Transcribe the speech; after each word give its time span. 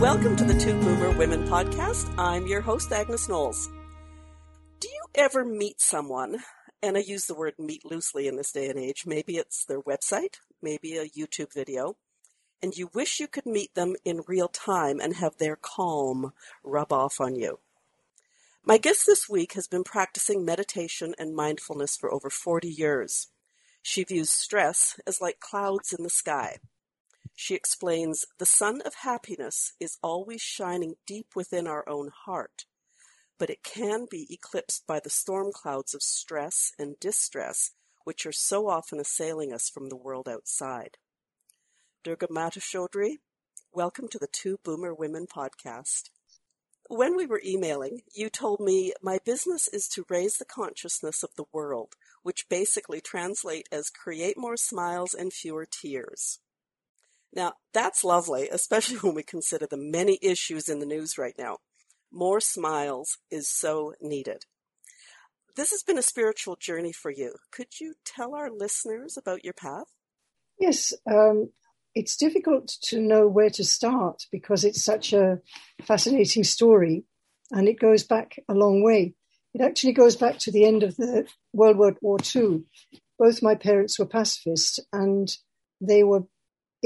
Welcome 0.00 0.36
to 0.36 0.44
the 0.44 0.52
Two 0.52 0.78
Boomer 0.78 1.10
Women 1.12 1.48
podcast. 1.48 2.12
I'm 2.18 2.46
your 2.46 2.60
host, 2.60 2.92
Agnes 2.92 3.30
Knowles. 3.30 3.70
Do 4.78 4.88
you 4.88 5.02
ever 5.14 5.42
meet 5.42 5.80
someone, 5.80 6.40
and 6.82 6.98
I 6.98 7.00
use 7.00 7.24
the 7.24 7.34
word 7.34 7.54
meet 7.58 7.82
loosely 7.82 8.28
in 8.28 8.36
this 8.36 8.52
day 8.52 8.68
and 8.68 8.78
age, 8.78 9.04
maybe 9.06 9.38
it's 9.38 9.64
their 9.64 9.80
website, 9.80 10.40
maybe 10.60 10.98
a 10.98 11.08
YouTube 11.08 11.54
video, 11.54 11.96
and 12.62 12.76
you 12.76 12.90
wish 12.92 13.20
you 13.20 13.26
could 13.26 13.46
meet 13.46 13.74
them 13.74 13.96
in 14.04 14.20
real 14.28 14.48
time 14.48 15.00
and 15.00 15.16
have 15.16 15.38
their 15.38 15.56
calm 15.56 16.34
rub 16.62 16.92
off 16.92 17.18
on 17.18 17.34
you? 17.34 17.60
My 18.66 18.76
guest 18.76 19.06
this 19.06 19.30
week 19.30 19.54
has 19.54 19.66
been 19.66 19.82
practicing 19.82 20.44
meditation 20.44 21.14
and 21.18 21.34
mindfulness 21.34 21.96
for 21.96 22.12
over 22.12 22.28
40 22.28 22.68
years. 22.68 23.28
She 23.80 24.04
views 24.04 24.28
stress 24.28 25.00
as 25.06 25.22
like 25.22 25.40
clouds 25.40 25.94
in 25.94 26.04
the 26.04 26.10
sky. 26.10 26.58
She 27.38 27.54
explains, 27.54 28.24
the 28.38 28.46
sun 28.46 28.80
of 28.86 28.94
happiness 28.94 29.74
is 29.78 29.98
always 30.02 30.40
shining 30.40 30.94
deep 31.06 31.36
within 31.36 31.66
our 31.66 31.86
own 31.86 32.10
heart, 32.24 32.64
but 33.38 33.50
it 33.50 33.62
can 33.62 34.06
be 34.10 34.26
eclipsed 34.32 34.86
by 34.86 35.00
the 35.00 35.10
storm 35.10 35.52
clouds 35.52 35.92
of 35.94 36.02
stress 36.02 36.72
and 36.78 36.98
distress 36.98 37.72
which 38.04 38.24
are 38.24 38.32
so 38.32 38.68
often 38.68 38.98
assailing 38.98 39.52
us 39.52 39.68
from 39.68 39.90
the 39.90 39.96
world 39.96 40.26
outside. 40.26 40.96
Durga 42.02 42.28
Matashodri, 42.28 43.18
welcome 43.70 44.08
to 44.08 44.18
the 44.18 44.28
Two 44.32 44.56
Boomer 44.64 44.94
Women 44.94 45.26
podcast. 45.26 46.08
When 46.88 47.16
we 47.16 47.26
were 47.26 47.42
emailing, 47.44 48.00
you 48.14 48.30
told 48.30 48.60
me 48.60 48.94
my 49.02 49.18
business 49.26 49.68
is 49.68 49.88
to 49.88 50.06
raise 50.08 50.38
the 50.38 50.46
consciousness 50.46 51.22
of 51.22 51.34
the 51.36 51.44
world, 51.52 51.96
which 52.22 52.48
basically 52.48 53.02
translate 53.02 53.68
as 53.70 53.90
create 53.90 54.38
more 54.38 54.56
smiles 54.56 55.12
and 55.12 55.34
fewer 55.34 55.66
tears. 55.66 56.38
Now, 57.36 57.52
that's 57.74 58.02
lovely, 58.02 58.48
especially 58.48 58.96
when 59.02 59.14
we 59.14 59.22
consider 59.22 59.66
the 59.66 59.76
many 59.76 60.18
issues 60.22 60.68
in 60.68 60.80
the 60.80 60.86
news 60.86 61.18
right 61.18 61.34
now. 61.38 61.58
More 62.10 62.40
smiles 62.40 63.18
is 63.30 63.46
so 63.48 63.92
needed. 64.00 64.46
This 65.54 65.70
has 65.70 65.82
been 65.82 65.98
a 65.98 66.02
spiritual 66.02 66.56
journey 66.56 66.92
for 66.92 67.10
you. 67.10 67.34
Could 67.52 67.80
you 67.80 67.94
tell 68.04 68.34
our 68.34 68.50
listeners 68.50 69.16
about 69.16 69.44
your 69.44 69.52
path? 69.52 69.86
Yes, 70.58 70.94
um, 71.10 71.50
it's 71.94 72.16
difficult 72.16 72.68
to 72.84 73.00
know 73.00 73.28
where 73.28 73.50
to 73.50 73.64
start 73.64 74.24
because 74.32 74.64
it's 74.64 74.82
such 74.82 75.12
a 75.12 75.40
fascinating 75.82 76.44
story 76.44 77.04
and 77.50 77.68
it 77.68 77.78
goes 77.78 78.02
back 78.02 78.38
a 78.48 78.54
long 78.54 78.82
way. 78.82 79.14
It 79.54 79.60
actually 79.60 79.92
goes 79.92 80.16
back 80.16 80.38
to 80.40 80.52
the 80.52 80.64
end 80.64 80.82
of 80.82 80.96
the 80.96 81.26
World 81.52 81.96
War 82.00 82.18
II. 82.34 82.64
Both 83.18 83.42
my 83.42 83.54
parents 83.54 83.98
were 83.98 84.06
pacifists 84.06 84.78
and 84.92 85.28
they 85.80 86.02
were 86.02 86.24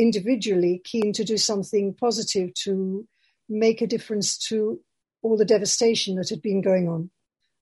individually 0.01 0.81
keen 0.85 1.13
to 1.13 1.25
do 1.25 1.37
something 1.37 1.95
positive 1.95 2.53
to 2.55 3.07
make 3.49 3.83
a 3.83 3.87
difference 3.87 4.39
to 4.39 4.81
all 5.23 5.37
the 5.37 5.45
devastation 5.45 6.17
that 6.17 6.31
had 6.31 6.43
been 6.43 6.63
going 6.63 6.89
on. 6.89 7.11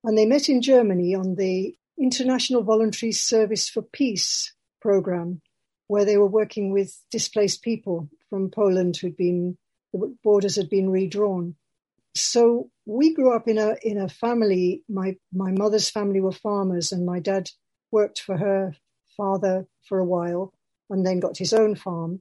And 0.04 0.16
they 0.16 0.26
met 0.26 0.49
in 0.49 0.62
Germany 0.62 1.15
on 1.15 1.34
the 1.34 1.75
International 1.99 2.62
Voluntary 2.62 3.12
Service 3.12 3.69
for 3.69 3.82
Peace 3.82 4.54
program, 4.81 5.41
where 5.88 6.04
they 6.04 6.16
were 6.16 6.28
working 6.28 6.72
with 6.72 6.97
displaced 7.10 7.62
people 7.62 8.09
from 8.31 8.50
Poland 8.50 8.97
who'd 8.97 9.16
been, 9.16 9.59
the 9.93 10.15
borders 10.22 10.56
had 10.56 10.70
been 10.70 10.91
redrawn. 10.91 11.56
So 12.15 12.70
we 12.87 13.15
grew 13.15 13.34
up 13.34 13.49
in 13.49 13.59
a, 13.59 13.76
in 13.82 13.99
a 13.99 14.09
family, 14.09 14.82
my, 14.88 15.16
my 15.32 15.50
mother's 15.50 15.91
family 15.91 16.20
were 16.20 16.32
farmers 16.32 16.93
and 16.93 17.05
my 17.05 17.19
dad 17.19 17.50
worked 17.91 18.20
for 18.20 18.37
her 18.37 18.75
father 19.16 19.66
for 19.88 19.99
a 19.99 20.05
while 20.05 20.53
and 20.91 21.05
then 21.05 21.20
got 21.20 21.37
his 21.37 21.53
own 21.53 21.75
farm. 21.75 22.20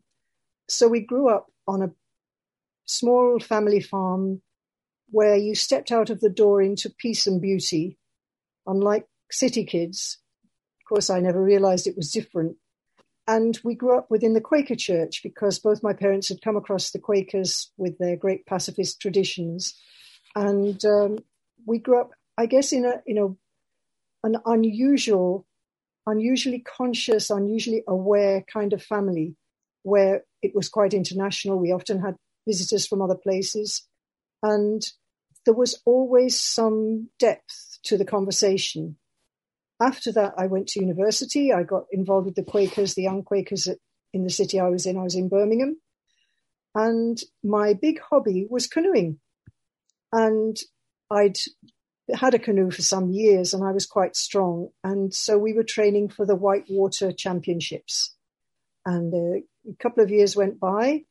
So 0.67 0.87
we 0.87 1.01
grew 1.01 1.29
up 1.29 1.47
on 1.67 1.81
a 1.81 1.91
small 2.85 3.39
family 3.39 3.79
farm 3.79 4.41
where 5.09 5.35
you 5.35 5.55
stepped 5.55 5.91
out 5.91 6.09
of 6.09 6.19
the 6.19 6.29
door 6.29 6.61
into 6.61 6.89
peace 6.89 7.27
and 7.27 7.41
beauty, 7.41 7.97
unlike 8.65 9.07
city 9.31 9.63
kids. 9.63 10.17
Of 10.81 10.89
course, 10.89 11.09
I 11.09 11.19
never 11.19 11.41
realized 11.41 11.87
it 11.87 11.97
was 11.97 12.11
different. 12.11 12.57
And 13.27 13.59
we 13.63 13.75
grew 13.75 13.97
up 13.97 14.09
within 14.09 14.33
the 14.33 14.41
Quaker 14.41 14.75
Church 14.75 15.21
because 15.21 15.59
both 15.59 15.83
my 15.83 15.93
parents 15.93 16.29
had 16.29 16.41
come 16.41 16.55
across 16.55 16.91
the 16.91 16.99
Quakers 16.99 17.71
with 17.77 17.97
their 17.97 18.15
great 18.15 18.45
pacifist 18.45 19.01
traditions. 19.01 19.77
And 20.35 20.83
um, 20.85 21.19
we 21.65 21.79
grew 21.79 21.99
up, 21.99 22.11
I 22.37 22.45
guess, 22.45 22.71
in 22.71 22.85
a, 22.85 23.01
in 23.05 23.17
a, 23.17 23.27
an 24.25 24.37
unusual 24.45 25.45
unusually 26.07 26.59
conscious, 26.59 27.29
unusually 27.29 27.83
aware 27.87 28.43
kind 28.51 28.73
of 28.73 28.81
family 28.81 29.35
where 29.83 30.23
it 30.41 30.51
was 30.55 30.69
quite 30.69 30.93
international. 30.93 31.59
We 31.59 31.71
often 31.71 32.01
had 32.01 32.15
visitors 32.47 32.87
from 32.87 33.01
other 33.01 33.15
places. 33.15 33.87
And 34.43 34.81
there 35.45 35.53
was 35.53 35.81
always 35.85 36.39
some 36.39 37.09
depth 37.19 37.79
to 37.83 37.97
the 37.97 38.05
conversation. 38.05 38.97
After 39.81 40.11
that, 40.13 40.33
I 40.37 40.47
went 40.47 40.67
to 40.69 40.81
university. 40.81 41.53
I 41.53 41.63
got 41.63 41.85
involved 41.91 42.25
with 42.25 42.35
the 42.35 42.43
Quakers, 42.43 42.95
the 42.95 43.03
young 43.03 43.23
Quakers 43.23 43.67
in 44.13 44.23
the 44.23 44.29
city 44.29 44.59
I 44.59 44.69
was 44.69 44.85
in. 44.85 44.97
I 44.97 45.03
was 45.03 45.15
in 45.15 45.29
Birmingham. 45.29 45.77
And 46.73 47.17
my 47.43 47.73
big 47.73 47.99
hobby 47.99 48.47
was 48.49 48.67
canoeing. 48.67 49.19
And 50.11 50.57
I'd 51.11 51.37
had 52.13 52.33
a 52.33 52.39
canoe 52.39 52.71
for 52.71 52.81
some 52.81 53.11
years 53.11 53.53
and 53.53 53.63
I 53.63 53.71
was 53.71 53.85
quite 53.85 54.15
strong. 54.15 54.69
And 54.83 55.13
so 55.13 55.37
we 55.37 55.53
were 55.53 55.63
training 55.63 56.09
for 56.09 56.25
the 56.25 56.35
Whitewater 56.35 57.11
Championships. 57.11 58.15
And 58.87 59.13
uh, 59.13 59.41
a 59.69 59.75
couple 59.83 60.01
of 60.01 60.09
years 60.09 60.33
went 60.33 60.61
by. 60.61 61.01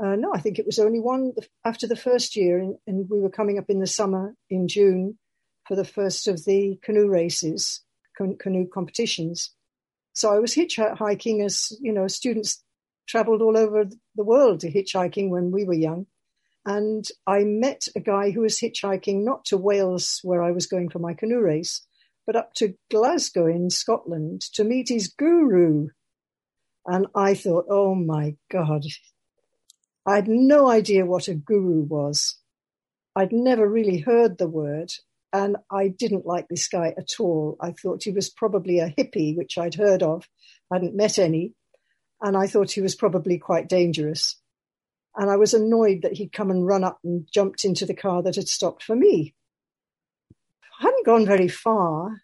Uh, 0.00 0.14
no, 0.14 0.32
I 0.32 0.38
think 0.38 0.60
it 0.60 0.66
was 0.66 0.78
only 0.78 1.00
one 1.00 1.32
after 1.64 1.88
the 1.88 1.96
first 1.96 2.36
year. 2.36 2.58
And, 2.58 2.76
and, 2.86 3.10
we 3.10 3.20
were 3.20 3.28
coming 3.28 3.58
up 3.58 3.68
in 3.68 3.80
the 3.80 3.88
summer 3.88 4.36
in 4.48 4.68
June 4.68 5.18
for 5.66 5.74
the 5.74 5.84
first 5.84 6.28
of 6.28 6.44
the 6.44 6.78
canoe 6.84 7.08
races, 7.08 7.82
canoe 8.16 8.68
competitions. 8.72 9.50
So 10.12 10.32
I 10.32 10.38
was 10.38 10.54
hitchhiking 10.54 11.44
as, 11.44 11.76
you 11.80 11.92
know, 11.92 12.06
students 12.06 12.62
traveled 13.08 13.42
all 13.42 13.56
over 13.56 13.86
the 14.14 14.24
world 14.24 14.60
to 14.60 14.70
hitchhiking 14.70 15.28
when 15.28 15.50
we 15.50 15.64
were 15.64 15.74
young. 15.74 16.06
And 16.64 17.04
I 17.26 17.42
met 17.42 17.88
a 17.96 18.00
guy 18.00 18.30
who 18.30 18.42
was 18.42 18.60
hitchhiking 18.60 19.24
not 19.24 19.44
to 19.46 19.56
Wales, 19.56 20.20
where 20.22 20.42
I 20.42 20.52
was 20.52 20.68
going 20.68 20.88
for 20.88 21.00
my 21.00 21.14
canoe 21.14 21.40
race, 21.40 21.84
but 22.26 22.36
up 22.36 22.54
to 22.54 22.74
Glasgow 22.92 23.46
in 23.46 23.70
Scotland 23.70 24.42
to 24.54 24.62
meet 24.62 24.88
his 24.88 25.08
guru. 25.08 25.88
And 26.86 27.06
I 27.14 27.34
thought, 27.34 27.66
oh 27.70 27.94
my 27.94 28.36
God, 28.50 28.84
I 30.06 30.16
had 30.16 30.28
no 30.28 30.68
idea 30.68 31.06
what 31.06 31.28
a 31.28 31.34
guru 31.34 31.82
was. 31.82 32.38
I'd 33.16 33.32
never 33.32 33.68
really 33.68 33.98
heard 33.98 34.38
the 34.38 34.48
word, 34.48 34.90
and 35.32 35.56
I 35.70 35.88
didn't 35.88 36.26
like 36.26 36.48
this 36.48 36.68
guy 36.68 36.94
at 36.98 37.20
all. 37.20 37.56
I 37.60 37.72
thought 37.72 38.02
he 38.02 38.10
was 38.10 38.28
probably 38.28 38.80
a 38.80 38.90
hippie, 38.90 39.36
which 39.36 39.56
I'd 39.56 39.76
heard 39.76 40.02
of. 40.02 40.28
Hadn't 40.72 40.96
met 40.96 41.18
any, 41.18 41.54
and 42.20 42.36
I 42.36 42.46
thought 42.48 42.72
he 42.72 42.80
was 42.80 42.94
probably 42.94 43.38
quite 43.38 43.68
dangerous. 43.68 44.40
And 45.16 45.30
I 45.30 45.36
was 45.36 45.54
annoyed 45.54 46.00
that 46.02 46.14
he'd 46.14 46.32
come 46.32 46.50
and 46.50 46.66
run 46.66 46.82
up 46.84 46.98
and 47.04 47.26
jumped 47.32 47.64
into 47.64 47.86
the 47.86 47.94
car 47.94 48.22
that 48.24 48.34
had 48.34 48.48
stopped 48.48 48.82
for 48.82 48.96
me. 48.96 49.34
I 50.80 50.82
hadn't 50.82 51.06
gone 51.06 51.24
very 51.24 51.48
far, 51.48 52.22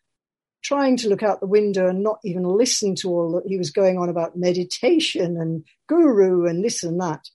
trying 0.63 0.97
to 0.99 1.09
look 1.09 1.23
out 1.23 1.41
the 1.41 1.47
window 1.47 1.89
and 1.89 2.03
not 2.03 2.19
even 2.25 2.45
listen 2.45 2.95
to 2.97 3.09
all 3.09 3.33
that 3.33 3.49
he 3.49 3.57
was 3.57 3.71
going 3.71 3.99
on 3.99 4.09
about 4.09 4.37
meditation 4.37 5.37
and 5.37 5.65
guru 5.89 6.47
and 6.47 6.65
this 6.65 6.83
and 6.83 7.01
that. 7.01 7.29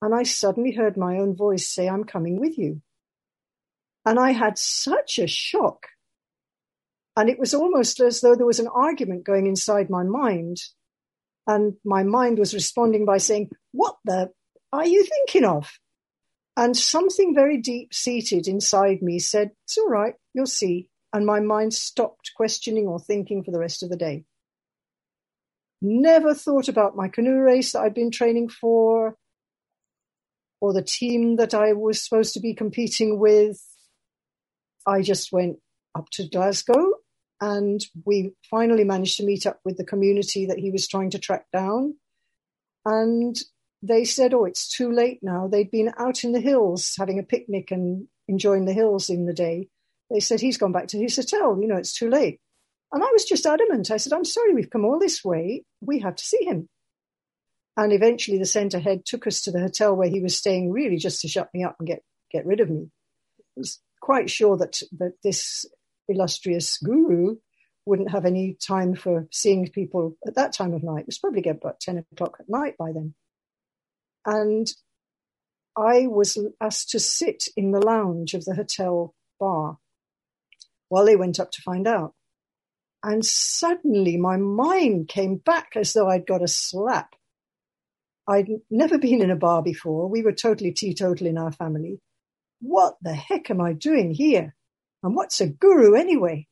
And 0.00 0.14
I 0.14 0.24
suddenly 0.24 0.72
heard 0.72 0.96
my 0.96 1.18
own 1.18 1.36
voice 1.36 1.68
say, 1.68 1.88
I'm 1.88 2.04
coming 2.04 2.40
with 2.40 2.58
you. 2.58 2.82
And 4.04 4.18
I 4.18 4.32
had 4.32 4.58
such 4.58 5.18
a 5.18 5.26
shock. 5.26 5.86
And 7.16 7.28
it 7.28 7.38
was 7.38 7.54
almost 7.54 8.00
as 8.00 8.20
though 8.20 8.34
there 8.34 8.46
was 8.46 8.58
an 8.58 8.68
argument 8.68 9.24
going 9.24 9.46
inside 9.46 9.90
my 9.90 10.02
mind. 10.02 10.58
And 11.46 11.74
my 11.84 12.02
mind 12.02 12.38
was 12.38 12.54
responding 12.54 13.04
by 13.04 13.18
saying, 13.18 13.50
What 13.72 13.96
the 14.04 14.30
are 14.72 14.86
you 14.86 15.04
thinking 15.04 15.44
of? 15.44 15.78
And 16.56 16.76
something 16.76 17.34
very 17.34 17.58
deep 17.58 17.94
seated 17.94 18.48
inside 18.48 19.02
me 19.02 19.18
said, 19.18 19.50
It's 19.64 19.78
all 19.78 19.88
right, 19.88 20.14
you'll 20.34 20.46
see. 20.46 20.88
And 21.12 21.26
my 21.26 21.40
mind 21.40 21.74
stopped 21.74 22.32
questioning 22.36 22.86
or 22.86 22.98
thinking 22.98 23.44
for 23.44 23.50
the 23.50 23.58
rest 23.58 23.82
of 23.82 23.90
the 23.90 23.96
day. 23.96 24.24
Never 25.82 26.32
thought 26.32 26.68
about 26.68 26.96
my 26.96 27.08
canoe 27.08 27.38
race 27.40 27.72
that 27.72 27.80
I'd 27.80 27.94
been 27.94 28.10
training 28.10 28.48
for 28.48 29.16
or 30.60 30.72
the 30.72 30.82
team 30.82 31.36
that 31.36 31.54
I 31.54 31.72
was 31.72 32.00
supposed 32.02 32.34
to 32.34 32.40
be 32.40 32.54
competing 32.54 33.18
with. 33.18 33.60
I 34.86 35.02
just 35.02 35.32
went 35.32 35.58
up 35.96 36.08
to 36.12 36.28
Glasgow 36.28 36.92
and 37.40 37.84
we 38.06 38.34
finally 38.48 38.84
managed 38.84 39.16
to 39.16 39.24
meet 39.24 39.44
up 39.44 39.58
with 39.64 39.76
the 39.76 39.84
community 39.84 40.46
that 40.46 40.58
he 40.58 40.70
was 40.70 40.86
trying 40.86 41.10
to 41.10 41.18
track 41.18 41.46
down. 41.52 41.96
And 42.84 43.36
they 43.82 44.04
said, 44.04 44.32
Oh, 44.32 44.44
it's 44.44 44.68
too 44.68 44.92
late 44.92 45.18
now. 45.20 45.48
They'd 45.48 45.70
been 45.70 45.92
out 45.98 46.22
in 46.22 46.30
the 46.30 46.40
hills 46.40 46.94
having 46.96 47.18
a 47.18 47.24
picnic 47.24 47.72
and 47.72 48.06
enjoying 48.28 48.64
the 48.64 48.72
hills 48.72 49.10
in 49.10 49.26
the 49.26 49.34
day. 49.34 49.68
They 50.12 50.20
said, 50.20 50.40
He's 50.40 50.58
gone 50.58 50.72
back 50.72 50.88
to 50.88 50.98
his 50.98 51.16
hotel. 51.16 51.58
You 51.60 51.68
know, 51.68 51.76
it's 51.76 51.94
too 51.94 52.10
late. 52.10 52.38
And 52.92 53.02
I 53.02 53.10
was 53.10 53.24
just 53.24 53.46
adamant. 53.46 53.90
I 53.90 53.96
said, 53.96 54.12
I'm 54.12 54.24
sorry, 54.24 54.52
we've 54.52 54.70
come 54.70 54.84
all 54.84 54.98
this 54.98 55.24
way. 55.24 55.64
We 55.80 56.00
have 56.00 56.16
to 56.16 56.24
see 56.24 56.44
him. 56.44 56.68
And 57.74 57.90
eventually 57.90 58.36
the 58.36 58.44
centre 58.44 58.78
head 58.78 59.06
took 59.06 59.26
us 59.26 59.40
to 59.42 59.50
the 59.50 59.60
hotel 59.60 59.96
where 59.96 60.10
he 60.10 60.20
was 60.20 60.36
staying, 60.36 60.70
really 60.70 60.98
just 60.98 61.22
to 61.22 61.28
shut 61.28 61.48
me 61.54 61.64
up 61.64 61.76
and 61.78 61.88
get, 61.88 62.02
get 62.30 62.44
rid 62.44 62.60
of 62.60 62.68
me. 62.68 62.90
I 63.40 63.60
was 63.60 63.80
quite 64.02 64.28
sure 64.28 64.58
that, 64.58 64.82
that 64.98 65.14
this 65.24 65.64
illustrious 66.06 66.76
guru 66.76 67.36
wouldn't 67.86 68.10
have 68.10 68.26
any 68.26 68.58
time 68.64 68.94
for 68.94 69.26
seeing 69.32 69.66
people 69.68 70.16
at 70.26 70.34
that 70.34 70.52
time 70.52 70.74
of 70.74 70.82
night. 70.82 71.00
It 71.00 71.06
was 71.06 71.18
probably 71.18 71.42
about 71.48 71.80
10 71.80 72.04
o'clock 72.12 72.36
at 72.38 72.48
night 72.48 72.76
by 72.76 72.92
then. 72.92 73.14
And 74.26 74.70
I 75.74 76.06
was 76.08 76.36
asked 76.60 76.90
to 76.90 77.00
sit 77.00 77.44
in 77.56 77.72
the 77.72 77.84
lounge 77.84 78.34
of 78.34 78.44
the 78.44 78.54
hotel 78.54 79.14
bar 79.40 79.78
while 80.92 81.06
they 81.06 81.16
went 81.16 81.40
up 81.40 81.50
to 81.50 81.62
find 81.62 81.88
out. 81.88 82.12
And 83.02 83.24
suddenly 83.24 84.18
my 84.18 84.36
mind 84.36 85.08
came 85.08 85.36
back 85.36 85.70
as 85.74 85.94
though 85.94 86.06
I'd 86.06 86.26
got 86.26 86.42
a 86.42 86.46
slap. 86.46 87.14
I'd 88.28 88.48
never 88.70 88.98
been 88.98 89.22
in 89.22 89.30
a 89.30 89.36
bar 89.36 89.62
before. 89.62 90.06
We 90.06 90.20
were 90.20 90.34
totally 90.34 90.70
teetotal 90.70 91.26
in 91.26 91.38
our 91.38 91.50
family. 91.50 92.00
What 92.60 92.96
the 93.00 93.14
heck 93.14 93.50
am 93.50 93.58
I 93.58 93.72
doing 93.72 94.12
here? 94.12 94.54
And 95.02 95.16
what's 95.16 95.40
a 95.40 95.48
guru 95.48 95.94
anyway? 95.94 96.46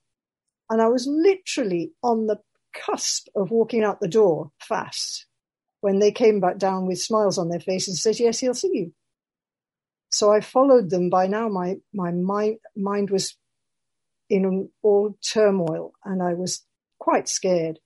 And 0.70 0.80
I 0.80 0.88
was 0.88 1.06
literally 1.06 1.92
on 2.02 2.26
the 2.26 2.38
cusp 2.74 3.26
of 3.36 3.50
walking 3.50 3.84
out 3.84 4.00
the 4.00 4.08
door 4.08 4.52
fast 4.58 5.26
when 5.82 5.98
they 5.98 6.12
came 6.12 6.40
back 6.40 6.56
down 6.56 6.86
with 6.86 6.98
smiles 6.98 7.36
on 7.36 7.50
their 7.50 7.60
faces 7.60 7.88
and 7.88 7.98
said, 7.98 8.18
yes, 8.18 8.38
he'll 8.38 8.54
see 8.54 8.70
you. 8.72 8.92
So 10.08 10.32
I 10.32 10.40
followed 10.40 10.88
them. 10.88 11.10
By 11.10 11.26
now, 11.26 11.50
my, 11.50 11.76
my 11.92 12.10
mind, 12.10 12.56
mind 12.74 13.10
was 13.10 13.36
in 14.30 14.70
all 14.82 15.18
turmoil 15.20 15.92
and 16.04 16.22
I 16.22 16.34
was 16.34 16.64
quite 16.98 17.28
scared. 17.28 17.80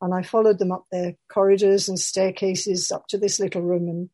And 0.00 0.14
I 0.14 0.22
followed 0.22 0.58
them 0.58 0.72
up 0.72 0.86
their 0.90 1.16
corridors 1.30 1.88
and 1.88 1.98
staircases 1.98 2.90
up 2.90 3.06
to 3.08 3.18
this 3.18 3.38
little 3.38 3.60
room 3.60 3.88
and 3.88 4.08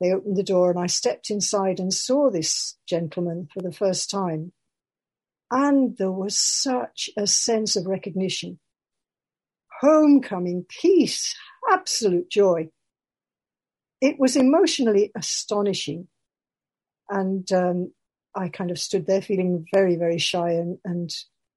they 0.00 0.12
opened 0.12 0.36
the 0.36 0.44
door 0.44 0.70
and 0.70 0.78
I 0.78 0.86
stepped 0.86 1.30
inside 1.30 1.80
and 1.80 1.92
saw 1.92 2.30
this 2.30 2.76
gentleman 2.86 3.48
for 3.52 3.62
the 3.62 3.72
first 3.72 4.10
time. 4.10 4.52
And 5.50 5.96
there 5.96 6.12
was 6.12 6.38
such 6.38 7.08
a 7.16 7.26
sense 7.26 7.76
of 7.76 7.86
recognition. 7.86 8.58
Homecoming, 9.80 10.66
peace, 10.68 11.34
absolute 11.70 12.30
joy. 12.30 12.68
It 14.00 14.18
was 14.18 14.36
emotionally 14.36 15.10
astonishing. 15.16 16.08
And 17.08 17.50
um, 17.52 17.92
I 18.36 18.48
kind 18.48 18.70
of 18.70 18.78
stood 18.78 19.06
there 19.06 19.22
feeling 19.22 19.66
very, 19.74 19.96
very 19.96 20.18
shy 20.18 20.50
and, 20.50 20.78
and 20.84 21.10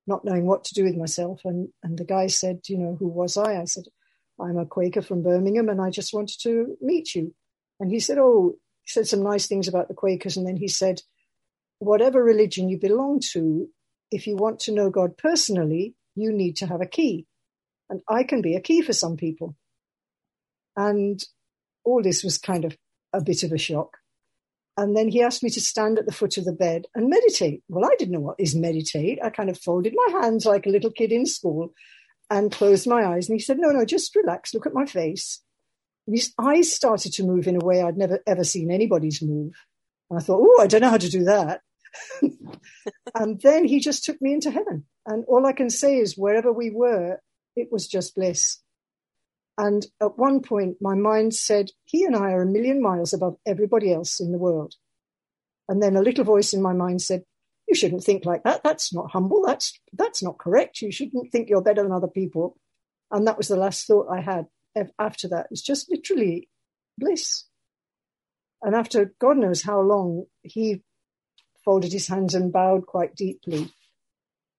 not 0.08 0.24
knowing 0.24 0.46
what 0.46 0.64
to 0.66 0.74
do 0.74 0.84
with 0.86 0.96
myself. 0.96 1.42
And, 1.44 1.70
and 1.84 1.98
the 1.98 2.06
guy 2.06 2.28
said, 2.28 2.62
you 2.68 2.78
know, 2.78 2.96
who 2.98 3.08
was 3.08 3.38
I? 3.38 3.62
I 3.62 3.66
said, 3.66 3.84
I'm 4.40 4.58
a 4.58 4.66
Quaker 4.66 5.02
from 5.02 5.22
Birmingham 5.22 5.70
and 5.70 5.82
I 5.82 5.90
just 5.90 6.14
wanted 6.14 6.40
to 6.42 6.78
meet 6.82 7.14
you. 7.14 7.36
And 7.80 7.92
he 7.92 8.00
said, 8.00 8.18
oh, 8.18 8.54
he 8.84 8.92
said 8.92 9.08
some 9.08 9.24
nice 9.24 9.48
things 9.48 9.68
about 9.68 9.90
the 9.90 9.94
Quakers. 9.94 10.38
And 10.38 10.48
then 10.48 10.58
he 10.58 10.68
said, 10.68 11.02
whatever 11.80 12.24
religion 12.24 12.70
you 12.70 12.80
belong 12.80 13.22
to, 13.34 13.68
if 14.12 14.26
you 14.26 14.36
want 14.36 14.60
to 14.62 14.74
know 14.74 14.90
God 14.90 15.18
personally, 15.18 15.96
you 16.16 16.32
need 16.32 16.56
to 16.58 16.68
have 16.68 16.82
a 16.82 16.88
key. 16.88 17.28
And 17.90 18.02
I 18.08 18.24
can 18.24 18.42
be 18.42 18.56
a 18.56 18.62
key 18.62 18.82
for 18.82 18.94
some 18.94 19.18
people. 19.18 19.56
And 20.76 21.22
all 21.84 22.02
this 22.02 22.24
was 22.24 22.38
kind 22.38 22.66
of 22.66 22.78
a 23.14 23.22
bit 23.22 23.44
of 23.44 23.52
a 23.52 23.58
shock. 23.58 23.99
And 24.80 24.96
then 24.96 25.10
he 25.10 25.22
asked 25.22 25.44
me 25.44 25.50
to 25.50 25.60
stand 25.60 26.00
at 26.00 26.06
the 26.06 26.14
foot 26.14 26.38
of 26.38 26.46
the 26.46 26.54
bed 26.54 26.86
and 26.96 27.10
meditate. 27.10 27.64
Well, 27.68 27.84
I 27.84 27.94
didn't 28.00 28.14
know 28.14 28.22
what 28.22 28.40
is 28.40 28.56
meditate. 28.56 29.20
I 29.22 29.30
kind 29.30 29.50
of 29.50 29.60
folded 29.60 29.94
my 29.94 30.22
hands 30.22 30.46
like 30.46 30.66
a 30.66 30.70
little 30.70 30.90
kid 30.90 31.12
in 31.12 31.26
school 31.26 31.74
and 32.30 32.50
closed 32.50 32.88
my 32.88 33.06
eyes. 33.06 33.28
And 33.28 33.36
he 33.36 33.44
said, 33.44 33.58
No, 33.60 33.72
no, 33.72 33.84
just 33.84 34.16
relax, 34.16 34.54
look 34.54 34.66
at 34.66 34.74
my 34.74 34.86
face. 34.86 35.42
And 36.08 36.16
his 36.16 36.34
eyes 36.40 36.72
started 36.72 37.12
to 37.14 37.26
move 37.26 37.46
in 37.46 37.62
a 37.62 37.66
way 37.66 37.82
I'd 37.82 37.98
never 37.98 38.20
ever 38.26 38.46
seen 38.46 38.72
anybody's 38.72 39.22
move. 39.22 39.52
And 40.10 40.18
I 40.18 40.24
thought, 40.24 40.40
Oh, 40.42 40.62
I 40.62 40.68
don't 40.68 40.80
know 40.80 40.92
how 40.92 40.98
to 40.98 41.10
do 41.10 41.26
that. 41.26 41.60
and 43.16 43.42
then 43.42 43.66
he 43.66 43.82
just 43.82 44.06
took 44.06 44.22
me 44.22 44.32
into 44.32 44.50
heaven. 44.50 44.86
And 45.06 45.26
all 45.28 45.46
I 45.46 45.52
can 45.52 45.70
say 45.70 45.98
is, 45.98 46.18
wherever 46.18 46.54
we 46.54 46.70
were, 46.70 47.20
it 47.58 47.68
was 47.70 47.86
just 47.86 48.16
bliss. 48.16 48.60
And 49.60 49.86
at 50.02 50.18
one 50.18 50.40
point, 50.42 50.78
my 50.80 50.96
mind 50.96 51.36
said, 51.36 51.72
He 51.84 52.06
and 52.06 52.16
I 52.16 52.32
are 52.32 52.44
a 52.44 52.46
million 52.46 52.82
miles 52.82 53.14
above 53.14 53.36
everybody 53.46 53.92
else 53.94 54.22
in 54.22 54.32
the 54.32 54.38
world. 54.38 54.76
And 55.68 55.84
then 55.84 55.98
a 55.98 56.02
little 56.02 56.24
voice 56.24 56.54
in 56.54 56.62
my 56.62 56.72
mind 56.72 57.02
said, 57.02 57.24
You 57.68 57.76
shouldn't 57.76 58.06
think 58.06 58.26
like 58.26 58.44
that. 58.44 58.64
That's 58.64 58.94
not 58.94 59.12
humble. 59.12 59.44
That's, 59.46 59.78
that's 59.92 60.24
not 60.24 60.38
correct. 60.38 60.82
You 60.82 60.94
shouldn't 60.94 61.34
think 61.34 61.50
you're 61.50 61.62
better 61.62 61.84
than 61.84 61.92
other 61.92 62.08
people. 62.08 62.58
And 63.12 63.28
that 63.28 63.38
was 63.38 63.50
the 63.50 63.58
last 63.58 63.86
thought 63.86 64.08
I 64.10 64.22
had 64.22 64.46
after 64.98 65.28
that. 65.28 65.48
It 65.48 65.52
was 65.52 65.62
just 65.62 65.92
literally 65.92 66.48
bliss. 66.98 67.44
And 68.62 68.74
after 68.74 69.14
God 69.20 69.36
knows 69.36 69.62
how 69.62 69.82
long, 69.82 70.24
he 70.42 70.84
folded 71.66 71.92
his 71.92 72.08
hands 72.08 72.34
and 72.34 72.54
bowed 72.54 72.86
quite 72.86 73.14
deeply. 73.14 73.74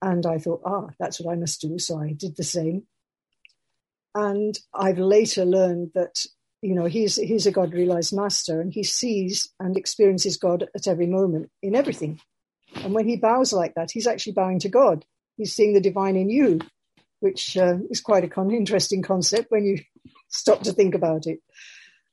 And 0.02 0.26
I 0.26 0.36
thought, 0.36 0.60
ah, 0.66 0.88
that's 0.98 1.20
what 1.20 1.32
I 1.32 1.36
must 1.36 1.62
do. 1.62 1.78
So 1.78 1.98
I 1.98 2.12
did 2.12 2.36
the 2.36 2.44
same. 2.44 2.82
And 4.14 4.58
I've 4.74 4.98
later 4.98 5.44
learned 5.44 5.92
that, 5.94 6.26
you 6.62 6.74
know, 6.74 6.86
he's, 6.86 7.16
he's 7.16 7.46
a 7.46 7.52
God 7.52 7.72
realized 7.72 8.14
master 8.14 8.60
and 8.60 8.72
he 8.72 8.82
sees 8.82 9.52
and 9.60 9.76
experiences 9.76 10.36
God 10.36 10.68
at 10.74 10.88
every 10.88 11.06
moment 11.06 11.50
in 11.62 11.74
everything. 11.74 12.20
And 12.76 12.94
when 12.94 13.06
he 13.06 13.16
bows 13.16 13.52
like 13.52 13.74
that, 13.74 13.90
he's 13.90 14.06
actually 14.06 14.32
bowing 14.32 14.58
to 14.60 14.68
God. 14.68 15.04
He's 15.36 15.54
seeing 15.54 15.74
the 15.74 15.80
divine 15.80 16.16
in 16.16 16.28
you, 16.28 16.60
which 17.20 17.56
uh, 17.56 17.78
is 17.88 18.00
quite 18.00 18.24
a 18.24 18.28
con- 18.28 18.50
interesting 18.50 19.02
concept 19.02 19.50
when 19.50 19.64
you 19.64 19.78
stop 20.28 20.62
to 20.62 20.72
think 20.72 20.94
about 20.94 21.26
it. 21.26 21.40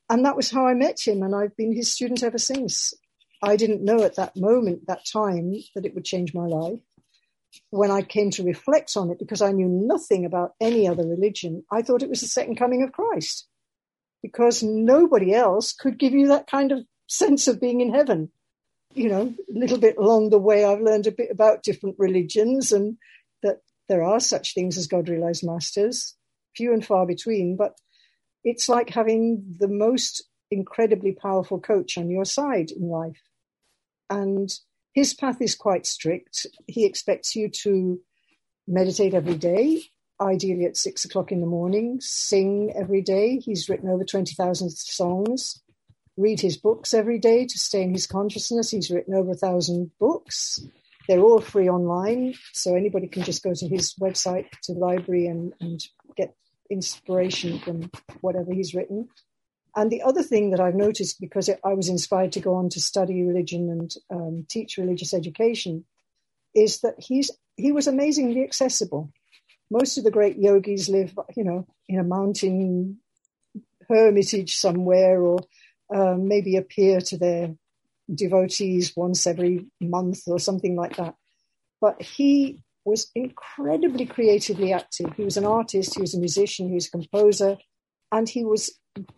And 0.09 0.25
that 0.25 0.37
was 0.37 0.51
how 0.51 0.65
I 0.65 0.73
met 0.73 1.05
him. 1.05 1.21
And 1.21 1.35
I've 1.35 1.55
been 1.57 1.75
his 1.75 1.93
student 1.93 2.23
ever 2.23 2.37
since. 2.37 2.93
I 3.43 3.55
didn't 3.55 3.83
know 3.83 4.03
at 4.03 4.15
that 4.15 4.35
moment, 4.35 4.87
that 4.87 5.05
time, 5.05 5.53
that 5.75 5.85
it 5.85 5.93
would 5.93 6.05
change 6.05 6.33
my 6.33 6.45
life 6.45 6.79
when 7.69 7.91
I 7.91 8.01
came 8.01 8.31
to 8.31 8.43
reflect 8.43 8.95
on 8.95 9.09
it, 9.09 9.19
because 9.19 9.41
I 9.41 9.51
knew 9.51 9.67
nothing 9.67 10.25
about 10.25 10.55
any 10.59 10.87
other 10.87 11.05
religion, 11.05 11.63
I 11.71 11.81
thought 11.81 12.03
it 12.03 12.09
was 12.09 12.21
the 12.21 12.27
second 12.27 12.57
coming 12.57 12.83
of 12.83 12.91
Christ. 12.91 13.47
Because 14.21 14.63
nobody 14.63 15.33
else 15.33 15.73
could 15.73 15.99
give 15.99 16.13
you 16.13 16.27
that 16.27 16.47
kind 16.47 16.71
of 16.71 16.85
sense 17.07 17.47
of 17.47 17.61
being 17.61 17.81
in 17.81 17.93
heaven. 17.93 18.31
You 18.93 19.09
know, 19.09 19.33
a 19.55 19.59
little 19.59 19.77
bit 19.77 19.97
along 19.97 20.29
the 20.29 20.39
way, 20.39 20.65
I've 20.65 20.81
learned 20.81 21.07
a 21.07 21.11
bit 21.11 21.29
about 21.31 21.63
different 21.63 21.95
religions 21.99 22.71
and 22.71 22.97
that 23.43 23.57
there 23.87 24.03
are 24.03 24.19
such 24.19 24.53
things 24.53 24.77
as 24.77 24.87
God 24.87 25.07
realized 25.07 25.45
masters, 25.45 26.15
few 26.55 26.73
and 26.73 26.83
far 26.85 27.05
between, 27.05 27.55
but 27.55 27.77
it's 28.43 28.67
like 28.67 28.89
having 28.89 29.55
the 29.59 29.67
most 29.67 30.23
incredibly 30.49 31.11
powerful 31.11 31.59
coach 31.59 31.97
on 31.97 32.09
your 32.09 32.25
side 32.25 32.71
in 32.71 32.89
life. 32.89 33.21
And 34.09 34.49
his 34.97 35.13
path 35.13 35.39
is 35.43 35.53
quite 35.53 35.85
strict. 35.85 36.47
He 36.65 36.83
expects 36.83 37.35
you 37.35 37.49
to 37.49 37.99
meditate 38.67 39.13
every 39.13 39.35
day, 39.35 39.83
ideally 40.19 40.65
at 40.65 40.75
six 40.75 41.05
o'clock 41.05 41.31
in 41.31 41.39
the 41.39 41.45
morning, 41.45 41.99
sing 42.01 42.73
every 42.75 43.03
day. 43.03 43.37
He's 43.37 43.69
written 43.69 43.89
over 43.89 44.03
20,000 44.03 44.71
songs, 44.71 45.61
read 46.17 46.41
his 46.41 46.57
books 46.57 46.95
every 46.95 47.19
day 47.19 47.45
to 47.45 47.59
stay 47.59 47.83
in 47.83 47.93
his 47.93 48.07
consciousness. 48.07 48.71
He's 48.71 48.89
written 48.89 49.13
over 49.13 49.33
a 49.33 49.35
thousand 49.35 49.91
books. 49.99 50.65
They're 51.07 51.19
all 51.19 51.41
free 51.41 51.69
online, 51.69 52.33
so 52.53 52.73
anybody 52.73 53.05
can 53.05 53.21
just 53.21 53.43
go 53.43 53.53
to 53.53 53.67
his 53.67 53.93
website, 54.01 54.49
to 54.63 54.73
the 54.73 54.79
library, 54.79 55.27
and, 55.27 55.53
and 55.61 55.79
get 56.15 56.35
inspiration 56.71 57.59
from 57.59 57.91
whatever 58.21 58.51
he's 58.51 58.73
written. 58.73 59.09
And 59.77 59.91
the 59.91 60.01
other 60.01 60.23
thing 60.23 60.49
that 60.49 60.59
I've 60.59 60.73
noticed, 60.73 61.21
because 61.21 61.51
I 61.63 61.73
was 61.75 61.87
inspired 61.87 62.31
to 62.31 62.39
go 62.39 62.55
on 62.55 62.69
to 62.69 62.81
study 62.81 63.21
religion 63.21 63.69
and 63.69 63.93
um, 64.09 64.45
teach 64.49 64.77
religious 64.77 65.13
education, 65.13 65.85
is 66.55 66.79
that 66.81 66.95
he's 66.97 67.29
he 67.57 67.71
was 67.71 67.85
amazingly 67.85 68.43
accessible. 68.43 69.11
Most 69.69 69.99
of 69.99 70.03
the 70.03 70.09
great 70.09 70.37
yogis 70.37 70.89
live, 70.89 71.13
you 71.35 71.43
know, 71.43 71.67
in 71.87 71.99
a 71.99 72.03
mountain 72.03 72.97
hermitage 73.87 74.55
somewhere, 74.55 75.21
or 75.21 75.41
uh, 75.93 76.15
maybe 76.17 76.55
appear 76.55 76.99
to 77.01 77.17
their 77.19 77.53
devotees 78.11 78.93
once 78.95 79.27
every 79.27 79.67
month 79.79 80.21
or 80.25 80.39
something 80.39 80.75
like 80.75 80.95
that. 80.95 81.13
But 81.79 82.01
he 82.01 82.63
was 82.83 83.11
incredibly 83.13 84.07
creatively 84.07 84.73
active. 84.73 85.13
He 85.15 85.23
was 85.23 85.37
an 85.37 85.45
artist, 85.45 85.93
he 85.93 86.01
was 86.01 86.15
a 86.15 86.19
musician, 86.19 86.67
he 86.67 86.73
was 86.73 86.87
a 86.87 86.91
composer, 86.91 87.57
and 88.11 88.27
he 88.27 88.45
was 88.45 88.71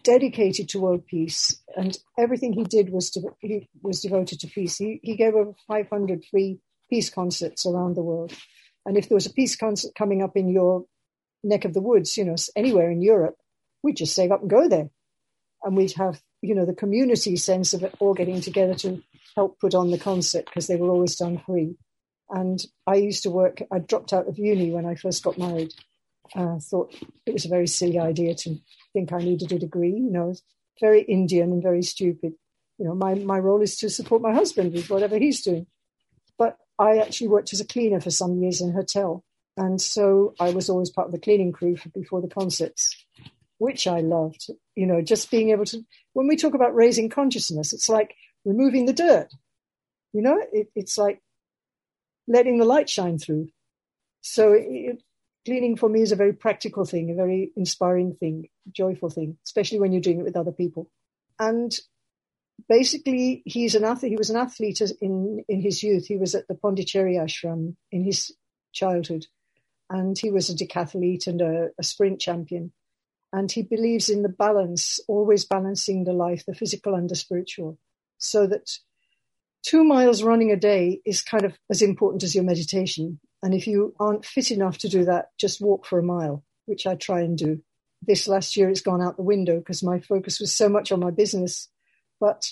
dedicated 0.04 0.70
to 0.70 0.80
world 0.80 1.06
peace. 1.08 1.62
And 1.76 1.98
everything 2.18 2.54
he 2.54 2.64
did 2.64 2.90
was 2.90 3.10
to, 3.12 3.22
he 3.40 3.68
was 3.82 4.02
devoted 4.02 4.40
to 4.42 4.48
peace. 4.48 4.78
He, 4.78 5.00
he 5.04 5.16
gave 5.16 5.36
over 5.36 5.54
500 5.68 6.26
free 6.30 6.60
peace 6.90 7.10
concerts 7.10 7.66
around 7.66 7.96
the 7.96 8.04
world. 8.04 8.34
And 8.86 8.98
if 8.98 9.08
there 9.08 9.16
was 9.16 9.26
a 9.26 9.34
peace 9.34 9.56
concert 9.56 9.94
coming 9.96 10.22
up 10.22 10.36
in 10.36 10.50
your 10.50 10.86
neck 11.44 11.66
of 11.66 11.74
the 11.74 11.82
woods, 11.82 12.18
you 12.18 12.26
know, 12.26 12.36
anywhere 12.56 12.90
in 12.90 13.02
Europe, 13.02 13.36
we'd 13.84 13.98
just 13.98 14.16
save 14.16 14.32
up 14.32 14.42
and 14.42 14.50
go 14.50 14.68
there. 14.68 14.90
And 15.64 15.76
we'd 15.76 15.94
have, 15.94 16.22
you 16.42 16.56
know, 16.56 16.66
the 16.66 16.74
community 16.74 17.36
sense 17.36 17.74
of 17.74 17.84
it 17.84 17.96
all 18.00 18.14
getting 18.14 18.42
together 18.42 18.74
to 18.76 19.02
help 19.36 19.60
put 19.60 19.76
on 19.76 19.92
the 19.92 19.98
concert 19.98 20.46
because 20.46 20.68
they 20.68 20.78
were 20.78 20.90
always 20.90 21.16
done 21.16 21.42
free. 21.46 21.76
And 22.30 22.60
I 22.88 22.96
used 22.96 23.24
to 23.24 23.30
work, 23.30 23.62
I 23.72 23.80
dropped 23.80 24.14
out 24.14 24.28
of 24.28 24.38
uni 24.38 24.72
when 24.72 24.86
I 24.86 24.96
first 24.96 25.24
got 25.24 25.38
married. 25.38 25.74
Uh, 26.36 26.60
thought 26.60 26.94
it 27.26 27.34
was 27.34 27.46
a 27.46 27.50
very 27.50 27.68
silly 27.68 28.00
idea 28.00 28.36
to 28.36 28.58
think 28.94 29.12
I 29.12 29.20
needed 29.20 29.52
a 29.52 29.60
degree. 29.60 29.94
You 29.94 30.12
know, 30.12 30.34
very 30.80 31.02
Indian 31.02 31.52
and 31.52 31.64
very 31.64 31.84
stupid. 31.84 32.34
You 32.78 32.86
know, 32.86 32.96
my, 32.96 33.16
my 33.16 33.40
role 33.40 33.62
is 33.62 33.78
to 33.78 33.90
support 33.90 34.22
my 34.22 34.34
husband 34.34 34.74
with 34.74 34.90
whatever 34.90 35.18
he's 35.18 35.42
doing. 35.42 35.68
But 36.38 36.58
I 36.78 36.98
actually 36.98 37.28
worked 37.28 37.52
as 37.52 37.60
a 37.60 37.66
cleaner 37.66 38.00
for 38.00 38.12
some 38.12 38.42
years 38.42 38.62
in 38.62 38.70
a 38.70 38.74
hotel. 38.74 39.24
And 39.58 39.82
so 39.82 40.34
I 40.40 40.52
was 40.52 40.70
always 40.70 40.90
part 40.90 41.08
of 41.08 41.12
the 41.12 41.20
cleaning 41.20 41.52
crew 41.52 41.76
for, 41.76 41.90
before 41.90 42.22
the 42.22 42.30
concerts, 42.30 42.96
which 43.58 43.88
I 43.88 44.00
loved. 44.00 44.50
You 44.76 44.86
know, 44.86 45.02
just 45.02 45.30
being 45.30 45.50
able 45.50 45.66
to, 45.66 45.84
when 46.14 46.28
we 46.28 46.38
talk 46.38 46.54
about 46.54 46.74
raising 46.74 47.10
consciousness, 47.10 47.74
it's 47.74 47.90
like 47.90 48.16
removing 48.46 48.86
the 48.86 48.94
dirt. 48.94 49.28
You 50.14 50.22
know, 50.22 50.42
it, 50.54 50.70
it's 50.76 50.98
like 50.98 51.22
letting 52.28 52.58
the 52.58 52.66
light 52.66 52.90
shine 52.90 53.20
through. 53.20 53.50
So 54.22 54.54
it, 54.54 55.04
cleaning 55.50 55.78
for 55.78 55.90
me 55.90 56.04
is 56.04 56.14
a 56.14 56.18
very 56.18 56.34
practical 56.34 56.86
thing, 56.86 57.12
a 57.12 57.16
very 57.16 57.52
inspiring 57.58 58.16
thing, 58.16 58.50
joyful 58.72 59.10
thing, 59.10 59.38
especially 59.46 59.80
when 59.82 59.94
you're 59.94 60.02
doing 60.02 60.22
it 60.22 60.26
with 60.26 60.38
other 60.38 60.54
people. 60.54 60.92
And 61.40 61.78
basically, 62.70 63.44
he's 63.46 63.76
an 63.76 63.86
athlete. 63.86 64.12
He 64.12 64.18
was 64.18 64.32
an 64.32 64.38
athlete 64.38 64.82
in 65.02 65.44
in 65.50 65.62
his 65.62 65.84
youth. 65.84 66.08
He 66.08 66.18
was 66.18 66.36
at 66.36 66.48
the 66.50 66.56
Pondicherry 66.56 67.16
ashram 67.16 67.76
in 67.92 68.04
his 68.06 68.34
childhood, 68.74 69.28
and 69.90 70.18
he 70.20 70.32
was 70.32 70.50
a 70.50 70.56
decathlete 70.56 71.28
and 71.28 71.42
a, 71.42 71.70
a 71.80 71.84
sprint 71.84 72.22
champion. 72.22 72.74
And 73.34 73.52
he 73.52 73.64
believes 73.64 74.10
in 74.10 74.24
the 74.24 74.30
balance, 74.30 75.00
always 75.08 75.46
balancing 75.46 76.06
the 76.06 76.14
life, 76.14 76.46
the 76.48 76.56
physical 76.56 76.96
and 76.96 77.10
the 77.10 77.16
spiritual, 77.16 77.80
so 78.20 78.48
that 78.48 78.70
two 79.64 79.84
miles 79.84 80.24
running 80.24 80.52
a 80.52 80.56
day 80.56 81.02
is 81.06 81.22
kind 81.22 81.46
of 81.46 81.58
as 81.70 81.82
important 81.82 82.24
as 82.24 82.36
your 82.36 82.44
meditation. 82.44 83.20
And 83.42 83.54
if 83.54 83.68
you 83.68 83.94
aren't 84.00 84.26
fit 84.26 84.52
enough 84.52 84.78
to 84.80 84.90
do 84.90 85.06
that, 85.06 85.28
just 85.40 85.62
walk 85.62 85.86
for 85.86 86.00
a 86.00 86.04
mile, 86.04 86.44
which 86.66 86.86
I 86.86 86.96
try 86.96 87.22
and 87.22 87.38
do. 87.38 87.62
This 88.02 88.28
last 88.28 88.56
year, 88.56 88.70
it's 88.70 88.82
gone 88.82 89.02
out 89.02 89.18
the 89.18 89.24
window 89.24 89.60
because 89.60 89.84
my 89.84 90.00
focus 90.00 90.40
was 90.40 90.56
so 90.56 90.70
much 90.70 90.92
on 90.92 91.00
my 91.00 91.12
business. 91.12 91.70
But 92.20 92.46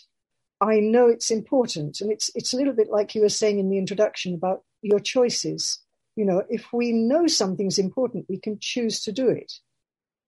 I 0.59 0.79
know 0.79 1.07
it's 1.07 1.31
important. 1.31 2.01
And 2.01 2.11
it's, 2.11 2.29
it's 2.35 2.53
a 2.53 2.57
little 2.57 2.73
bit 2.73 2.89
like 2.89 3.15
you 3.15 3.21
were 3.21 3.29
saying 3.29 3.59
in 3.59 3.69
the 3.69 3.77
introduction 3.77 4.33
about 4.33 4.63
your 4.81 4.99
choices. 4.99 5.79
You 6.15 6.25
know, 6.25 6.43
if 6.49 6.73
we 6.73 6.91
know 6.91 7.27
something's 7.27 7.77
important, 7.77 8.25
we 8.27 8.39
can 8.39 8.57
choose 8.59 9.01
to 9.03 9.11
do 9.11 9.29
it. 9.29 9.53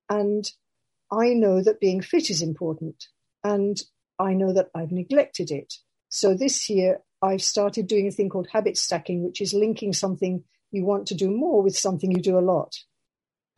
And 0.10 0.50
I 1.12 1.34
know 1.34 1.64
that 1.64 1.80
being 1.80 2.02
fit 2.02 2.30
is 2.30 2.42
important. 2.42 3.06
And 3.44 3.82
I 4.20 4.34
know 4.34 4.54
that 4.54 4.70
I've 4.76 4.92
neglected 4.92 5.52
it. 5.52 5.74
So 6.10 6.34
this 6.34 6.70
year, 6.70 7.02
I've 7.22 7.42
started 7.42 7.88
doing 7.88 8.08
a 8.08 8.12
thing 8.12 8.30
called 8.30 8.48
habit 8.52 8.78
stacking, 8.78 9.24
which 9.24 9.42
is 9.42 9.54
linking 9.54 9.94
something 9.94 10.44
you 10.72 10.86
want 10.86 11.08
to 11.08 11.16
do 11.16 11.32
more 11.32 11.62
with 11.62 11.78
something 11.78 12.12
you 12.12 12.22
do 12.22 12.38
a 12.38 12.42
lot. 12.42 12.76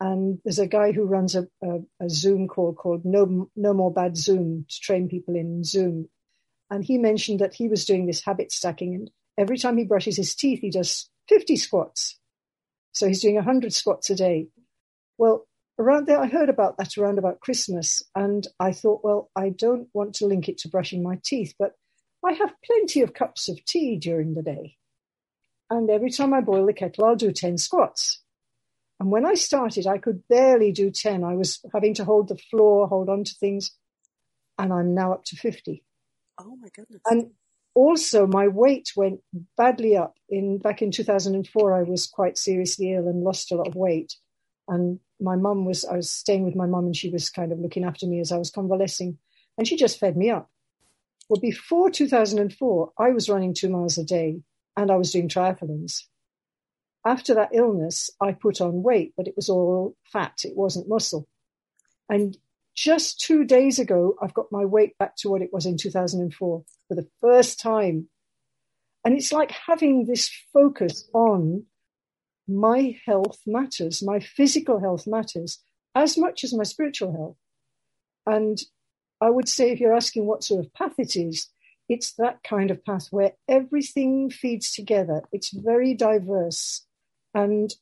And 0.00 0.40
there's 0.44 0.58
a 0.58 0.66
guy 0.66 0.92
who 0.92 1.04
runs 1.04 1.34
a, 1.34 1.46
a, 1.62 1.78
a 2.00 2.08
Zoom 2.08 2.48
call 2.48 2.74
called 2.74 3.04
no, 3.04 3.48
no 3.54 3.72
More 3.72 3.92
Bad 3.92 4.16
Zoom 4.16 4.66
to 4.68 4.80
train 4.80 5.08
people 5.08 5.36
in 5.36 5.62
Zoom. 5.64 6.08
And 6.70 6.84
he 6.84 6.98
mentioned 6.98 7.40
that 7.40 7.54
he 7.54 7.68
was 7.68 7.84
doing 7.84 8.06
this 8.06 8.24
habit 8.24 8.50
stacking. 8.50 8.94
And 8.94 9.10
every 9.38 9.58
time 9.58 9.76
he 9.76 9.84
brushes 9.84 10.16
his 10.16 10.34
teeth, 10.34 10.60
he 10.60 10.70
does 10.70 11.08
50 11.28 11.56
squats. 11.56 12.18
So 12.92 13.06
he's 13.06 13.22
doing 13.22 13.36
100 13.36 13.72
squats 13.72 14.10
a 14.10 14.16
day. 14.16 14.48
Well, 15.18 15.46
around 15.78 16.06
there, 16.06 16.18
I 16.18 16.26
heard 16.26 16.48
about 16.48 16.78
that 16.78 16.98
around 16.98 17.18
about 17.18 17.40
Christmas. 17.40 18.02
And 18.14 18.46
I 18.58 18.72
thought, 18.72 19.04
well, 19.04 19.30
I 19.36 19.50
don't 19.50 19.88
want 19.94 20.14
to 20.16 20.26
link 20.26 20.48
it 20.48 20.58
to 20.58 20.68
brushing 20.68 21.02
my 21.02 21.18
teeth, 21.22 21.54
but 21.58 21.72
I 22.24 22.32
have 22.32 22.54
plenty 22.64 23.02
of 23.02 23.14
cups 23.14 23.48
of 23.48 23.64
tea 23.64 23.96
during 23.96 24.34
the 24.34 24.42
day. 24.42 24.76
And 25.70 25.90
every 25.90 26.10
time 26.10 26.34
I 26.34 26.40
boil 26.40 26.66
the 26.66 26.72
kettle, 26.72 27.04
I'll 27.04 27.16
do 27.16 27.32
10 27.32 27.58
squats. 27.58 28.20
And 29.00 29.10
when 29.10 29.26
I 29.26 29.34
started, 29.34 29.86
I 29.86 29.98
could 29.98 30.28
barely 30.28 30.70
do 30.70 30.90
10. 30.90 31.24
I 31.24 31.34
was 31.34 31.60
having 31.72 31.94
to 31.94 32.04
hold 32.04 32.28
the 32.28 32.36
floor, 32.36 32.86
hold 32.86 33.08
on 33.08 33.24
to 33.24 33.34
things. 33.34 33.72
And 34.58 34.72
I'm 34.72 34.94
now 34.94 35.12
up 35.12 35.24
to 35.24 35.36
50. 35.36 35.82
Oh 36.38 36.56
my 36.56 36.68
goodness. 36.74 37.00
And 37.06 37.32
also 37.74 38.26
my 38.26 38.48
weight 38.48 38.92
went 38.96 39.20
badly 39.56 39.96
up 39.96 40.14
in 40.28 40.58
back 40.58 40.82
in 40.82 40.90
2004 40.90 41.74
i 41.74 41.82
was 41.82 42.06
quite 42.06 42.36
seriously 42.36 42.92
ill 42.92 43.08
and 43.08 43.24
lost 43.24 43.50
a 43.50 43.54
lot 43.54 43.66
of 43.66 43.74
weight 43.74 44.14
and 44.68 45.00
my 45.20 45.36
mum 45.36 45.64
was 45.64 45.84
i 45.86 45.96
was 45.96 46.10
staying 46.10 46.44
with 46.44 46.54
my 46.54 46.66
mum 46.66 46.84
and 46.84 46.96
she 46.96 47.08
was 47.08 47.30
kind 47.30 47.50
of 47.50 47.58
looking 47.58 47.84
after 47.84 48.06
me 48.06 48.20
as 48.20 48.30
i 48.30 48.36
was 48.36 48.50
convalescing 48.50 49.16
and 49.56 49.66
she 49.66 49.76
just 49.76 49.98
fed 49.98 50.16
me 50.16 50.30
up 50.30 50.50
well, 51.32 51.40
before 51.40 51.88
2004, 51.88 52.92
I 52.98 53.08
was 53.08 53.30
running 53.30 53.54
two 53.54 53.70
miles 53.70 53.96
a 53.96 54.04
day 54.04 54.42
and 54.76 54.90
I 54.90 54.96
was 54.96 55.12
doing 55.12 55.30
triathlons. 55.30 56.02
After 57.06 57.32
that 57.32 57.54
illness, 57.54 58.10
I 58.20 58.32
put 58.32 58.60
on 58.60 58.82
weight, 58.82 59.14
but 59.16 59.26
it 59.26 59.32
was 59.34 59.48
all 59.48 59.96
fat. 60.12 60.40
It 60.44 60.54
wasn't 60.54 60.90
muscle. 60.90 61.26
And 62.10 62.36
just 62.74 63.18
two 63.18 63.46
days 63.46 63.78
ago, 63.78 64.14
I've 64.20 64.34
got 64.34 64.52
my 64.52 64.66
weight 64.66 64.98
back 64.98 65.16
to 65.20 65.30
what 65.30 65.40
it 65.40 65.48
was 65.54 65.64
in 65.64 65.78
2004 65.78 66.64
for 66.88 66.94
the 66.94 67.08
first 67.22 67.58
time. 67.58 68.08
And 69.02 69.16
it's 69.16 69.32
like 69.32 69.52
having 69.52 70.04
this 70.04 70.30
focus 70.52 71.08
on 71.14 71.64
my 72.46 72.94
health 73.06 73.38
matters, 73.46 74.02
my 74.02 74.20
physical 74.20 74.80
health 74.80 75.06
matters 75.06 75.60
as 75.94 76.18
much 76.18 76.44
as 76.44 76.52
my 76.52 76.64
spiritual 76.64 77.12
health. 77.12 77.36
And 78.26 78.58
I 79.22 79.30
would 79.30 79.48
say 79.48 79.70
if 79.70 79.78
you're 79.78 79.94
asking 79.94 80.26
what 80.26 80.42
sort 80.42 80.64
of 80.64 80.74
path 80.74 80.94
it 80.98 81.14
is, 81.14 81.48
it's 81.88 82.14
that 82.14 82.42
kind 82.42 82.72
of 82.72 82.84
path 82.84 83.06
where 83.10 83.32
everything 83.48 84.30
feeds 84.30 84.72
together. 84.72 85.22
It's 85.30 85.50
very 85.52 85.94
diverse. 85.94 86.84
And 87.32 87.72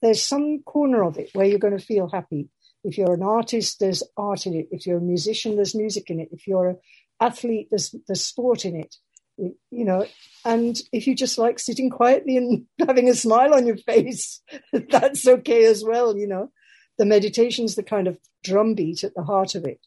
there's 0.00 0.22
some 0.22 0.62
corner 0.64 1.02
of 1.02 1.18
it 1.18 1.30
where 1.32 1.46
you're 1.46 1.58
going 1.58 1.76
to 1.76 1.84
feel 1.84 2.08
happy. 2.08 2.50
If 2.84 2.96
you're 2.96 3.14
an 3.14 3.22
artist, 3.22 3.80
there's 3.80 4.04
art 4.16 4.46
in 4.46 4.54
it. 4.54 4.68
If 4.70 4.86
you're 4.86 4.98
a 4.98 5.02
musician, 5.02 5.56
there's 5.56 5.74
music 5.74 6.08
in 6.08 6.20
it. 6.20 6.28
If 6.30 6.46
you're 6.46 6.68
an 6.68 6.78
athlete, 7.20 7.66
there's, 7.70 7.92
there's 8.06 8.24
sport 8.24 8.64
in 8.64 8.76
it. 8.76 8.94
You 9.38 9.84
know, 9.84 10.06
and 10.44 10.80
if 10.92 11.06
you 11.06 11.14
just 11.14 11.36
like 11.36 11.58
sitting 11.58 11.90
quietly 11.90 12.36
and 12.36 12.66
having 12.86 13.08
a 13.08 13.14
smile 13.14 13.54
on 13.54 13.66
your 13.66 13.76
face, 13.76 14.40
that's 14.72 15.26
okay 15.26 15.64
as 15.64 15.84
well. 15.84 16.16
You 16.16 16.28
know, 16.28 16.52
the 16.96 17.06
meditation's 17.06 17.74
the 17.74 17.82
kind 17.82 18.06
of 18.06 18.18
drumbeat 18.44 19.02
at 19.02 19.14
the 19.14 19.24
heart 19.24 19.56
of 19.56 19.64
it 19.64 19.80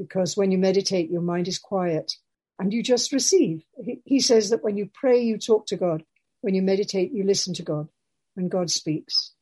because 0.00 0.34
when 0.34 0.50
you 0.50 0.56
meditate, 0.56 1.10
your 1.10 1.20
mind 1.20 1.46
is 1.46 1.58
quiet 1.58 2.14
and 2.58 2.72
you 2.72 2.82
just 2.82 3.12
receive. 3.12 3.62
He, 4.06 4.18
says 4.20 4.48
that 4.48 4.64
when 4.64 4.78
you 4.78 4.88
pray, 4.94 5.20
you 5.20 5.36
talk 5.36 5.66
to 5.66 5.76
God. 5.76 6.02
When 6.40 6.54
you 6.54 6.62
meditate, 6.62 7.12
you 7.12 7.22
listen 7.22 7.52
to 7.54 7.62
God 7.62 7.88
and 8.34 8.50
God 8.50 8.70
speaks. 8.70 9.34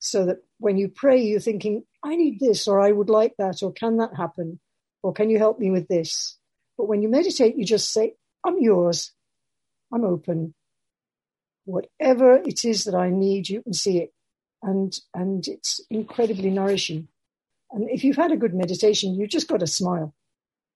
So 0.00 0.26
that 0.26 0.38
when 0.58 0.76
you 0.76 0.88
pray, 0.88 1.22
you're 1.22 1.40
thinking, 1.40 1.84
I 2.04 2.16
need 2.16 2.40
this, 2.40 2.68
or 2.68 2.78
I 2.78 2.92
would 2.92 3.08
like 3.08 3.34
that, 3.38 3.62
or 3.62 3.72
can 3.72 3.96
that 3.98 4.14
happen? 4.14 4.60
Or 5.02 5.14
can 5.14 5.30
you 5.30 5.38
help 5.38 5.58
me 5.58 5.70
with 5.70 5.88
this? 5.88 6.36
But 6.76 6.88
when 6.88 7.00
you 7.00 7.08
meditate, 7.08 7.56
you 7.56 7.64
just 7.64 7.90
say, 7.90 8.14
I'm 8.44 8.60
yours. 8.60 9.12
I'm 9.94 10.04
open. 10.04 10.54
Whatever 11.64 12.34
it 12.34 12.66
is 12.66 12.84
that 12.84 12.94
I 12.94 13.08
need, 13.08 13.48
you 13.48 13.62
can 13.62 13.72
see 13.72 13.98
it. 13.98 14.12
And, 14.62 14.94
and 15.14 15.46
it's 15.48 15.80
incredibly 15.90 16.50
nourishing. 16.50 17.08
And 17.72 17.88
if 17.90 18.04
you've 18.04 18.16
had 18.16 18.32
a 18.32 18.36
good 18.36 18.54
meditation, 18.54 19.14
you 19.14 19.26
just 19.26 19.48
got 19.48 19.60
to 19.60 19.66
smile. 19.66 20.14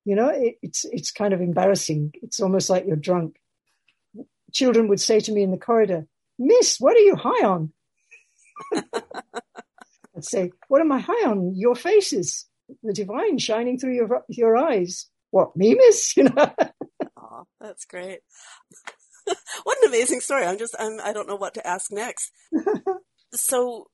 You 0.05 0.15
know, 0.17 0.29
it, 0.29 0.57
it's 0.63 0.85
it's 0.91 1.11
kind 1.11 1.35
of 1.35 1.41
embarrassing. 1.41 2.13
It's 2.23 2.41
almost 2.41 2.71
like 2.71 2.87
you're 2.87 2.97
drunk. 2.97 3.37
Children 4.53 4.89
would 4.89 5.01
say 5.01 5.21
to 5.21 5.33
me 5.33 5.43
in 5.43 5.51
the 5.51 5.59
corridor, 5.59 6.07
"Miss, 6.39 6.79
what 6.79 6.97
are 6.97 7.01
you 7.01 7.17
high 7.17 7.45
on?" 7.45 7.73
I'd 8.75 10.25
say, 10.25 10.53
"What 10.69 10.81
am 10.81 10.93
I 10.93 11.01
high 11.01 11.29
on? 11.29 11.55
Your 11.57 11.75
faces, 11.75 12.47
the 12.83 12.93
divine 12.93 13.39
shining 13.39 13.79
through 13.79 13.95
your 13.95 14.25
your 14.29 14.57
eyes." 14.57 15.09
What 15.31 15.57
me, 15.57 15.75
Miss? 15.75 16.13
You 16.17 16.25
know. 16.25 16.55
oh, 17.19 17.45
that's 17.61 17.85
great. 17.85 18.21
what 19.65 19.79
an 19.83 19.89
amazing 19.89 20.21
story. 20.21 20.47
I'm 20.47 20.59
just, 20.59 20.75
I'm, 20.79 20.99
I 21.03 21.13
don't 21.13 21.29
know 21.29 21.37
what 21.37 21.55
to 21.55 21.67
ask 21.67 21.91
next. 21.91 22.31
so 23.35 23.89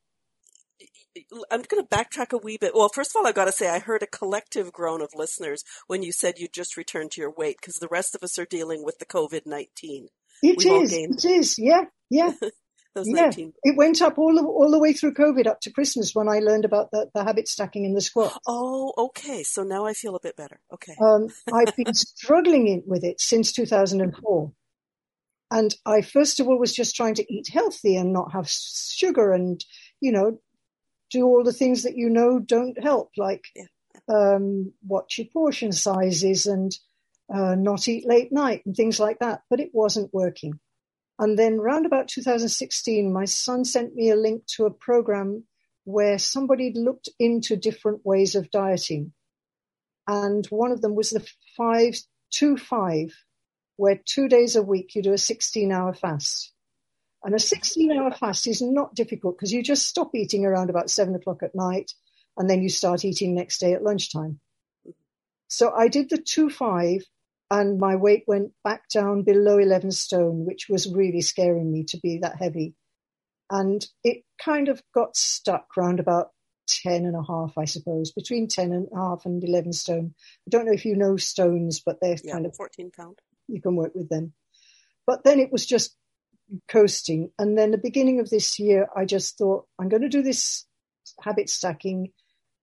I'm 1.50 1.62
going 1.62 1.82
to 1.82 1.88
backtrack 1.88 2.32
a 2.32 2.38
wee 2.38 2.56
bit. 2.58 2.74
Well, 2.74 2.88
first 2.88 3.10
of 3.10 3.16
all, 3.20 3.26
I've 3.26 3.34
got 3.34 3.44
to 3.44 3.52
say 3.52 3.68
I 3.68 3.78
heard 3.78 4.02
a 4.02 4.06
collective 4.06 4.72
groan 4.72 5.02
of 5.02 5.10
listeners 5.14 5.64
when 5.86 6.02
you 6.02 6.12
said 6.12 6.38
you 6.38 6.48
just 6.48 6.76
returned 6.76 7.12
to 7.12 7.20
your 7.20 7.32
weight 7.32 7.56
because 7.60 7.76
the 7.76 7.88
rest 7.88 8.14
of 8.14 8.22
us 8.22 8.38
are 8.38 8.46
dealing 8.46 8.84
with 8.84 8.98
the 8.98 9.04
COVID 9.04 9.42
19. 9.46 10.08
It 10.42 10.58
We've 10.58 10.82
is. 10.82 10.92
It 10.92 11.24
is. 11.24 11.58
Yeah. 11.58 11.84
Yeah. 12.10 12.32
Yeah, 12.94 13.22
19. 13.22 13.54
it 13.62 13.74
went 13.74 14.02
up 14.02 14.18
all 14.18 14.34
the, 14.34 14.44
all 14.44 14.70
the 14.70 14.78
way 14.78 14.92
through 14.92 15.14
COVID 15.14 15.46
up 15.46 15.60
to 15.62 15.72
Christmas 15.72 16.14
when 16.14 16.28
I 16.28 16.40
learned 16.40 16.66
about 16.66 16.90
the, 16.90 17.08
the 17.14 17.24
habit 17.24 17.48
stacking 17.48 17.86
in 17.86 17.94
the 17.94 18.02
squat. 18.02 18.38
Oh, 18.46 18.92
okay. 18.98 19.42
So 19.44 19.62
now 19.62 19.86
I 19.86 19.94
feel 19.94 20.14
a 20.14 20.20
bit 20.20 20.36
better. 20.36 20.60
Okay. 20.72 20.94
Um, 21.00 21.28
I've 21.52 21.74
been 21.76 21.94
struggling 21.94 22.82
with 22.86 23.02
it 23.02 23.18
since 23.18 23.52
2004. 23.52 24.52
And 25.50 25.74
I 25.86 26.02
first 26.02 26.40
of 26.40 26.48
all 26.48 26.58
was 26.58 26.74
just 26.74 26.94
trying 26.94 27.14
to 27.14 27.32
eat 27.32 27.48
healthy 27.50 27.96
and 27.96 28.12
not 28.12 28.32
have 28.32 28.48
sugar 28.48 29.32
and, 29.32 29.64
you 30.00 30.12
know, 30.12 30.38
do 31.12 31.26
all 31.26 31.44
the 31.44 31.52
things 31.52 31.82
that 31.82 31.96
you 31.96 32.08
know 32.08 32.38
don't 32.38 32.82
help, 32.82 33.10
like 33.16 33.44
yeah. 33.54 33.64
um, 34.08 34.72
watch 34.86 35.18
your 35.18 35.28
portion 35.32 35.70
sizes 35.70 36.46
and 36.46 36.72
uh, 37.32 37.54
not 37.54 37.86
eat 37.86 38.06
late 38.06 38.32
night 38.32 38.62
and 38.66 38.74
things 38.74 38.98
like 38.98 39.18
that. 39.20 39.42
But 39.50 39.60
it 39.60 39.70
wasn't 39.72 40.12
working. 40.12 40.58
And 41.18 41.38
then 41.38 41.60
round 41.60 41.86
about 41.86 42.08
2016, 42.08 43.12
my 43.12 43.26
son 43.26 43.64
sent 43.64 43.94
me 43.94 44.10
a 44.10 44.16
link 44.16 44.44
to 44.56 44.64
a 44.64 44.72
program 44.72 45.44
where 45.84 46.18
somebody 46.18 46.72
looked 46.74 47.08
into 47.18 47.56
different 47.56 48.04
ways 48.04 48.34
of 48.34 48.50
dieting. 48.50 49.12
And 50.08 50.46
one 50.46 50.72
of 50.72 50.80
them 50.80 50.94
was 50.94 51.10
the 51.10 51.24
five, 51.56 51.94
two 52.30 52.56
five, 52.56 53.14
where 53.76 54.00
two 54.04 54.28
days 54.28 54.56
a 54.56 54.62
week 54.62 54.94
you 54.94 55.02
do 55.02 55.12
a 55.12 55.18
16 55.18 55.70
hour 55.70 55.92
fast. 55.92 56.52
And 57.24 57.34
a 57.34 57.38
16 57.38 57.92
hour 57.92 58.10
fast 58.12 58.46
is 58.46 58.60
not 58.60 58.94
difficult 58.94 59.36
because 59.36 59.52
you 59.52 59.62
just 59.62 59.88
stop 59.88 60.14
eating 60.14 60.44
around 60.44 60.70
about 60.70 60.90
seven 60.90 61.14
o'clock 61.14 61.42
at 61.42 61.54
night 61.54 61.92
and 62.36 62.48
then 62.48 62.62
you 62.62 62.68
start 62.68 63.04
eating 63.04 63.34
next 63.34 63.58
day 63.58 63.74
at 63.74 63.82
lunchtime. 63.82 64.40
So 65.48 65.70
I 65.70 65.88
did 65.88 66.10
the 66.10 66.18
two 66.18 66.50
five 66.50 67.02
and 67.50 67.78
my 67.78 67.96
weight 67.96 68.24
went 68.26 68.52
back 68.64 68.88
down 68.88 69.22
below 69.22 69.58
11 69.58 69.90
stone, 69.92 70.46
which 70.46 70.68
was 70.70 70.90
really 70.90 71.20
scaring 71.20 71.70
me 71.70 71.84
to 71.88 71.98
be 71.98 72.18
that 72.22 72.36
heavy. 72.36 72.74
And 73.50 73.86
it 74.02 74.24
kind 74.42 74.68
of 74.68 74.82
got 74.94 75.14
stuck 75.14 75.76
round 75.76 76.00
about 76.00 76.30
10 76.82 77.04
and 77.04 77.14
a 77.14 77.22
half, 77.22 77.52
I 77.58 77.66
suppose, 77.66 78.12
between 78.12 78.48
10 78.48 78.72
and 78.72 78.88
a 78.90 78.96
half 78.96 79.26
and 79.26 79.44
11 79.44 79.74
stone. 79.74 80.14
I 80.46 80.48
don't 80.48 80.64
know 80.64 80.72
if 80.72 80.86
you 80.86 80.96
know 80.96 81.18
stones, 81.18 81.82
but 81.84 81.98
they're 82.00 82.16
yeah, 82.24 82.32
kind 82.32 82.46
of 82.46 82.56
14 82.56 82.90
pound. 82.96 83.18
You 83.48 83.60
can 83.60 83.76
work 83.76 83.94
with 83.94 84.08
them. 84.08 84.32
But 85.06 85.24
then 85.24 85.38
it 85.38 85.52
was 85.52 85.66
just 85.66 85.94
coasting. 86.68 87.30
And 87.38 87.56
then 87.56 87.70
the 87.70 87.78
beginning 87.78 88.20
of 88.20 88.30
this 88.30 88.58
year, 88.58 88.88
I 88.96 89.04
just 89.04 89.38
thought, 89.38 89.66
I'm 89.78 89.88
going 89.88 90.02
to 90.02 90.08
do 90.08 90.22
this 90.22 90.66
habit 91.20 91.48
stacking. 91.48 92.12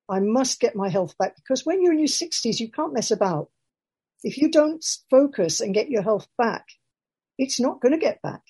I 0.10 0.20
must 0.20 0.60
get 0.60 0.76
my 0.76 0.90
health 0.90 1.18
back 1.18 1.36
because 1.36 1.66
when 1.66 1.82
you're 1.82 1.94
in 1.94 2.00
your 2.00 2.08
60s, 2.08 2.60
you 2.60 2.72
can't 2.72 2.94
mess 2.94 3.12
about. 3.12 3.50
If 4.24 4.38
you 4.38 4.52
don't 4.52 4.84
focus 5.10 5.62
and 5.62 5.74
get 5.74 5.90
your 5.90 6.02
health 6.02 6.28
back, 6.38 6.66
it's 7.38 7.60
not 7.60 7.80
going 7.80 7.94
to 7.94 7.98
get 7.98 8.22
back. 8.22 8.42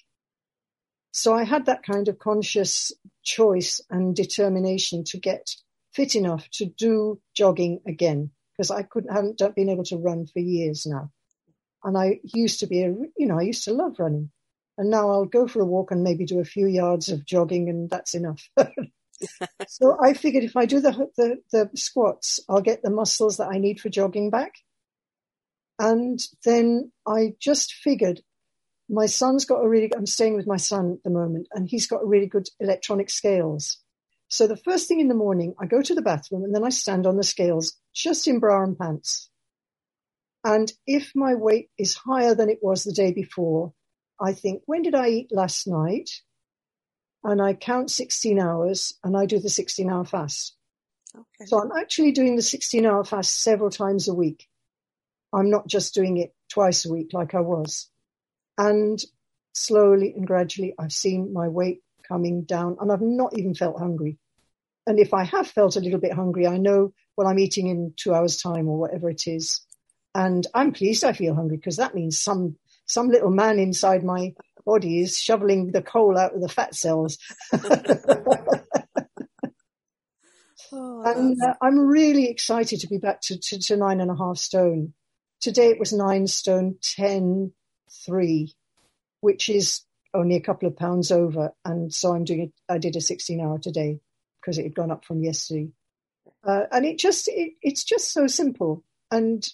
So 1.12 1.34
I 1.34 1.44
had 1.44 1.66
that 1.66 1.84
kind 1.84 2.08
of 2.08 2.20
conscious 2.20 2.92
choice 3.24 3.82
and 3.90 4.16
determination 4.16 5.04
to 5.06 5.18
get 5.20 5.50
fit 5.94 6.16
enough 6.16 6.48
to 6.52 6.66
do 6.66 7.20
jogging 7.36 7.82
again 7.88 8.32
because 8.56 8.72
I 8.72 8.84
couldn't 8.84 9.14
haven't 9.14 9.56
been 9.56 9.70
able 9.70 9.86
to 9.86 9.98
run 9.98 10.28
for 10.28 10.40
years 10.40 10.86
now. 10.86 11.12
And 11.84 11.98
I 11.98 12.20
used 12.24 12.60
to 12.60 12.68
be 12.68 12.84
a 12.84 12.90
you 13.18 13.28
know 13.28 13.40
I 13.40 13.44
used 13.44 13.64
to 13.66 13.74
love 13.74 13.96
running, 14.00 14.32
and 14.80 14.90
now 14.90 15.12
I'll 15.12 15.26
go 15.26 15.46
for 15.46 15.62
a 15.62 15.66
walk 15.66 15.92
and 15.92 16.04
maybe 16.04 16.26
do 16.26 16.40
a 16.40 16.46
few 16.46 16.66
yards 16.66 17.10
of 17.10 17.26
jogging 17.26 17.70
and 17.70 17.90
that's 17.90 18.16
enough. 18.16 18.50
so 19.68 19.98
I 20.04 20.14
figured 20.14 20.46
if 20.46 20.56
I 20.56 20.66
do 20.66 20.80
the, 20.80 21.10
the 21.18 21.38
the 21.52 21.70
squats, 21.76 22.40
I'll 22.50 22.62
get 22.62 22.82
the 22.82 22.90
muscles 22.90 23.38
that 23.38 23.50
I 23.54 23.58
need 23.58 23.82
for 23.82 23.90
jogging 23.90 24.30
back, 24.30 24.54
and 25.78 26.18
then 26.46 26.92
I 27.06 27.36
just 27.40 27.74
figured 27.74 28.22
my 28.90 29.06
son's 29.06 29.46
got 29.46 29.64
a 29.64 29.70
really, 29.70 29.92
I'm 29.96 30.06
staying 30.06 30.36
with 30.36 30.48
my 30.48 30.58
son 30.58 30.94
at 30.94 31.04
the 31.04 31.12
moment, 31.12 31.48
and 31.54 31.70
he's 31.70 31.86
got 31.86 32.02
a 32.02 32.08
really 32.08 32.26
good 32.26 32.48
electronic 32.60 33.10
scales. 33.10 33.78
So 34.30 34.48
the 34.48 34.58
first 34.58 34.88
thing 34.88 35.00
in 35.00 35.10
the 35.10 35.14
morning, 35.14 35.56
I 35.60 35.66
go 35.66 35.82
to 35.82 35.94
the 35.94 36.02
bathroom 36.02 36.44
and 36.44 36.56
then 36.56 36.64
I 36.64 36.70
stand 36.70 37.06
on 37.06 37.18
the 37.18 37.24
scales 37.24 37.78
just 37.94 38.28
in 38.28 38.40
bra 38.40 38.64
and 38.64 38.78
pants. 38.78 39.30
And 40.44 40.72
if 40.88 41.12
my 41.16 41.36
weight 41.36 41.70
is 41.78 41.96
higher 41.96 42.34
than 42.34 42.50
it 42.50 42.60
was 42.62 42.84
the 42.84 42.94
day 42.94 43.12
before, 43.12 43.74
I 44.22 44.34
think, 44.34 44.64
when 44.66 44.82
did 44.82 44.96
I 44.96 45.08
eat 45.08 45.32
last 45.32 45.68
night? 45.68 46.10
And 47.24 47.42
I 47.42 47.54
count 47.54 47.92
16 47.92 48.40
hours 48.40 48.94
and 49.04 49.16
I 49.16 49.26
do 49.26 49.40
the 49.40 49.50
16 49.50 49.90
hour 49.90 50.06
fast. 50.06 50.56
Okay. 51.16 51.46
So 51.46 51.62
I'm 51.62 51.72
actually 51.72 52.12
doing 52.12 52.36
the 52.36 52.42
16 52.42 52.86
hour 52.86 53.04
fast 53.04 53.42
several 53.42 53.70
times 53.70 54.08
a 54.08 54.14
week. 54.14 54.48
I'm 55.34 55.50
not 55.50 55.68
just 55.68 55.94
doing 55.94 56.18
it 56.18 56.34
twice 56.50 56.86
a 56.86 56.92
week 56.92 57.10
like 57.14 57.36
I 57.36 57.42
was. 57.42 57.90
And 58.58 59.00
slowly 59.54 60.14
and 60.16 60.26
gradually, 60.26 60.74
I've 60.78 60.92
seen 60.92 61.34
my 61.34 61.48
weight 61.48 61.82
coming 62.08 62.44
down 62.44 62.78
and 62.80 62.92
I've 62.92 63.02
not 63.02 63.38
even 63.38 63.54
felt 63.54 63.80
hungry. 63.80 64.18
And 64.88 65.00
if 65.00 65.14
I 65.14 65.24
have 65.24 65.48
felt 65.48 65.76
a 65.76 65.82
little 65.82 66.00
bit 66.00 66.14
hungry, 66.14 66.48
I 66.48 66.58
know 66.58 66.94
what 67.16 67.28
I'm 67.28 67.40
eating 67.40 67.68
in 67.68 67.94
two 67.96 68.14
hours 68.14 68.38
time 68.38 68.68
or 68.68 68.80
whatever 68.80 69.10
it 69.10 69.28
is. 69.28 69.62
And 70.16 70.46
I'm 70.54 70.72
pleased 70.72 71.04
I 71.04 71.14
feel 71.14 71.36
hungry 71.36 71.58
because 71.58 71.78
that 71.78 71.94
means 71.94 72.20
some, 72.20 72.56
some 72.90 73.08
little 73.10 73.30
man 73.30 73.60
inside 73.60 74.04
my 74.04 74.34
body 74.66 75.00
is 75.00 75.18
shoveling 75.18 75.72
the 75.72 75.82
coal 75.82 76.18
out 76.18 76.36
of 76.36 76.42
the 76.42 76.50
fat 76.50 76.76
cells. 76.76 77.18
oh, 80.74 81.04
and 81.06 81.38
uh, 81.42 81.54
I'm 81.62 81.80
really 81.80 82.30
excited 82.30 82.82
to 82.82 82.88
be 82.88 82.98
back 82.98 83.22
to, 83.22 83.38
to, 83.40 83.60
to 83.60 83.78
nine 83.78 84.02
and 84.02 84.12
a 84.12 84.16
half 84.16 84.38
stone. 84.38 84.94
Today 85.40 85.68
it 85.68 85.80
was 85.80 85.94
nine 85.94 86.28
stone 86.28 86.76
ten 86.82 87.54
three, 88.06 88.54
which 89.22 89.50
is 89.50 89.82
only 90.14 90.36
a 90.36 90.42
couple 90.42 90.68
of 90.68 90.76
pounds 90.76 91.12
over. 91.12 91.54
And 91.64 91.94
so 91.94 92.14
I'm 92.14 92.24
doing 92.24 92.42
it. 92.42 92.54
I 92.68 92.78
did 92.78 92.96
a 92.96 93.02
16 93.02 93.40
hour 93.40 93.60
today 93.60 94.00
because 94.42 94.58
it 94.58 94.64
had 94.64 94.76
gone 94.76 94.92
up 94.92 95.06
from 95.06 95.24
yesterday. 95.24 95.70
Uh, 96.44 96.64
and 96.72 96.86
it 96.86 96.98
just, 96.98 97.28
it, 97.28 97.54
it's 97.62 97.84
just 97.84 98.12
so 98.12 98.28
simple. 98.28 98.84
And 99.12 99.48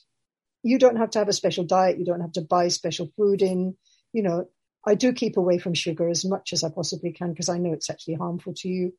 you 0.65 0.79
don't 0.79 0.97
have 0.97 1.11
to 1.11 1.19
have 1.19 1.29
a 1.29 1.33
special 1.33 1.63
diet. 1.63 1.99
You 1.99 2.05
don't 2.05 2.21
have 2.21 2.31
to 2.33 2.41
buy 2.41 2.69
special 2.69 3.11
food 3.15 3.43
in, 3.43 3.77
you 4.13 4.23
know, 4.23 4.47
I 4.83 4.95
do 4.95 5.13
keep 5.13 5.37
away 5.37 5.59
from 5.59 5.75
sugar 5.75 6.09
as 6.09 6.25
much 6.25 6.53
as 6.53 6.63
I 6.63 6.69
possibly 6.69 7.11
can 7.11 7.29
because 7.29 7.49
I 7.49 7.59
know 7.59 7.71
it's 7.71 7.91
actually 7.91 8.15
harmful 8.15 8.55
to 8.57 8.67
you. 8.67 8.93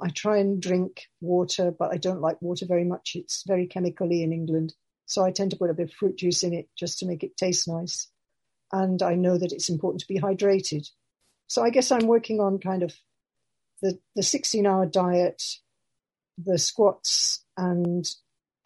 I 0.00 0.10
try 0.10 0.38
and 0.38 0.62
drink 0.62 1.02
water, 1.20 1.74
but 1.76 1.92
I 1.92 1.96
don't 1.96 2.20
like 2.20 2.40
water 2.40 2.64
very 2.64 2.84
much. 2.84 3.16
It's 3.16 3.42
very 3.44 3.66
chemically 3.66 4.22
in 4.22 4.32
England. 4.32 4.72
So 5.06 5.24
I 5.24 5.32
tend 5.32 5.50
to 5.50 5.56
put 5.56 5.68
a 5.68 5.74
bit 5.74 5.88
of 5.88 5.92
fruit 5.92 6.16
juice 6.16 6.44
in 6.44 6.54
it 6.54 6.68
just 6.78 7.00
to 7.00 7.06
make 7.06 7.24
it 7.24 7.36
taste 7.36 7.66
nice. 7.66 8.08
And 8.70 9.02
I 9.02 9.16
know 9.16 9.36
that 9.36 9.52
it's 9.52 9.68
important 9.68 10.02
to 10.02 10.08
be 10.08 10.20
hydrated. 10.20 10.88
So 11.48 11.64
I 11.64 11.70
guess 11.70 11.90
I'm 11.90 12.06
working 12.06 12.38
on 12.38 12.60
kind 12.60 12.84
of 12.84 12.94
the, 13.82 13.98
the 14.14 14.22
16 14.22 14.64
hour 14.64 14.86
diet, 14.86 15.42
the 16.38 16.56
squats 16.56 17.44
and 17.56 18.08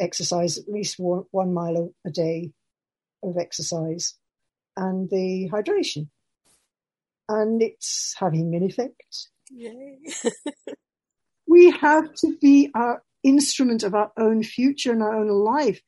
exercise, 0.00 0.59
at 0.59 0.68
least 0.68 0.98
one, 0.98 1.24
one 1.30 1.52
mile 1.52 1.76
a, 2.04 2.09
a 2.09 2.12
day 2.12 2.52
of 3.22 3.37
exercise, 3.38 4.14
and 4.76 5.09
the 5.11 5.48
hydration. 5.52 6.09
And 7.28 7.62
it's 7.62 8.14
having 8.18 8.54
an 8.54 8.64
effect. 8.64 9.28
Yay. 9.50 9.98
we 11.46 11.70
have 11.70 12.12
to 12.16 12.37
be 12.40 12.70
our 12.74 13.02
instrument 13.22 13.83
of 13.83 13.94
our 13.94 14.12
own 14.18 14.42
future 14.42 14.92
and 14.92 15.02
our 15.02 15.16
own 15.16 15.28
life. 15.28 15.80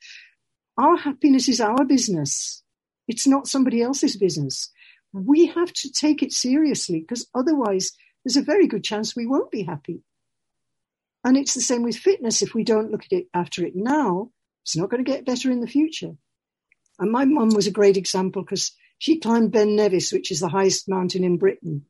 Our 0.79 0.97
happiness 0.97 1.49
is 1.49 1.61
our 1.61 1.85
business. 1.85 2.63
It's 3.09 3.27
not 3.27 3.47
somebody 3.47 3.83
else's 3.83 4.17
business. 4.17 4.71
We 5.13 5.47
have 5.47 5.73
to 5.73 5.93
take 5.93 6.23
it 6.23 6.33
seriously 6.33 7.01
because 7.01 7.29
otherwise 7.35 7.93
there's 8.25 8.37
a 8.37 8.43
very 8.43 8.67
good 8.67 8.85
chance 8.85 9.15
we 9.15 9.27
won't 9.27 9.51
be 9.51 9.63
happy. 9.63 10.03
And 11.27 11.37
it's 11.37 11.55
the 11.55 11.61
same 11.61 11.83
with 11.83 11.97
fitness. 11.97 12.41
If 12.41 12.55
we 12.55 12.63
don't 12.63 12.93
look 12.93 13.05
at 13.05 13.19
it 13.19 13.27
after 13.35 13.67
it 13.67 13.73
now, 13.75 14.31
it's 14.63 14.77
not 14.77 14.91
going 14.91 15.05
to 15.05 15.11
get 15.11 15.27
better 15.27 15.51
in 15.51 15.61
the 15.61 15.67
future. 15.67 16.13
And 17.01 17.11
my 17.11 17.25
mum 17.25 17.49
was 17.49 17.67
a 17.67 17.73
great 17.73 17.97
example 17.97 18.43
because 18.43 18.71
she 18.99 19.19
climbed 19.19 19.51
Ben 19.51 19.75
Nevis, 19.75 20.13
which 20.13 20.31
is 20.31 20.39
the 20.39 20.49
highest 20.49 20.89
mountain 20.89 21.25
in 21.25 21.37
Britain, 21.37 21.85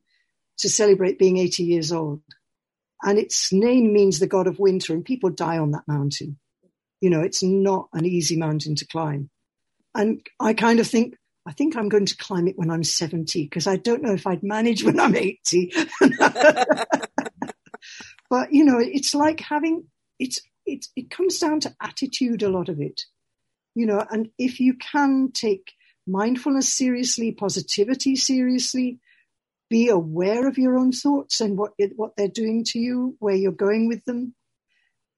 to 0.61 0.70
celebrate 0.70 1.18
being 1.18 1.37
80 1.37 1.64
years 1.64 1.92
old. 1.92 2.22
And 3.03 3.18
its 3.18 3.53
name 3.53 3.92
means 3.92 4.20
the 4.20 4.27
god 4.27 4.46
of 4.46 4.59
winter, 4.59 4.94
and 4.94 5.05
people 5.05 5.29
die 5.29 5.59
on 5.59 5.72
that 5.72 5.87
mountain. 5.87 6.38
You 7.03 7.11
know, 7.11 7.20
it's 7.20 7.42
not 7.42 7.90
an 7.92 8.07
easy 8.07 8.38
mountain 8.38 8.75
to 8.77 8.87
climb. 8.87 9.29
And 9.94 10.27
I 10.40 10.55
kind 10.55 10.81
of 10.81 10.87
think, 10.87 11.14
I 11.46 11.53
think 11.53 11.77
I'm 11.77 11.90
going 11.90 12.07
to 12.07 12.16
climb 12.16 12.49
it 12.49 12.57
when 12.57 12.70
I'm 12.70 12.85
70 12.85 13.44
because 13.44 13.66
I 13.66 13.77
don't 13.77 14.03
know 14.03 14.14
if 14.14 14.27
I'd 14.27 14.42
manage 14.42 14.83
when 14.83 14.99
I'm 14.99 15.14
80. 15.14 15.72
but, 18.30 18.52
you 18.52 18.64
know, 18.64 18.78
it's 18.78 19.14
like 19.14 19.40
having, 19.40 19.84
it's, 20.18 20.40
it's, 20.64 20.90
it 20.96 21.10
comes 21.10 21.38
down 21.38 21.60
to 21.60 21.74
attitude, 21.80 22.42
a 22.42 22.48
lot 22.48 22.68
of 22.68 22.80
it, 22.80 23.02
you 23.74 23.86
know, 23.86 24.04
and 24.10 24.30
if 24.38 24.60
you 24.60 24.74
can 24.74 25.30
take 25.32 25.72
mindfulness 26.06 26.72
seriously, 26.72 27.32
positivity 27.32 28.16
seriously. 28.16 29.00
Be 29.68 29.88
aware 29.88 30.46
of 30.46 30.58
your 30.58 30.78
own 30.78 30.92
thoughts 30.92 31.40
and 31.40 31.58
what 31.58 31.72
what 31.96 32.12
they're 32.16 32.28
doing 32.28 32.62
to 32.68 32.78
you, 32.78 33.16
where 33.18 33.34
you're 33.34 33.50
going 33.50 33.88
with 33.88 34.04
them. 34.04 34.32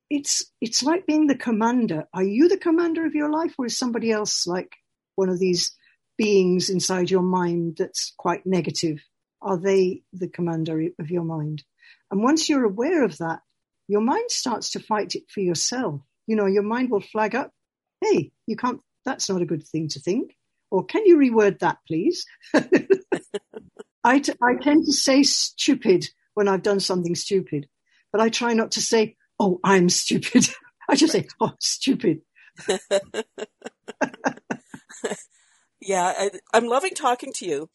It's 0.09 0.51
it's 0.62 0.83
like 0.83 1.07
being 1.07 1.27
the 1.27 1.37
commander. 1.37 2.09
Are 2.14 2.25
you 2.25 2.49
the 2.49 2.57
commander 2.57 3.05
of 3.05 3.14
your 3.14 3.31
life, 3.31 3.55
or 3.59 3.66
is 3.66 3.77
somebody 3.77 4.11
else 4.11 4.47
like 4.47 4.73
one 5.16 5.29
of 5.29 5.38
these 5.38 5.77
beings 6.16 6.71
inside 6.71 7.11
your 7.11 7.21
mind 7.21 7.77
that's 7.77 8.14
quite 8.16 8.47
negative? 8.47 9.01
Are 9.42 9.59
they 9.59 10.01
the 10.14 10.29
commander 10.29 10.81
of 10.99 11.11
your 11.11 11.25
mind? 11.25 11.62
And 12.11 12.22
once 12.22 12.48
you're 12.48 12.64
aware 12.64 13.05
of 13.05 13.18
that, 13.18 13.40
your 13.88 14.01
mind 14.01 14.31
starts 14.31 14.70
to 14.70 14.81
fight 14.81 15.14
it 15.14 15.24
for 15.29 15.40
yourself. 15.40 16.01
You 16.27 16.37
know, 16.37 16.46
your 16.46 16.62
mind 16.62 16.90
will 16.90 17.01
flag 17.01 17.35
up, 17.35 17.53
hey, 18.03 18.33
you 18.46 18.57
can't, 18.57 18.81
that's 19.05 19.29
not 19.29 19.42
a 19.42 19.46
good 19.46 19.66
thing 19.66 19.88
to 19.88 20.01
think. 20.01 20.37
Or 20.70 20.85
can 20.85 21.07
you 21.07 21.16
reword 21.16 21.61
that, 21.61 21.79
please? 21.87 22.27
I, 24.05 24.18
t- 24.20 24.35
I 24.42 24.55
tend 24.61 24.85
to 24.85 24.92
say 24.92 25.22
stupid 25.22 26.07
when 26.35 26.48
I've 26.48 26.62
done 26.62 26.81
something 26.81 27.14
stupid, 27.14 27.68
but 28.12 28.20
I 28.20 28.29
try 28.29 28.53
not 28.53 28.72
to 28.72 28.81
say, 28.83 29.16
oh, 29.40 29.61
I'm 29.64 29.88
stupid. 29.88 30.48
I 30.88 30.94
just 30.94 31.12
say, 31.12 31.27
oh, 31.40 31.53
stupid. 31.61 32.20
yeah, 35.81 36.12
I, 36.16 36.31
I'm 36.53 36.66
loving 36.66 36.94
talking 36.94 37.33
to 37.35 37.46
you 37.46 37.70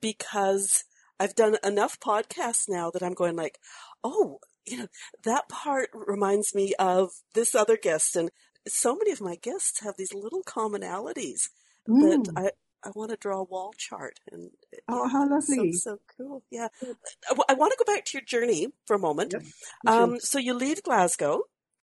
because 0.00 0.84
I've 1.20 1.34
done 1.34 1.56
enough 1.64 1.98
podcasts 2.00 2.68
now 2.68 2.90
that 2.90 3.02
I'm 3.02 3.14
going 3.14 3.36
like, 3.36 3.58
oh, 4.04 4.38
you 4.66 4.78
know, 4.78 4.88
that 5.24 5.48
part 5.48 5.90
reminds 5.92 6.54
me 6.54 6.74
of 6.78 7.10
this 7.34 7.54
other 7.54 7.76
guest. 7.76 8.16
And 8.16 8.30
so 8.66 8.94
many 8.96 9.10
of 9.10 9.20
my 9.20 9.36
guests 9.36 9.82
have 9.82 9.96
these 9.96 10.14
little 10.14 10.42
commonalities 10.42 11.48
mm. 11.88 12.00
that 12.00 12.32
I, 12.36 12.50
I 12.86 12.92
want 12.94 13.10
to 13.10 13.16
draw 13.16 13.40
a 13.40 13.44
wall 13.44 13.72
chart. 13.76 14.20
And 14.30 14.50
oh, 14.88 15.08
how 15.08 15.28
lovely! 15.28 15.72
So, 15.72 15.92
so, 15.92 15.98
cool. 16.16 16.42
Yeah, 16.50 16.68
I, 16.82 17.34
I, 17.50 17.54
want 17.54 17.72
to 17.72 17.84
go 17.84 17.92
back 17.92 18.04
to 18.06 18.18
your 18.18 18.24
journey 18.24 18.68
for 18.86 18.94
a 18.94 19.00
moment. 19.00 19.34
Yep. 19.34 19.42
Um, 19.86 20.20
so 20.20 20.38
you 20.38 20.54
leave 20.54 20.82
Glasgow, 20.82 21.42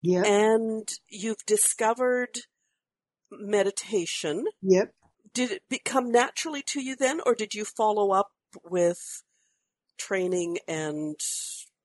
yeah, 0.01 0.23
and 0.25 0.87
you've 1.07 1.45
discovered 1.45 2.39
meditation. 3.31 4.45
Yep. 4.61 4.93
Did 5.33 5.51
it 5.51 5.63
become 5.69 6.11
naturally 6.11 6.61
to 6.67 6.81
you 6.81 6.95
then, 6.95 7.19
or 7.25 7.33
did 7.33 7.55
you 7.55 7.65
follow 7.65 8.11
up 8.11 8.31
with 8.63 9.23
training 9.97 10.57
and 10.67 11.19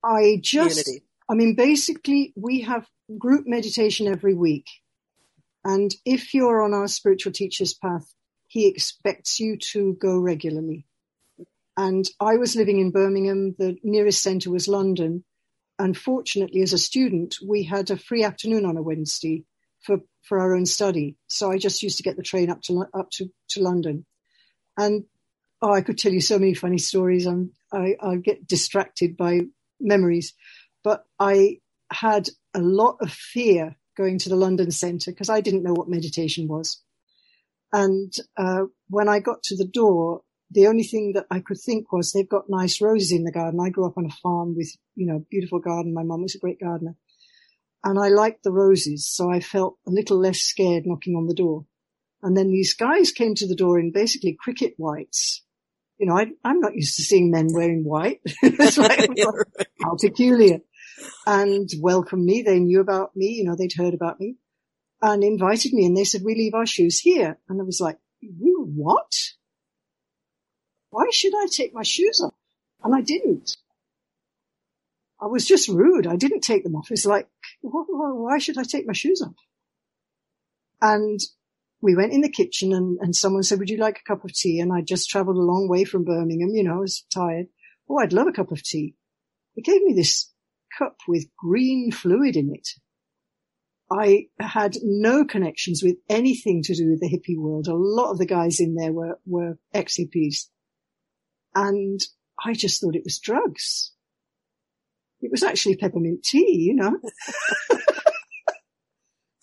I 0.05 0.39
just, 0.43 0.91
I 1.29 1.35
mean, 1.35 1.55
basically, 1.55 2.33
we 2.37 2.61
have 2.63 2.87
group 3.19 3.47
meditation 3.47 4.07
every 4.07 4.35
week. 4.35 4.67
And 5.65 5.91
if 6.05 6.35
you're 6.35 6.63
on 6.63 6.75
our 6.75 6.89
spiritual 6.89 7.33
teacher's 7.33 7.75
path, 7.75 8.13
he 8.47 8.69
expects 8.69 9.41
you 9.41 9.57
to 9.73 9.97
go 10.01 10.19
regularly. 10.19 10.87
And 11.77 12.09
I 12.21 12.37
was 12.37 12.57
living 12.57 12.81
in 12.81 12.91
Birmingham. 12.91 13.55
The 13.59 13.77
nearest 13.83 14.23
centre 14.23 14.51
was 14.51 14.67
London. 14.69 15.25
Unfortunately, 15.79 16.63
as 16.63 16.73
a 16.73 16.79
student, 16.79 17.37
we 17.47 17.63
had 17.63 17.91
a 17.91 17.97
free 17.97 18.25
afternoon 18.25 18.65
on 18.65 18.77
a 18.77 18.83
Wednesday 18.83 19.45
for, 19.81 19.99
for 20.23 20.41
our 20.41 20.55
own 20.55 20.67
study. 20.67 21.17
So 21.29 21.51
I 21.51 21.59
just 21.59 21.83
used 21.83 21.99
to 21.99 22.03
get 22.03 22.17
the 22.17 22.23
train 22.23 22.51
up 22.51 22.63
to, 22.63 22.85
up 22.95 23.11
to, 23.13 23.27
to 23.51 23.63
London. 23.63 24.07
And 24.77 25.05
oh, 25.61 25.73
I 25.73 25.81
could 25.81 25.99
tell 25.99 26.13
you 26.13 26.21
so 26.21 26.39
many 26.39 26.55
funny 26.55 26.79
stories. 26.79 27.27
I'm, 27.27 27.53
I, 27.73 27.97
I 28.01 28.17
get 28.17 28.47
distracted 28.47 29.17
by 29.17 29.41
memories, 29.81 30.35
but 30.85 31.05
I 31.19 31.59
had 31.91 32.29
a 32.55 32.61
lot 32.61 32.99
of 33.01 33.13
fear 33.13 33.77
going 33.97 34.19
to 34.19 34.29
the 34.29 34.37
London 34.37 34.71
Centre 34.71 35.11
because 35.11 35.29
I 35.29 35.41
didn't 35.41 35.65
know 35.65 35.75
what 35.75 35.89
meditation 35.89 36.49
was. 36.49 36.81
And 37.73 38.13
uh, 38.37 38.63
when 38.89 39.09
I 39.09 39.19
got 39.19 39.43
to 39.45 39.57
the 39.57 39.67
door, 39.67 40.23
the 40.51 40.69
only 40.69 40.85
thing 40.85 41.13
that 41.15 41.27
I 41.31 41.41
could 41.41 41.59
think 41.59 41.93
was 41.93 42.13
they've 42.13 42.29
got 42.29 42.49
nice 42.49 42.81
roses 42.81 43.13
in 43.13 43.25
the 43.25 43.33
garden. 43.33 43.61
I 43.61 43.69
grew 43.69 43.87
up 43.87 43.99
on 43.99 44.07
a 44.07 44.17
farm 44.23 44.55
with, 44.57 44.75
you 44.95 45.07
know, 45.07 45.25
beautiful 45.31 45.59
garden. 45.59 45.93
My 45.93 46.05
mum 46.05 46.23
was 46.23 46.35
a 46.35 46.39
great 46.39 46.61
gardener. 46.61 46.97
And 47.85 47.99
I 47.99 48.09
liked 48.09 48.43
the 48.43 48.53
roses, 48.53 49.09
so 49.09 49.31
I 49.31 49.41
felt 49.41 49.77
a 49.87 49.91
little 49.91 50.19
less 50.19 50.39
scared 50.39 50.85
knocking 50.87 51.15
on 51.15 51.27
the 51.27 51.35
door. 51.35 51.67
And 52.23 52.37
then 52.37 52.51
these 52.51 52.75
guys 52.75 53.13
came 53.13 53.35
to 53.37 53.47
the 53.47 53.55
door 53.55 53.79
in 53.79 53.93
basically 53.93 54.37
cricket 54.41 54.75
whites 54.79 55.45
you 55.99 56.07
know, 56.07 56.17
I, 56.17 56.27
am 56.45 56.61
not 56.61 56.75
used 56.75 56.97
to 56.97 57.03
seeing 57.03 57.31
men 57.31 57.49
wearing 57.53 57.85
white. 57.85 58.21
it's 58.43 58.79
like, 58.79 59.11
how 59.83 59.97
peculiar. 60.01 60.61
And 61.27 61.69
welcomed 61.81 62.25
me. 62.25 62.43
They 62.43 62.59
knew 62.59 62.81
about 62.81 63.15
me. 63.15 63.27
You 63.27 63.45
know, 63.45 63.57
they'd 63.57 63.73
heard 63.77 63.95
about 63.95 64.21
me 64.21 64.37
and 65.03 65.23
invited 65.23 65.73
me. 65.73 65.87
And 65.87 65.97
they 65.97 66.05
said, 66.05 66.23
we 66.25 66.35
leave 66.35 66.55
our 66.55 66.67
shoes 66.67 66.99
here. 67.01 67.39
And 67.49 67.61
I 67.61 67.65
was 67.65 67.81
like, 67.81 67.99
you 68.21 68.71
what? 68.75 69.13
Why 70.91 71.07
should 71.11 71.35
I 71.35 71.47
take 71.51 71.75
my 71.75 71.83
shoes 71.83 72.21
off? 72.25 72.35
And 72.83 72.95
I 72.95 73.01
didn't. 73.01 73.57
I 75.21 75.27
was 75.27 75.45
just 75.45 75.69
rude. 75.69 76.07
I 76.07 76.17
didn't 76.17 76.41
take 76.41 76.63
them 76.63 76.77
off. 76.77 76.91
It's 76.91 77.07
like, 77.07 77.29
why 77.61 78.39
should 78.39 78.57
I 78.57 78.63
take 78.63 78.87
my 78.87 78.93
shoes 78.93 79.21
off? 79.21 79.35
And 80.81 81.19
we 81.81 81.95
went 81.95 82.13
in 82.13 82.23
the 82.23 82.31
kitchen 82.31 82.73
and, 82.73 82.99
and 83.01 83.15
someone 83.15 83.43
said, 83.43 83.59
would 83.59 83.71
you 83.71 83.77
like 83.77 84.01
a 84.01 84.09
cup 84.09 84.25
of 84.25 84.33
tea? 84.33 84.59
And 84.59 84.73
I 84.73 84.81
just 84.81 85.09
traveled 85.09 85.37
a 85.37 85.41
long 85.41 85.69
way 85.69 85.85
from 85.85 86.05
Birmingham. 86.05 86.51
You 86.55 86.65
know, 86.65 86.75
I 86.75 86.81
was 86.81 87.05
tired. 87.15 87.47
Oh, 87.89 87.99
I'd 87.99 88.13
love 88.13 88.27
a 88.27 88.33
cup 88.33 88.51
of 88.51 88.63
tea. 88.63 88.95
They 89.55 89.63
gave 89.63 89.83
me 89.83 89.93
this 89.95 90.33
cup 90.77 90.97
with 91.07 91.27
green 91.37 91.91
fluid 91.93 92.37
in 92.37 92.53
it. 92.53 92.69
I 93.91 94.27
had 94.39 94.77
no 94.83 95.25
connections 95.25 95.83
with 95.83 95.97
anything 96.11 96.63
to 96.65 96.75
do 96.75 96.91
with 96.91 97.01
the 97.01 97.09
hippie 97.09 97.39
world. 97.39 97.69
A 97.69 97.75
lot 97.75 98.11
of 98.11 98.19
the 98.19 98.27
guys 98.27 98.61
in 98.61 98.75
there 98.75 98.93
were, 98.93 99.19
were 99.25 99.59
ex-hippies. 99.73 100.49
And 101.55 102.01
I 102.45 102.53
just 102.53 102.81
thought 102.81 102.97
it 102.97 103.05
was 103.05 103.19
drugs. 103.19 103.93
It 105.21 105.31
was 105.31 105.43
actually 105.43 105.77
peppermint 105.77 106.23
tea, 106.23 106.67
you 106.69 106.75
know. 106.75 106.99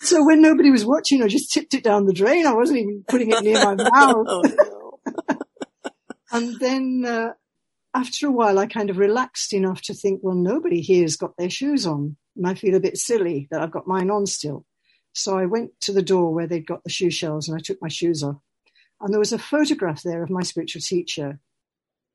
So 0.06 0.24
when 0.24 0.40
nobody 0.40 0.70
was 0.70 0.86
watching, 0.86 1.24
I 1.24 1.28
just 1.28 1.52
tipped 1.52 1.74
it 1.74 1.84
down 1.84 2.06
the 2.06 2.14
drain. 2.14 2.46
I 2.46 2.54
wasn't 2.54 2.78
even 2.78 3.04
putting 3.08 3.32
it 3.32 3.44
near 3.44 3.56
my 3.56 3.74
mouth. 3.92 4.28
oh, 4.30 5.00
and 6.32 6.60
then 6.60 7.04
uh, 7.08 7.30
after 7.96 8.28
a 8.28 8.32
while, 8.32 8.60
I 8.60 8.68
kind 8.68 8.92
of 8.92 9.00
relaxed 9.00 9.52
enough 9.52 9.82
to 9.84 9.96
think, 9.96 10.20
well, 10.22 10.36
nobody 10.36 10.80
here's 10.82 11.18
got 11.18 11.36
their 11.38 11.50
shoes 11.50 11.88
on. 11.88 12.18
And 12.36 12.46
I 12.46 12.54
feel 12.54 12.76
a 12.76 12.80
bit 12.80 12.98
silly 12.98 13.48
that 13.50 13.62
I've 13.62 13.72
got 13.72 13.88
mine 13.88 14.12
on 14.12 14.28
still. 14.28 14.64
So 15.14 15.40
I 15.40 15.48
went 15.48 15.72
to 15.82 15.92
the 15.92 16.04
door 16.04 16.32
where 16.34 16.46
they'd 16.46 16.68
got 16.68 16.84
the 16.84 16.92
shoe 16.92 17.10
shelves 17.10 17.50
and 17.50 17.58
I 17.58 17.62
took 17.64 17.82
my 17.82 17.88
shoes 17.88 18.22
off. 18.22 18.38
And 19.02 19.12
there 19.12 19.20
was 19.20 19.34
a 19.34 19.40
photograph 19.40 20.04
there 20.04 20.22
of 20.22 20.30
my 20.30 20.44
spiritual 20.44 20.82
teacher 20.82 21.40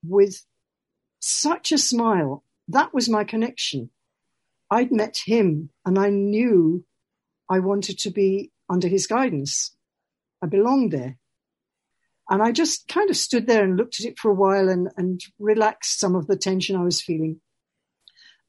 with 0.05 0.45
such 1.19 1.73
a 1.73 1.79
smile. 1.79 2.45
That 2.69 2.95
was 2.95 3.09
my 3.09 3.25
connection. 3.25 3.91
I'd 4.71 4.93
met 4.93 5.17
him 5.25 5.71
and 5.85 5.99
I 5.99 6.11
knew 6.11 6.85
I 7.51 7.59
wanted 7.59 7.99
to 8.01 8.11
be 8.11 8.53
under 8.69 8.87
his 8.87 9.09
guidance. 9.09 9.75
I 10.41 10.47
belonged 10.47 10.93
there. 10.93 11.19
And 12.31 12.41
I 12.41 12.53
just 12.53 12.87
kind 12.87 13.11
of 13.11 13.17
stood 13.17 13.49
there 13.49 13.65
and 13.65 13.77
looked 13.77 13.99
at 13.99 14.07
it 14.07 14.19
for 14.19 14.31
a 14.31 14.35
while 14.35 14.69
and, 14.69 14.89
and 14.97 15.21
relaxed 15.41 15.99
some 15.99 16.15
of 16.15 16.29
the 16.29 16.37
tension 16.37 16.77
I 16.77 16.85
was 16.85 17.03
feeling. 17.03 17.41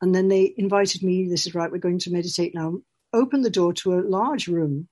And 0.01 0.13
then 0.13 0.27
they 0.27 0.53
invited 0.55 1.01
me, 1.01 1.27
this 1.27 1.47
is 1.47 1.55
right, 1.55 1.71
we're 1.71 1.79
going 1.79 1.99
to 1.99 2.11
meditate 2.11 2.53
now, 2.53 2.77
open 3.11 3.41
the 3.41 3.49
door 3.49 3.73
to 3.73 3.93
a 3.93 4.01
large 4.01 4.47
room 4.47 4.87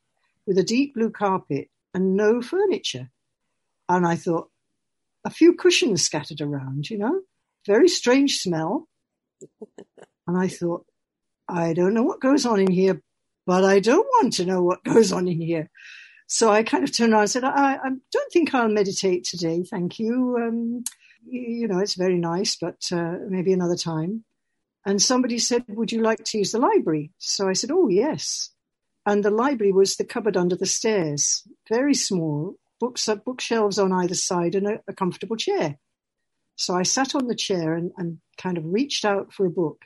with 0.48 0.58
a 0.58 0.63
deep 0.63 0.95
blue 0.95 1.12
carpet 1.12 1.69
and 1.93 2.15
no 2.15 2.41
furniture. 2.41 3.12
And 3.88 4.08
I 4.08 4.15
thought, 4.15 4.50
a 5.26 5.30
few 5.30 5.54
cushions 5.54 6.04
scattered 6.04 6.41
around, 6.41 6.89
you 6.89 6.98
know, 6.98 7.22
very 7.67 7.89
strange 7.89 8.38
smell. 8.38 8.88
and 10.28 10.38
I 10.38 10.48
thought, 10.48 10.86
I 11.48 11.74
don't 11.74 11.93
know 11.93 12.04
what 12.04 12.22
goes 12.22 12.45
on 12.45 12.60
in 12.60 12.72
here, 12.72 13.02
but 13.50 13.66
I 13.66 13.80
don't 13.80 14.06
want 14.06 14.34
to 14.34 14.46
know 14.46 14.62
what 14.62 14.84
goes 14.94 15.12
on 15.12 15.28
in 15.28 15.42
here. 15.42 15.72
So 16.28 16.52
I 16.52 16.62
kind 16.62 16.84
of 16.84 16.96
turned 16.96 17.14
around 17.14 17.22
and 17.22 17.32
said, 17.32 17.44
I, 17.44 17.78
I 17.78 17.90
don't 18.12 18.32
think 18.32 18.54
I'll 18.54 18.70
meditate 18.70 19.24
today. 19.24 19.64
Thank 19.64 19.98
you. 19.98 20.38
Um, 20.40 20.84
you 21.26 21.68
know, 21.68 21.80
it's 21.80 21.96
very 21.96 22.20
nice, 22.20 22.56
but 22.56 22.78
uh, 22.92 23.16
maybe 23.28 23.52
another 23.52 23.76
time. 23.76 24.24
And 24.86 25.02
somebody 25.02 25.40
said, 25.40 25.64
would 25.68 25.92
you 25.92 26.04
like 26.04 26.24
to 26.26 26.38
use 26.38 26.52
the 26.52 26.60
library? 26.60 27.12
So 27.18 27.50
I 27.50 27.54
said, 27.54 27.72
oh, 27.72 27.88
yes. 27.88 28.52
And 29.08 29.26
the 29.26 29.32
library 29.32 29.72
was 29.72 29.96
the 29.96 30.06
cupboard 30.06 30.38
under 30.38 30.56
the 30.56 30.68
stairs, 30.68 31.42
very 31.68 31.96
small, 31.96 32.54
books, 32.80 33.10
uh, 33.10 33.16
bookshelves 33.16 33.80
on 33.80 33.92
either 33.92 34.14
side 34.14 34.54
and 34.54 34.68
a, 34.68 34.80
a 34.88 34.94
comfortable 34.94 35.38
chair. 35.38 35.80
So 36.56 36.76
I 36.76 36.84
sat 36.84 37.16
on 37.16 37.26
the 37.26 37.34
chair 37.34 37.74
and, 37.74 37.94
and 37.98 38.20
kind 38.38 38.60
of 38.60 38.66
reached 38.68 39.06
out 39.06 39.34
for 39.34 39.48
a 39.48 39.52
book. 39.52 39.86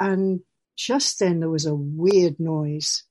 And 0.00 0.40
just 0.76 1.18
then 1.18 1.40
there 1.40 1.50
was 1.50 1.66
a 1.66 1.74
weird 1.74 2.38
noise. 2.38 3.04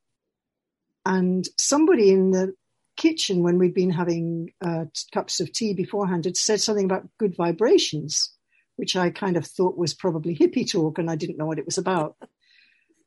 And 1.06 1.48
somebody 1.58 2.12
in 2.12 2.32
the 2.32 2.54
kitchen, 2.96 3.44
when 3.44 3.58
we'd 3.58 3.74
been 3.74 3.90
having 3.90 4.52
uh, 4.66 4.86
cups 5.14 5.40
of 5.40 5.52
tea 5.52 5.74
beforehand, 5.74 6.26
had 6.26 6.38
said 6.38 6.62
something 6.62 6.86
about 6.86 7.10
good 7.18 7.36
vibrations, 7.36 8.34
which 8.76 8.96
I 8.96 9.10
kind 9.10 9.38
of 9.38 9.46
thought 9.46 9.78
was 9.78 9.94
probably 9.94 10.36
hippie 10.36 10.70
talk, 10.70 10.98
and 10.98 11.10
I 11.10 11.16
didn't 11.16 11.38
know 11.38 11.46
what 11.46 11.60
it 11.60 11.66
was 11.66 11.78
about. 11.78 12.16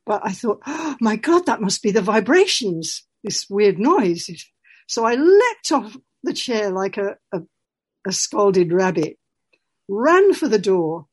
But 0.05 0.23
I 0.25 0.33
thought, 0.33 0.61
oh 0.66 0.97
my 1.01 1.16
God, 1.16 1.47
that 1.47 1.61
must 1.61 1.83
be 1.83 1.90
the 1.90 2.03
vibrations, 2.03 3.05
this 3.25 3.49
weird 3.51 3.79
noise. 3.79 4.29
So 4.87 5.05
I 5.05 5.14
leapt 5.14 5.73
off 5.73 5.97
the 6.23 6.33
chair 6.33 6.71
like 6.71 6.97
a, 6.97 7.16
a, 7.33 7.40
a 8.07 8.12
scalded 8.12 8.73
rabbit, 8.73 9.19
ran 9.88 10.33
for 10.33 10.49
the 10.49 10.59
door. 10.59 11.07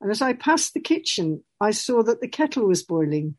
And 0.00 0.10
as 0.10 0.20
I 0.20 0.32
passed 0.32 0.74
the 0.74 0.80
kitchen, 0.80 1.44
I 1.64 1.70
saw 1.70 2.02
that 2.02 2.20
the 2.20 2.28
kettle 2.28 2.66
was 2.66 2.82
boiling. 2.82 3.36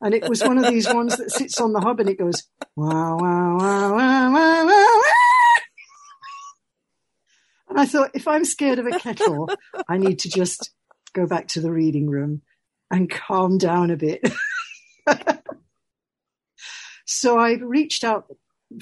And 0.00 0.14
it 0.14 0.28
was 0.28 0.42
one 0.42 0.58
of 0.58 0.66
these 0.66 0.92
ones 0.92 1.16
that 1.16 1.30
sits 1.30 1.60
on 1.60 1.72
the 1.72 1.80
hob 1.80 2.00
and 2.00 2.08
it 2.08 2.18
goes, 2.18 2.42
wow, 2.74 3.16
wow, 3.16 3.56
wow, 3.56 3.94
wow, 3.94 4.32
wow, 4.32 4.66
wow. 4.66 5.00
And 7.68 7.78
I 7.78 7.86
thought, 7.86 8.10
if 8.12 8.26
I'm 8.26 8.44
scared 8.44 8.80
of 8.80 8.86
a 8.86 8.98
kettle, 8.98 9.48
I 9.88 9.98
need 9.98 10.18
to 10.20 10.28
just 10.28 10.72
go 11.12 11.26
back 11.26 11.46
to 11.48 11.60
the 11.60 11.70
reading 11.70 12.10
room 12.10 12.42
and 12.90 13.08
calm 13.08 13.58
down 13.58 13.92
a 13.92 13.96
bit. 13.96 14.28
so 17.06 17.38
I 17.38 17.52
reached 17.54 18.02
out 18.02 18.26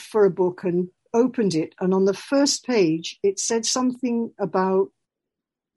for 0.01 0.25
a 0.25 0.31
book 0.31 0.65
and 0.65 0.89
opened 1.13 1.55
it. 1.55 1.75
And 1.81 1.93
on 1.93 2.07
the 2.07 2.15
first 2.15 2.65
page, 2.65 3.19
it 3.23 3.39
said 3.39 3.67
something 3.67 4.33
about 4.39 4.89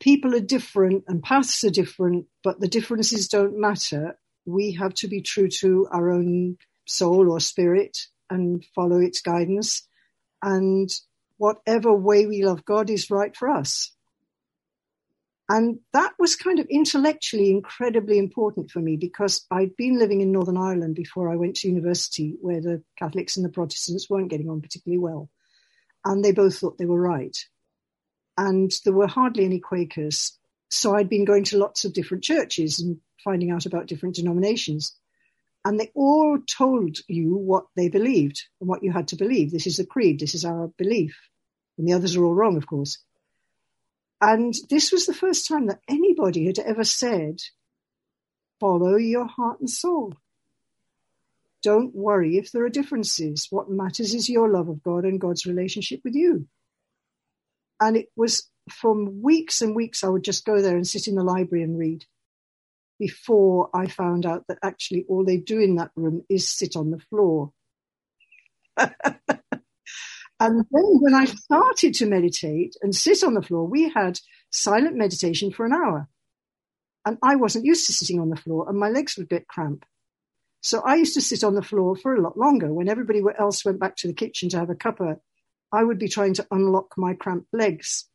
people 0.03 0.35
are 0.35 0.41
different 0.41 1.05
and 1.07 1.23
paths 1.23 1.63
are 1.63 1.69
different, 1.69 2.25
but 2.43 2.59
the 2.59 2.67
differences 2.67 3.29
don't 3.29 3.57
matter. 3.57 4.17
We 4.45 4.73
have 4.73 4.93
to 4.95 5.07
be 5.07 5.21
true 5.21 5.47
to 5.61 5.87
our 5.93 6.11
own 6.11 6.57
soul 6.85 7.31
or 7.31 7.39
spirit 7.39 7.97
and 8.29 8.65
follow 8.75 8.99
its 8.99 9.21
guidance. 9.21 9.87
And 10.41 10.89
whatever 11.37 11.93
way 11.93 12.25
we 12.25 12.43
love 12.43 12.65
God 12.65 12.89
is 12.89 13.09
right 13.09 13.33
for 13.33 13.47
us. 13.49 13.93
And 15.47 15.79
that 15.93 16.11
was 16.19 16.35
kind 16.35 16.59
of 16.59 16.67
intellectually 16.69 17.49
incredibly 17.49 18.17
important 18.17 18.71
for 18.71 18.79
me 18.79 18.97
because 18.97 19.45
I'd 19.51 19.75
been 19.77 19.99
living 19.99 20.19
in 20.19 20.33
Northern 20.33 20.57
Ireland 20.57 20.95
before 20.95 21.31
I 21.31 21.37
went 21.37 21.55
to 21.57 21.69
university, 21.69 22.35
where 22.41 22.59
the 22.59 22.83
Catholics 22.99 23.37
and 23.37 23.45
the 23.45 23.49
Protestants 23.49 24.09
weren't 24.09 24.29
getting 24.29 24.49
on 24.49 24.59
particularly 24.59 24.99
well. 24.99 25.29
And 26.03 26.25
they 26.25 26.33
both 26.33 26.57
thought 26.57 26.77
they 26.77 26.85
were 26.85 27.01
right. 27.01 27.37
And 28.37 28.71
there 28.83 28.93
were 28.93 29.07
hardly 29.07 29.45
any 29.45 29.59
Quakers. 29.59 30.37
So 30.69 30.95
I'd 30.95 31.09
been 31.09 31.25
going 31.25 31.43
to 31.45 31.57
lots 31.57 31.85
of 31.85 31.93
different 31.93 32.23
churches 32.23 32.79
and 32.79 32.97
finding 33.23 33.51
out 33.51 33.65
about 33.65 33.87
different 33.87 34.15
denominations. 34.15 34.95
And 35.65 35.79
they 35.79 35.91
all 35.95 36.39
told 36.39 36.97
you 37.07 37.35
what 37.37 37.65
they 37.75 37.87
believed 37.89 38.43
and 38.59 38.67
what 38.67 38.83
you 38.83 38.91
had 38.91 39.07
to 39.09 39.15
believe. 39.15 39.51
This 39.51 39.67
is 39.67 39.77
the 39.77 39.85
creed, 39.85 40.19
this 40.19 40.35
is 40.35 40.43
our 40.43 40.67
belief. 40.77 41.17
And 41.77 41.87
the 41.87 41.93
others 41.93 42.15
are 42.15 42.23
all 42.23 42.33
wrong, 42.33 42.57
of 42.57 42.67
course. 42.67 42.97
And 44.19 44.53
this 44.69 44.91
was 44.91 45.05
the 45.05 45.13
first 45.13 45.47
time 45.47 45.67
that 45.67 45.81
anybody 45.87 46.45
had 46.45 46.59
ever 46.59 46.83
said, 46.83 47.39
follow 48.59 48.95
your 48.95 49.25
heart 49.25 49.59
and 49.59 49.69
soul. 49.69 50.13
Don't 51.61 51.95
worry 51.95 52.37
if 52.37 52.51
there 52.51 52.65
are 52.65 52.69
differences. 52.69 53.47
What 53.49 53.69
matters 53.69 54.13
is 54.13 54.29
your 54.29 54.49
love 54.49 54.69
of 54.69 54.83
God 54.83 55.05
and 55.05 55.19
God's 55.19 55.45
relationship 55.45 56.01
with 56.03 56.13
you. 56.13 56.47
And 57.83 57.97
it 57.97 58.07
was 58.15 58.49
from 58.69 59.21
weeks 59.21 59.61
and 59.61 59.75
weeks, 59.75 60.05
I 60.05 60.07
would 60.07 60.23
just 60.23 60.45
go 60.45 60.61
there 60.61 60.77
and 60.77 60.87
sit 60.87 61.09
in 61.09 61.15
the 61.15 61.23
library 61.23 61.65
and 61.65 61.77
read 61.77 62.05
before 62.97 63.69
I 63.73 63.87
found 63.87 64.25
out 64.25 64.45
that 64.47 64.59
actually 64.63 65.05
all 65.09 65.25
they 65.25 65.35
do 65.37 65.59
in 65.59 65.75
that 65.75 65.91
room 65.97 66.23
is 66.29 66.49
sit 66.49 66.77
on 66.77 66.91
the 66.91 66.99
floor. 67.09 67.51
And 70.39 70.65
then 70.71 70.99
when 70.99 71.13
I 71.13 71.25
started 71.25 71.93
to 71.95 72.05
meditate 72.05 72.75
and 72.81 72.93
sit 72.93 73.23
on 73.23 73.33
the 73.33 73.41
floor, 73.41 73.65
we 73.65 73.89
had 73.89 74.19
silent 74.51 74.97
meditation 74.97 75.51
for 75.51 75.65
an 75.65 75.73
hour. 75.73 76.09
And 77.05 77.17
I 77.23 77.37
wasn't 77.37 77.65
used 77.65 77.87
to 77.87 77.93
sitting 77.93 78.19
on 78.19 78.29
the 78.29 78.35
floor 78.35 78.67
and 78.67 78.77
my 78.77 78.89
legs 78.89 79.17
would 79.17 79.29
get 79.29 79.47
cramp. 79.47 79.85
So 80.61 80.81
I 80.81 80.95
used 80.95 81.13
to 81.15 81.21
sit 81.21 81.45
on 81.45 81.55
the 81.55 81.61
floor 81.61 81.95
for 81.95 82.15
a 82.15 82.21
lot 82.21 82.37
longer. 82.37 82.73
When 82.73 82.89
everybody 82.89 83.21
else 83.39 83.63
went 83.63 83.79
back 83.79 83.95
to 83.97 84.07
the 84.07 84.13
kitchen 84.13 84.49
to 84.49 84.59
have 84.59 84.69
a 84.69 84.75
cuppa, 84.75 85.19
I 85.73 85.83
would 85.83 85.97
be 85.97 86.07
trying 86.07 86.35
to 86.35 86.47
unlock 86.51 86.93
my 86.97 87.15
cramped 87.15 87.51
legs. 87.51 88.07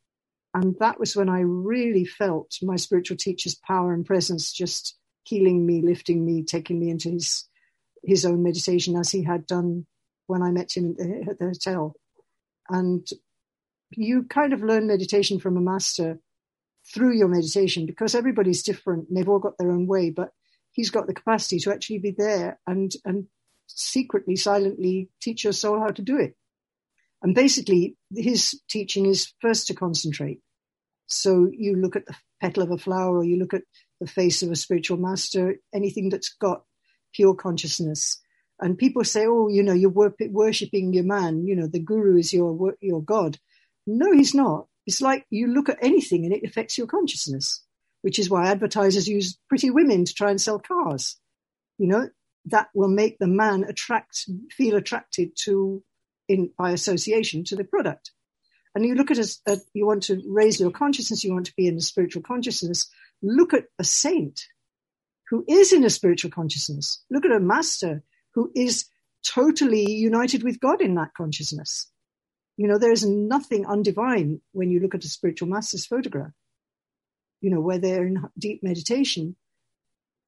And 0.55 0.77
that 0.79 1.01
was 1.01 1.17
when 1.17 1.29
I 1.29 1.41
really 1.41 2.05
felt 2.05 2.57
my 2.63 2.77
spiritual 2.77 3.17
teacher's 3.17 3.57
power 3.57 3.93
and 3.93 4.07
presence 4.07 4.53
just 4.53 4.97
healing 5.25 5.67
me, 5.67 5.83
lifting 5.83 6.25
me, 6.25 6.45
taking 6.45 6.79
me 6.79 6.89
into 6.89 7.11
his, 7.11 7.49
his 8.05 8.25
own 8.25 8.45
meditation 8.45 8.97
as 8.97 9.11
he 9.11 9.25
had 9.25 9.47
done 9.47 9.87
when 10.29 10.43
I 10.43 10.53
met 10.53 10.75
him 10.75 10.97
at 11.29 11.39
the 11.39 11.47
hotel. 11.47 11.95
And 12.71 13.07
you 13.91 14.23
kind 14.23 14.53
of 14.53 14.63
learn 14.63 14.87
meditation 14.87 15.41
from 15.41 15.57
a 15.57 15.61
master 15.61 16.21
through 16.95 17.15
your 17.15 17.29
meditation 17.29 17.87
because 17.87 18.15
everybody's 18.15 18.63
different 18.63 19.09
and 19.09 19.17
they've 19.17 19.29
all 19.29 19.41
got 19.41 19.59
their 19.59 19.73
own 19.73 19.87
way, 19.87 20.11
but 20.11 20.31
he's 20.71 20.91
got 20.91 21.07
the 21.07 21.15
capacity 21.15 21.59
to 21.59 21.73
actually 21.73 21.99
be 21.99 22.15
there 22.17 22.61
and, 22.67 22.93
and 23.05 23.27
secretly, 23.67 24.37
silently 24.37 25.11
teach 25.21 25.43
your 25.43 25.53
soul 25.53 25.81
how 25.81 25.89
to 25.89 26.03
do 26.03 26.19
it. 26.19 26.37
And 27.23 27.35
basically, 27.35 27.97
his 28.15 28.61
teaching 28.69 29.07
is 29.07 29.33
first 29.41 29.67
to 29.67 29.75
concentrate. 29.75 30.41
So 31.07 31.49
you 31.53 31.77
look 31.77 31.97
at 31.97 32.07
the 32.07 32.15
petal 32.41 32.63
of 32.63 32.71
a 32.71 32.79
flower 32.79 33.19
or 33.19 33.25
you 33.25 33.39
look 33.39 33.55
at 33.55 33.63
the 34.01 34.07
face 34.07 34.43
of 34.43 34.51
a 34.51 34.57
spiritual 34.57 34.99
master, 34.99 35.57
anything 35.75 36.11
that's 36.11 36.35
got 36.35 36.63
pure 37.13 37.35
consciousness 37.35 38.21
and 38.61 38.79
people 38.79 39.05
say, 39.05 39.27
oh, 39.27 39.49
you 39.49 39.63
know, 39.63 39.73
you're 39.73 40.13
worshipping 40.31 40.93
your 40.93 41.05
man. 41.05 41.47
You 41.47 41.55
know, 41.55 41.67
the 41.67 41.79
guru 41.79 42.19
is 42.19 42.33
your 42.33 42.75
your 42.81 43.03
god. 43.03 43.39
No, 43.87 44.13
he's 44.13 44.35
not. 44.35 44.67
It's 44.87 45.01
like 45.01 45.27
you 45.31 45.47
look 45.49 45.69
at 45.69 45.79
anything 45.83 46.25
and 46.25 46.35
it 46.35 46.45
affects 46.45 46.77
your 46.77 46.87
consciousness, 46.87 47.63
which 48.03 48.19
is 48.19 48.29
why 48.29 48.47
advertisers 48.47 49.07
use 49.07 49.39
pretty 49.49 49.71
women 49.71 50.05
to 50.05 50.15
try 50.15 50.31
and 50.31 50.41
sell 50.41 50.59
cars. 50.59 51.17
You 51.79 51.87
know, 51.87 52.09
that 52.47 52.69
will 52.75 52.89
make 52.89 53.19
the 53.19 53.29
man 53.29 53.65
attract, 53.65 54.27
feel 54.51 54.77
attracted 54.77 55.31
to, 55.45 55.83
in 56.29 56.51
by 56.59 56.73
association, 56.73 57.45
to 57.45 57.57
the 57.57 57.65
product. 57.65 58.13
And 58.75 58.85
you 58.85 58.95
look 58.95 59.11
at 59.11 59.19
a, 59.19 59.29
a 59.47 59.53
uh, 59.53 59.57
you 59.73 59.87
want 59.87 60.05
to 60.05 60.23
raise 60.27 60.61
your 60.61 60.71
consciousness, 60.71 61.25
you 61.25 61.33
want 61.33 61.47
to 61.47 61.55
be 61.57 61.67
in 61.67 61.77
a 61.77 61.81
spiritual 61.81 62.23
consciousness. 62.23 62.89
Look 63.23 63.55
at 63.55 63.65
a 63.79 63.85
saint 63.85 64.41
who 65.31 65.45
is 65.49 65.73
in 65.73 65.85
a 65.85 65.91
spiritual 65.91 66.31
consciousness. 66.31 67.03
Look 67.11 67.25
at 67.25 67.33
a 67.33 67.41
master 67.41 68.03
who 68.35 68.51
is 68.55 68.87
totally 69.27 69.91
united 69.91 70.43
with 70.43 70.61
God 70.61 70.81
in 70.81 70.95
that 70.95 71.15
consciousness. 71.17 71.91
You 72.57 72.67
know, 72.67 72.79
there's 72.79 73.07
nothing 73.07 73.65
undivine 73.65 74.41
when 74.53 74.71
you 74.71 74.81
look 74.81 74.95
at 74.95 75.05
a 75.05 75.09
spiritual 75.09 75.49
master's 75.49 75.87
photograph. 75.87 76.33
You 77.41 77.51
know, 77.51 77.61
where 77.61 77.79
they're 77.79 78.07
in 78.07 78.25
deep 78.39 78.63
meditation, 78.63 79.37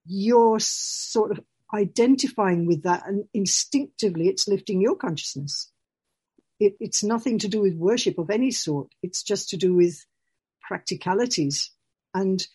you're 0.07 0.61
sort 0.61 1.33
of 1.33 1.41
identifying 1.75 2.67
with 2.67 2.83
that 2.83 3.07
and 3.07 3.25
instinctively 3.33 4.29
it's 4.29 4.49
lifting 4.49 4.81
your 4.81 4.97
consciousness. 4.97 5.71
It, 6.61 6.77
it's 6.79 7.03
nothing 7.03 7.39
to 7.41 7.49
do 7.49 7.61
with 7.61 7.75
worship 7.75 8.19
of 8.19 8.31
any 8.31 8.51
sort. 8.51 8.89
It's 9.03 9.23
just 9.23 9.49
to 9.51 9.57
do 9.57 9.75
with 9.75 10.05
practicalities. 10.61 11.73
And 12.15 12.47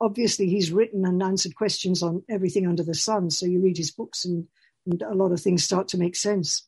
obviously 0.00 0.48
he's 0.48 0.70
written 0.70 1.04
and 1.04 1.22
answered 1.22 1.56
questions 1.56 2.02
on 2.02 2.22
everything 2.30 2.66
under 2.68 2.84
the 2.84 2.94
sun. 2.94 3.30
So 3.30 3.46
you 3.46 3.60
read 3.60 3.78
his 3.78 3.90
books 3.90 4.24
and 4.24 4.46
and 4.86 5.02
a 5.02 5.14
lot 5.14 5.32
of 5.32 5.40
things 5.40 5.64
start 5.64 5.88
to 5.88 5.98
make 5.98 6.16
sense. 6.16 6.66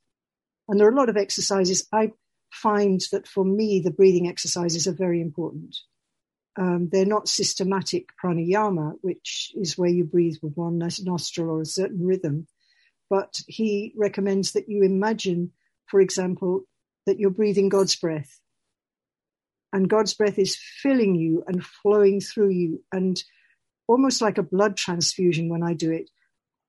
And 0.69 0.79
there 0.79 0.87
are 0.87 0.93
a 0.93 0.97
lot 0.97 1.09
of 1.09 1.17
exercises. 1.17 1.87
I 1.93 2.13
find 2.53 3.01
that 3.13 3.27
for 3.27 3.45
me, 3.45 3.81
the 3.81 3.91
breathing 3.91 4.29
exercises 4.29 4.87
are 4.87 4.93
very 4.93 5.21
important. 5.21 5.77
Um, 6.59 6.89
they're 6.91 7.07
not 7.07 7.29
systematic 7.29 8.09
pranayama, 8.23 8.95
which 9.01 9.53
is 9.55 9.79
where 9.79 9.91
you 9.91 10.05
breathe 10.05 10.37
with 10.43 10.55
one 10.57 10.79
nostril 10.79 11.51
or 11.51 11.61
a 11.61 11.67
certain 11.67 12.05
rhythm. 12.05 12.49
But 13.09 13.41
he 13.47 13.95
recommends 13.97 14.53
that 14.53 14.69
you 14.69 14.83
imagine, 14.83 15.53
for 15.87 16.01
example, 16.01 16.65
that 17.09 17.19
you're 17.19 17.31
breathing 17.31 17.69
God's 17.69 17.97
breath. 17.97 18.41
And 19.73 19.91
God's 19.91 20.15
breath 20.15 20.39
is 20.39 20.57
filling 20.57 21.15
you 21.15 21.45
and 21.47 21.65
flowing 21.65 22.21
through 22.21 22.51
you, 22.51 22.85
and 22.93 23.23
almost 23.87 24.23
like 24.23 24.39
a 24.39 24.43
blood 24.43 24.77
transfusion 24.77 25.49
when 25.51 25.63
I 25.63 25.75
do 25.75 25.91
it 25.91 26.09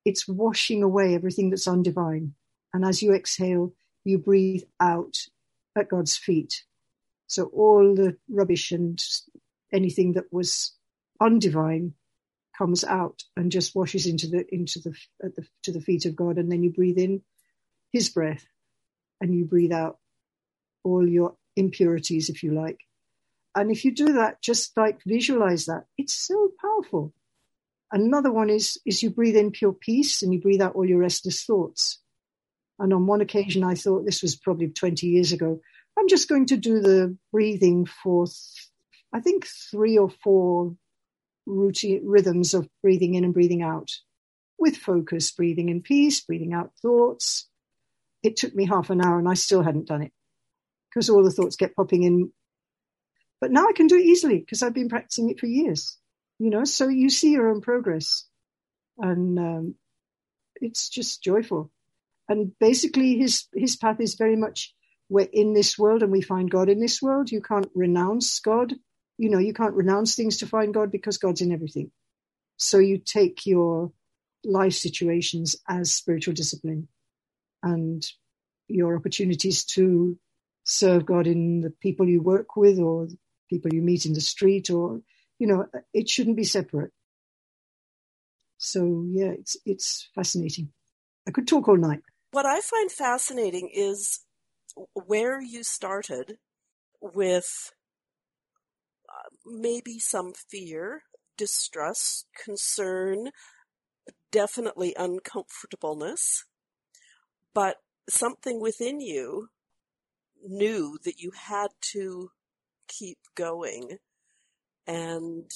it's 0.06 0.28
washing 0.28 0.84
away 0.84 1.14
everything 1.14 1.50
that's 1.50 1.68
undivine. 1.68 2.32
And 2.74 2.86
as 2.86 3.02
you 3.02 3.14
exhale, 3.14 3.74
you 4.04 4.18
breathe 4.18 4.64
out 4.80 5.18
at 5.78 5.90
God's 5.90 6.18
feet. 6.18 6.64
So 7.28 7.46
all 7.46 7.96
the 7.96 8.18
rubbish 8.30 8.72
and 8.72 9.02
anything 9.72 10.14
that 10.14 10.32
was 10.32 10.74
undivine 11.22 11.94
comes 12.58 12.84
out 12.84 13.24
and 13.38 13.52
just 13.52 13.76
washes 13.76 14.06
into 14.06 14.28
the 14.28 14.46
into 14.54 14.80
the, 14.80 14.96
the 15.20 15.46
to 15.64 15.72
the 15.72 15.82
feet 15.82 16.06
of 16.06 16.16
God, 16.16 16.38
and 16.38 16.52
then 16.52 16.64
you 16.64 16.72
breathe 16.72 16.98
in 16.98 17.22
His 17.92 18.10
breath, 18.10 18.46
and 19.22 19.34
you 19.34 19.46
breathe 19.46 19.72
out 19.72 20.00
all 20.84 21.08
your 21.08 21.36
impurities, 21.56 22.30
if 22.30 22.44
you 22.44 22.54
like. 22.54 22.80
And 23.56 23.72
if 23.72 23.84
you 23.84 23.94
do 23.94 24.14
that, 24.14 24.42
just 24.42 24.76
like 24.78 25.00
visualize 25.06 25.66
that, 25.66 25.86
it's 25.98 26.14
so 26.14 26.52
powerful. 26.62 27.14
Another 27.92 28.32
one 28.32 28.50
is, 28.50 28.78
is 28.86 29.02
you 29.02 29.10
breathe 29.10 29.36
in 29.36 29.52
pure 29.52 29.74
peace 29.74 30.22
and 30.22 30.34
you 30.34 30.40
breathe 30.40 30.62
out 30.62 30.76
all 30.76 30.86
your 30.86 31.00
restless 31.00 31.44
thoughts. 31.44 32.00
And 32.78 32.94
on 32.94 33.08
one 33.08 33.22
occasion, 33.22 33.64
I 33.64 33.76
thought 33.76 34.06
this 34.06 34.22
was 34.22 34.36
probably 34.36 34.70
20 34.70 35.08
years 35.08 35.32
ago. 35.32 35.60
I'm 35.98 36.08
just 36.08 36.30
going 36.30 36.46
to 36.48 36.58
do 36.58 36.80
the 36.80 37.18
breathing 37.32 37.86
for, 37.86 38.28
th- 38.28 38.70
I 39.12 39.20
think, 39.20 39.46
three 39.46 39.98
or 39.98 40.10
four 40.10 40.76
routine 41.46 42.04
rhythms 42.06 42.54
of 42.54 42.70
breathing 42.82 43.16
in 43.16 43.24
and 43.24 43.34
breathing 43.34 43.64
out 43.64 43.92
with 44.58 44.78
focus, 44.78 45.32
breathing 45.32 45.70
in 45.70 45.82
peace, 45.82 46.22
breathing 46.22 46.54
out 46.54 46.72
thoughts. 46.82 47.48
It 48.24 48.38
took 48.38 48.56
me 48.56 48.66
half 48.66 48.90
an 48.90 49.04
hour 49.04 49.18
and 49.18 49.28
I 49.28 49.34
still 49.34 49.64
hadn't 49.64 49.88
done 49.88 50.04
it. 50.04 50.14
Because 50.90 51.10
all 51.10 51.24
the 51.24 51.32
thoughts 51.32 51.56
get 51.56 51.76
popping 51.76 52.04
in. 52.04 52.32
But 53.42 53.52
now 53.52 53.68
I 53.68 53.74
can 53.74 53.88
do 53.88 53.96
it 53.96 54.06
easily 54.06 54.40
because 54.40 54.64
I've 54.64 54.74
been 54.74 54.90
practicing 54.90 55.30
it 55.30 55.40
for 55.40 55.46
years. 55.46 55.98
You 56.40 56.50
know, 56.50 56.64
so 56.64 56.88
you 56.88 57.10
see 57.10 57.32
your 57.32 57.50
own 57.50 57.62
progress, 57.62 58.26
and 58.98 59.38
um, 59.38 59.76
it's 60.56 60.90
just 60.90 61.24
joyful. 61.24 61.72
And 62.28 62.52
basically, 62.60 63.18
his 63.18 63.48
his 63.54 63.76
path 63.76 64.00
is 64.00 64.16
very 64.16 64.36
much 64.36 64.74
we're 65.10 65.28
in 65.34 65.54
this 65.54 65.78
world 65.78 66.04
and 66.04 66.12
we 66.12 66.22
find 66.22 66.50
God 66.52 66.70
in 66.70 66.80
this 66.80 67.02
world. 67.02 67.32
You 67.32 67.42
can't 67.42 67.70
renounce 67.74 68.40
God. 68.40 68.76
You 69.18 69.30
know, 69.30 69.40
you 69.40 69.54
can't 69.54 69.74
renounce 69.74 70.16
things 70.16 70.38
to 70.38 70.48
find 70.48 70.74
God 70.74 70.92
because 70.92 71.18
God's 71.18 71.42
in 71.42 71.52
everything. 71.52 71.92
So 72.58 72.78
you 72.78 73.00
take 73.00 73.46
your 73.46 73.92
life 74.46 74.74
situations 74.74 75.56
as 75.68 75.94
spiritual 75.94 76.36
discipline 76.36 76.88
and 77.64 78.06
your 78.68 78.96
opportunities 78.96 79.66
to 79.66 80.18
serve 80.64 81.06
God 81.06 81.28
in 81.28 81.62
the 81.62 81.70
people 81.70 82.08
you 82.08 82.22
work 82.22 82.56
with 82.56 82.80
or 82.80 83.08
people 83.50 83.74
you 83.74 83.82
meet 83.82 84.06
in 84.06 84.14
the 84.14 84.22
street 84.22 84.70
or, 84.70 85.02
you 85.40 85.48
know, 85.48 85.66
it 85.94 86.10
shouldn't 86.10 86.38
be 86.38 86.44
separate. 86.44 86.92
So 88.58 89.06
yeah, 89.10 89.32
it's, 89.32 89.58
it's 89.66 90.10
fascinating. 90.14 90.70
I 91.28 91.32
could 91.32 91.48
talk 91.48 91.68
all 91.68 91.78
night. 91.78 92.02
What 92.32 92.46
I 92.46 92.62
find 92.62 92.92
fascinating 92.92 93.70
is 93.74 94.20
where 94.94 95.42
you 95.42 95.64
started 95.64 96.38
with 97.02 97.72
uh, 99.10 99.30
maybe 99.46 100.00
some 100.00 100.34
fear, 100.34 101.04
distrust, 101.38 102.28
concern, 102.46 103.32
definitely 104.32 104.94
uncomfortableness, 104.98 106.46
but 107.54 107.78
something 108.10 108.60
within 108.62 109.00
you 109.02 109.50
knew 110.46 110.98
that 111.04 111.20
you 111.20 111.32
had 111.32 111.70
to 111.82 112.32
keep 112.88 113.18
going 113.36 113.98
and 114.88 115.52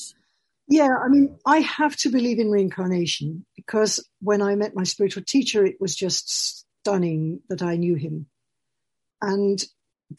yeah 0.67 0.95
i 1.03 1.07
mean 1.07 1.35
i 1.45 1.57
have 1.59 1.95
to 1.95 2.09
believe 2.09 2.39
in 2.39 2.51
reincarnation 2.51 3.45
because 3.55 4.07
when 4.21 4.41
i 4.41 4.55
met 4.55 4.75
my 4.75 4.83
spiritual 4.83 5.23
teacher 5.23 5.65
it 5.65 5.79
was 5.79 5.95
just 5.95 6.67
stunning 6.83 7.39
that 7.49 7.61
i 7.61 7.77
knew 7.77 7.95
him. 7.95 8.27
And 9.21 9.63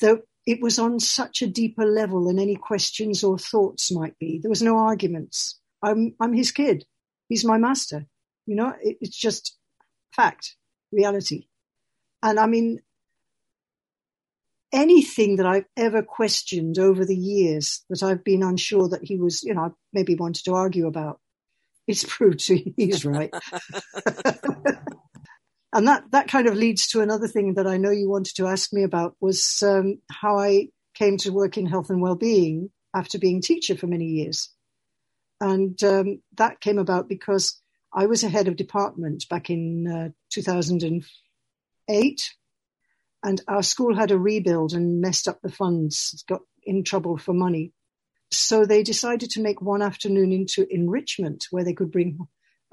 though 0.01 0.23
it 0.47 0.63
was 0.63 0.79
on 0.79 0.99
such 0.99 1.43
a 1.43 1.47
deeper 1.47 1.85
level 1.85 2.25
than 2.25 2.39
any 2.39 2.57
questions 2.57 3.23
or 3.23 3.39
thoughts 3.39 3.93
might 3.93 4.19
be. 4.19 4.39
There 4.39 4.49
was 4.51 4.63
no 4.63 4.79
arguments. 4.79 5.61
I'm 5.83 6.15
i'm 6.21 6.33
his 6.33 6.53
kid. 6.53 6.87
He's 7.29 7.45
my 7.45 7.59
master. 7.59 8.07
You 8.47 8.57
know 8.57 8.73
it, 8.81 8.97
it's 9.03 9.17
just 9.17 9.57
fact 10.17 10.57
reality. 10.91 11.49
And 12.23 12.41
I 12.41 12.47
mean, 12.47 12.81
anything 14.75 15.37
that 15.37 15.47
I've 15.47 15.67
ever 15.77 16.03
questioned 16.03 16.79
over 16.79 17.05
the 17.05 17.17
years 17.17 17.85
that 17.89 18.03
I've 18.03 18.25
been 18.25 18.43
unsure 18.43 18.89
that 18.89 19.05
he 19.05 19.17
was, 19.17 19.43
you 19.43 19.55
know, 19.55 19.75
maybe 19.93 20.17
wanted 20.17 20.45
to 20.45 20.55
argue 20.55 20.87
about, 20.87 21.21
it's 21.87 22.05
proved 22.09 22.41
to 22.47 22.57
he's 22.77 23.05
right. 23.05 23.33
and 25.73 25.87
that, 25.89 26.05
that 26.11 26.29
kind 26.29 26.49
of 26.49 26.57
leads 26.57 26.89
to 26.89 27.01
another 27.01 27.29
thing 27.29 27.55
that 27.55 27.67
I 27.67 27.77
know 27.77 27.91
you 27.91 28.11
wanted 28.11 28.35
to 28.37 28.47
ask 28.47 28.73
me 28.73 28.83
about 28.83 29.17
was 29.21 29.63
um, 29.65 29.99
how 30.11 30.39
I 30.39 30.69
came 30.95 31.17
to 31.19 31.31
work 31.31 31.57
in 31.57 31.67
health 31.67 31.91
and 31.91 32.03
well-being 32.03 32.71
after 32.95 33.19
being 33.19 33.41
teacher 33.41 33.77
for 33.77 33.87
many 33.87 34.07
years. 34.07 34.51
And 35.41 35.83
um, 35.85 36.21
that 36.37 36.61
came 36.61 36.79
about 36.79 37.09
because 37.09 37.61
I 37.93 38.07
was 38.07 38.25
a 38.25 38.29
head 38.29 38.49
of 38.49 38.57
department 38.57 39.29
back 39.29 39.51
in 39.51 39.87
uh, 39.87 40.09
2004 40.33 41.01
eight, 41.89 42.35
and 43.25 43.43
our 43.49 43.65
school 43.65 43.97
had 43.97 44.13
a 44.13 44.19
rebuild 44.19 44.75
and 44.75 45.01
messed 45.03 45.29
up 45.29 45.41
the 45.43 45.53
funds, 45.53 46.25
got 46.29 46.43
in 46.65 46.85
trouble 46.85 47.19
for 47.19 47.35
money. 47.35 47.73
So 48.31 48.67
they 48.67 48.83
decided 48.85 49.31
to 49.33 49.43
make 49.43 49.63
one 49.63 49.83
afternoon 49.83 50.33
into 50.33 50.67
enrichment 50.71 51.47
where 51.51 51.65
they 51.65 51.75
could 51.75 51.93
bring 51.93 52.19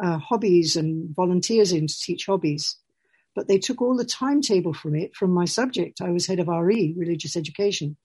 uh, 0.04 0.20
hobbies 0.20 0.76
and 0.78 1.16
volunteers 1.16 1.74
in 1.74 1.88
to 1.88 2.00
teach 2.00 2.28
hobbies. 2.28 2.78
But 3.36 3.48
they 3.48 3.60
took 3.60 3.82
all 3.82 3.98
the 3.98 4.06
timetable 4.06 4.74
from 4.74 4.96
it 4.96 5.16
from 5.16 5.32
my 5.32 5.46
subject. 5.46 6.02
I 6.02 6.12
was 6.12 6.28
head 6.28 6.40
of 6.40 6.50
RE, 6.50 6.96
religious 6.98 7.38
education. 7.38 7.98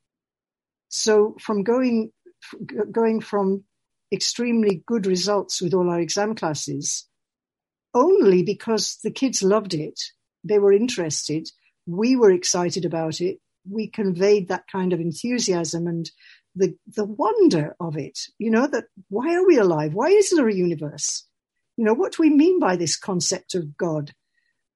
So 0.89 1.37
from 1.41 1.65
going, 1.65 2.13
going 2.93 3.21
from 3.21 3.65
extremely 4.13 4.85
good 4.87 5.07
results 5.07 5.61
with 5.61 5.75
all 5.75 5.91
our 5.91 6.01
exam 6.01 6.37
classes, 6.37 7.09
only 7.95 8.45
because 8.45 8.99
the 9.03 9.13
kids 9.13 9.43
loved 9.43 9.75
it 9.75 10.01
they 10.45 10.59
were 10.59 10.73
interested. 10.73 11.49
We 11.87 12.16
were 12.16 12.33
excited 12.33 12.85
about 12.85 13.20
it. 13.20 13.38
We 13.68 13.88
conveyed 13.88 14.49
that 14.49 14.66
kind 14.70 14.92
of 14.92 15.01
enthusiasm 15.01 15.87
and 15.87 16.11
the, 16.55 16.77
the 16.87 17.05
wonder 17.05 17.77
of 17.81 17.96
it. 17.96 18.18
You 18.38 18.51
know, 18.51 18.66
that 18.66 18.85
why 19.09 19.35
are 19.35 19.46
we 19.46 19.59
alive? 19.59 19.94
Why 19.94 20.09
is 20.09 20.31
there 20.31 20.49
a 20.49 20.55
universe? 20.55 21.25
You 21.77 21.85
know, 21.85 21.94
what 21.94 22.12
do 22.12 22.22
we 22.22 22.31
mean 22.31 22.59
by 22.59 22.77
this 22.77 22.96
concept 22.96 23.55
of 23.55 23.77
God? 23.77 24.12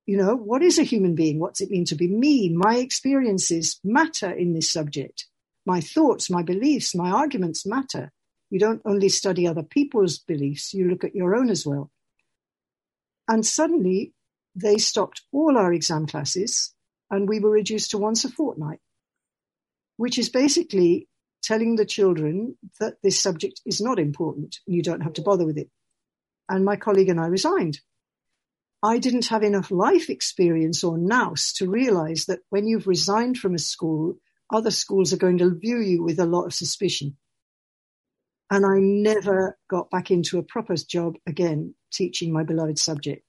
You 0.07 0.17
know, 0.17 0.35
what 0.35 0.63
is 0.63 0.79
a 0.79 0.85
human 0.85 1.15
being? 1.15 1.39
What's 1.39 1.61
it 1.61 1.71
mean 1.71 1.85
to 1.87 1.95
be 1.95 2.09
me? 2.09 2.51
My 2.55 2.77
experiences 2.77 3.81
matter 3.85 4.31
in 4.31 4.53
this 4.53 4.71
subject. 4.71 5.27
My 5.65 5.81
thoughts, 5.81 6.31
my 6.31 6.43
beliefs, 6.43 6.95
my 6.95 7.11
arguments 7.11 7.65
matter. 7.65 8.13
You 8.51 8.59
don't 8.59 8.83
only 8.85 9.09
study 9.09 9.47
other 9.47 9.63
people's 9.63 10.19
beliefs, 10.19 10.75
you 10.75 10.89
look 10.89 11.05
at 11.05 11.15
your 11.15 11.37
own 11.37 11.51
as 11.51 11.65
well. 11.65 11.91
And 13.29 13.47
suddenly 13.47 14.13
they 14.57 14.79
stopped 14.79 15.23
all 15.33 15.57
our 15.57 15.73
exam 15.73 16.07
classes 16.07 16.75
and 17.11 17.29
we 17.29 17.41
were 17.41 17.51
reduced 17.51 17.91
to 17.91 17.99
once 17.99 18.25
a 18.25 18.29
fortnight, 18.29 18.81
which 19.97 20.19
is 20.19 20.29
basically 20.29 21.09
telling 21.43 21.77
the 21.77 21.87
children 21.87 22.57
that 22.79 22.95
this 23.03 23.21
subject 23.21 23.61
is 23.67 23.81
not 23.81 23.99
important 23.99 24.57
and 24.67 24.77
you 24.77 24.83
don't 24.83 25.03
have 25.03 25.15
to 25.15 25.23
bother 25.23 25.47
with 25.47 25.59
it. 25.59 25.69
And 26.49 26.65
my 26.65 26.77
colleague 26.77 27.09
and 27.09 27.21
I 27.21 27.27
resigned. 27.27 27.81
I 28.83 28.99
didn't 28.99 29.27
have 29.27 29.43
enough 29.43 29.71
life 29.71 30.09
experience 30.09 30.85
or 30.85 30.97
nous 30.97 31.53
to 31.55 31.69
realize 31.69 32.27
that 32.27 32.41
when 32.49 32.67
you've 32.67 32.87
resigned 32.87 33.39
from 33.39 33.55
a 33.55 33.59
school, 33.59 34.15
other 34.53 34.71
schools 34.71 35.13
are 35.13 35.19
going 35.19 35.39
to 35.39 35.55
view 35.55 35.81
you 35.81 36.03
with 36.03 36.19
a 36.19 36.27
lot 36.27 36.47
of 36.47 36.55
suspicion. 36.55 37.17
And 38.51 38.67
I 38.67 38.79
never 38.79 39.57
got 39.69 39.91
back 39.91 40.11
into 40.11 40.39
a 40.39 40.43
proper 40.43 40.75
job 40.75 41.17
again 41.27 41.75
teaching 41.93 42.33
my 42.33 42.43
beloved 42.43 42.79
subject. 42.79 43.23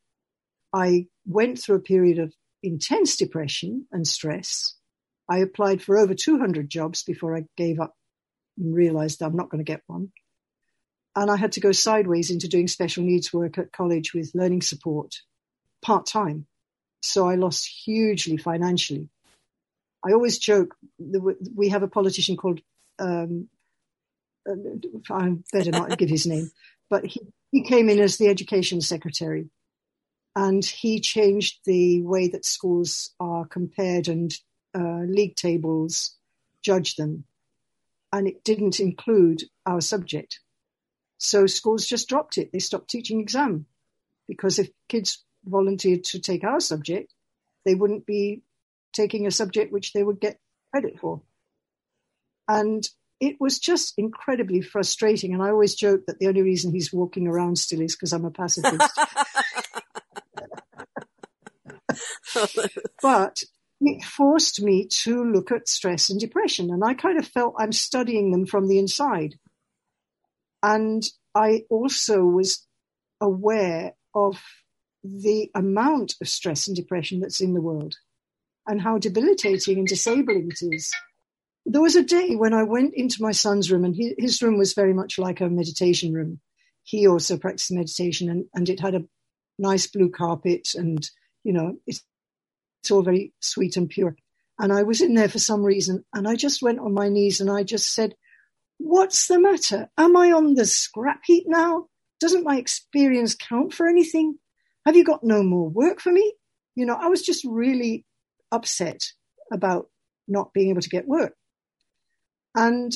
I 0.74 1.08
went 1.26 1.60
through 1.60 1.76
a 1.76 1.82
period 1.82 2.17
of 2.17 2.34
intense 2.63 3.17
depression 3.17 3.88
and 3.91 4.08
stress. 4.08 4.76
I 5.30 5.39
applied 5.39 5.82
for 5.82 5.97
over 5.97 6.13
200 6.13 6.69
jobs 6.69 7.04
before 7.04 7.36
I 7.36 7.45
gave 7.56 7.80
up 7.80 7.95
and 8.58 8.76
realized 8.76 9.21
I'm 9.21 9.36
not 9.36 9.50
going 9.50 9.63
to 9.63 9.71
get 9.71 9.84
one. 9.88 10.12
And 11.15 11.30
I 11.30 11.38
had 11.38 11.54
to 11.54 11.60
go 11.60 11.71
sideways 11.71 12.32
into 12.32 12.47
doing 12.47 12.67
special 12.67 13.04
needs 13.04 13.34
work 13.34 13.58
at 13.58 13.71
college 13.71 14.13
with 14.13 14.32
learning 14.34 14.62
support 14.62 15.15
part 15.82 16.06
time. 16.06 16.47
So 17.02 17.28
I 17.28 17.36
lost 17.36 17.67
hugely 17.86 18.38
financially. 18.38 19.10
I 20.06 20.13
always 20.13 20.38
joke 20.38 20.76
we 20.97 21.69
have 21.69 21.84
a 21.84 21.88
politician 21.88 22.38
called, 22.38 22.62
um, 23.00 23.50
uh, 24.50 24.54
I 25.12 25.36
better 25.52 25.71
not 25.71 25.97
give 25.97 26.10
his 26.10 26.26
name, 26.26 26.52
but 26.89 27.06
he, 27.06 27.21
he 27.52 27.63
came 27.63 27.89
in 27.89 28.00
as 28.00 28.17
the 28.17 28.28
education 28.28 28.82
secretary 28.82 29.50
and 30.36 30.63
he 30.63 31.00
changed 31.00 31.60
the 31.65 32.02
way 32.02 32.28
that 32.30 32.46
schools 32.46 33.12
are 33.20 33.46
compared 33.46 34.08
and 34.08 34.34
uh, 34.74 35.02
league 35.06 35.36
tables 35.36 36.15
judge 36.62 36.96
them. 36.96 37.26
And 38.13 38.28
it 38.28 38.44
didn't 38.44 38.80
include 38.80 39.44
our 39.65 39.82
subject. 39.82 40.39
So 41.18 41.47
schools 41.47 41.86
just 41.86 42.10
dropped 42.10 42.38
it. 42.38 42.51
They 42.51 42.60
stopped 42.60 42.89
teaching 42.89 43.20
exam 43.20 43.66
because 44.28 44.60
if 44.60 44.70
kids 44.89 45.24
volunteered 45.45 46.03
to 46.06 46.20
take 46.20 46.43
our 46.43 46.60
subject, 46.60 47.14
they 47.66 47.76
wouldn't 47.76 48.06
be 48.06 48.41
taking 48.93 49.28
a 49.28 49.32
subject 49.32 49.72
which 49.72 49.93
they 49.93 50.03
would 50.03 50.20
get 50.20 50.39
credit 50.72 50.99
for. 50.99 51.22
And 52.47 52.88
it 53.20 53.39
was 53.39 53.60
just 53.60 53.93
incredibly 53.97 54.62
frustrating. 54.62 55.34
And 55.34 55.43
I 55.43 55.49
always 55.49 55.76
joke 55.76 56.06
that 56.08 56.20
the 56.20 56.28
only 56.28 56.41
reason 56.41 56.72
he's 56.72 56.91
walking 56.91 57.28
around 57.28 57.58
still 57.58 57.82
is 57.82 57.95
because 57.95 58.14
I'm 58.14 58.26
a 58.26 58.32
pacifist. 58.32 58.99
but 63.02 63.44
it 63.82 64.04
forced 64.04 64.62
me 64.62 64.88
to 64.88 65.24
look 65.24 65.52
at 65.52 65.68
stress 65.68 66.10
and 66.10 66.20
depression. 66.20 66.70
And 66.70 66.84
I 66.84 66.94
kind 66.94 67.18
of 67.18 67.28
felt 67.28 67.56
I'm 67.58 67.72
studying 67.72 68.32
them 68.32 68.46
from 68.46 68.68
the 68.68 68.78
inside. 68.78 69.36
And 70.62 71.04
I 71.34 71.64
also 71.70 72.24
was 72.24 72.66
aware 73.20 73.94
of 74.14 74.42
the 75.04 75.50
amount 75.56 76.16
of 76.22 76.28
stress 76.28 76.68
and 76.68 76.76
depression 76.76 77.20
that's 77.20 77.42
in 77.42 77.54
the 77.54 77.62
world 77.62 77.96
and 78.68 78.82
how 78.82 78.98
debilitating 78.98 79.80
and 79.80 79.88
disabling 79.88 80.50
it 80.52 80.60
is. 80.62 80.92
There 81.66 81.82
was 81.82 81.96
a 81.96 82.04
day 82.04 82.36
when 82.36 82.54
I 82.54 82.64
went 82.64 82.94
into 82.96 83.22
my 83.22 83.32
son's 83.32 83.72
room, 83.72 83.86
and 83.86 83.96
he, 83.96 84.16
his 84.18 84.42
room 84.42 84.58
was 84.58 84.74
very 84.74 84.94
much 84.94 85.18
like 85.18 85.42
a 85.42 85.50
meditation 85.50 86.14
room. 86.14 86.39
He 86.84 87.08
also 87.08 87.38
practiced 87.38 87.72
meditation, 87.72 88.30
and, 88.30 88.46
and 88.54 88.70
it 88.70 88.80
had 88.80 88.96
a 88.96 89.06
nice 89.60 89.88
blue 89.88 90.10
carpet, 90.10 90.70
and 90.76 91.08
you 91.44 91.54
know, 91.54 91.78
it's 91.86 92.04
it's 92.82 92.92
all 92.92 93.04
very 93.04 93.34
sweet 93.40 93.78
and 93.78 93.90
pure. 93.90 94.16
And 94.60 94.74
I 94.74 94.84
was 94.84 95.02
in 95.02 95.14
there 95.14 95.30
for 95.30 95.40
some 95.40 95.64
reason 95.64 96.04
and 96.14 96.28
I 96.28 96.36
just 96.36 96.62
went 96.62 96.80
on 96.80 96.94
my 96.94 97.10
knees 97.10 97.40
and 97.40 97.50
I 97.50 97.64
just 97.64 97.94
said, 97.94 98.16
What's 98.78 99.28
the 99.28 99.40
matter? 99.40 99.90
Am 99.98 100.18
I 100.18 100.32
on 100.32 100.56
the 100.56 100.66
scrap 100.66 101.22
heap 101.24 101.44
now? 101.48 101.86
Doesn't 102.20 102.44
my 102.44 102.58
experience 102.58 103.36
count 103.36 103.74
for 103.74 103.88
anything? 103.88 104.40
Have 104.86 104.96
you 104.96 105.04
got 105.04 105.24
no 105.24 105.44
more 105.44 105.70
work 105.70 106.02
for 106.02 106.12
me? 106.12 106.34
You 106.76 106.88
know, 106.88 106.98
I 107.00 107.08
was 107.08 107.22
just 107.22 107.46
really 107.46 108.06
upset 108.52 109.12
about 109.54 109.88
not 110.28 110.52
being 110.54 110.70
able 110.70 110.82
to 110.82 110.90
get 110.90 111.08
work. 111.08 111.36
And 112.56 112.92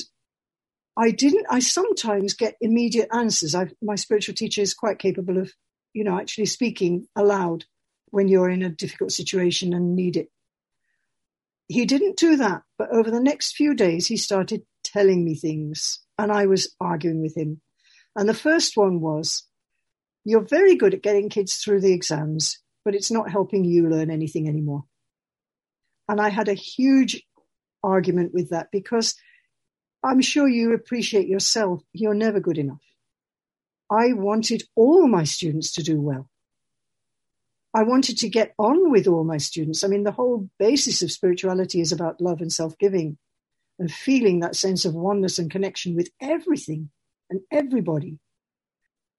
I 0.96 1.12
didn't, 1.12 1.46
I 1.48 1.60
sometimes 1.60 2.34
get 2.34 2.56
immediate 2.60 3.08
answers. 3.12 3.54
I've, 3.54 3.72
my 3.80 3.94
spiritual 3.94 4.34
teacher 4.34 4.62
is 4.62 4.74
quite 4.74 4.98
capable 4.98 5.38
of, 5.38 5.52
you 5.92 6.02
know, 6.02 6.18
actually 6.18 6.46
speaking 6.46 7.06
aloud 7.14 7.64
when 8.16 8.28
you're 8.28 8.48
in 8.48 8.62
a 8.62 8.70
difficult 8.70 9.12
situation 9.12 9.74
and 9.74 9.94
need 9.94 10.16
it. 10.16 10.30
He 11.68 11.84
didn't 11.84 12.16
do 12.16 12.36
that, 12.36 12.62
but 12.78 12.88
over 12.90 13.10
the 13.10 13.20
next 13.20 13.54
few 13.54 13.74
days, 13.74 14.06
he 14.06 14.16
started 14.16 14.62
telling 14.82 15.22
me 15.22 15.34
things 15.34 16.00
and 16.18 16.32
I 16.32 16.46
was 16.46 16.74
arguing 16.80 17.20
with 17.20 17.36
him. 17.36 17.60
And 18.16 18.26
the 18.26 18.32
first 18.32 18.74
one 18.74 19.02
was, 19.02 19.44
you're 20.24 20.48
very 20.48 20.76
good 20.76 20.94
at 20.94 21.02
getting 21.02 21.28
kids 21.28 21.56
through 21.56 21.82
the 21.82 21.92
exams, 21.92 22.58
but 22.86 22.94
it's 22.94 23.10
not 23.10 23.30
helping 23.30 23.66
you 23.66 23.86
learn 23.86 24.10
anything 24.10 24.48
anymore. 24.48 24.84
And 26.08 26.18
I 26.18 26.30
had 26.30 26.48
a 26.48 26.54
huge 26.54 27.22
argument 27.82 28.32
with 28.32 28.48
that 28.48 28.68
because 28.72 29.14
I'm 30.02 30.22
sure 30.22 30.48
you 30.48 30.72
appreciate 30.72 31.28
yourself. 31.28 31.82
You're 31.92 32.14
never 32.14 32.40
good 32.40 32.56
enough. 32.56 32.80
I 33.90 34.14
wanted 34.14 34.62
all 34.74 35.06
my 35.06 35.24
students 35.24 35.74
to 35.74 35.82
do 35.82 36.00
well. 36.00 36.30
I 37.76 37.82
wanted 37.82 38.16
to 38.20 38.30
get 38.30 38.54
on 38.58 38.90
with 38.90 39.06
all 39.06 39.22
my 39.22 39.36
students. 39.36 39.84
I 39.84 39.88
mean, 39.88 40.02
the 40.02 40.10
whole 40.10 40.48
basis 40.58 41.02
of 41.02 41.12
spirituality 41.12 41.82
is 41.82 41.92
about 41.92 42.22
love 42.22 42.40
and 42.40 42.50
self 42.50 42.78
giving 42.78 43.18
and 43.78 43.92
feeling 43.92 44.40
that 44.40 44.56
sense 44.56 44.86
of 44.86 44.94
oneness 44.94 45.38
and 45.38 45.50
connection 45.50 45.94
with 45.94 46.08
everything 46.18 46.88
and 47.28 47.40
everybody. 47.52 48.18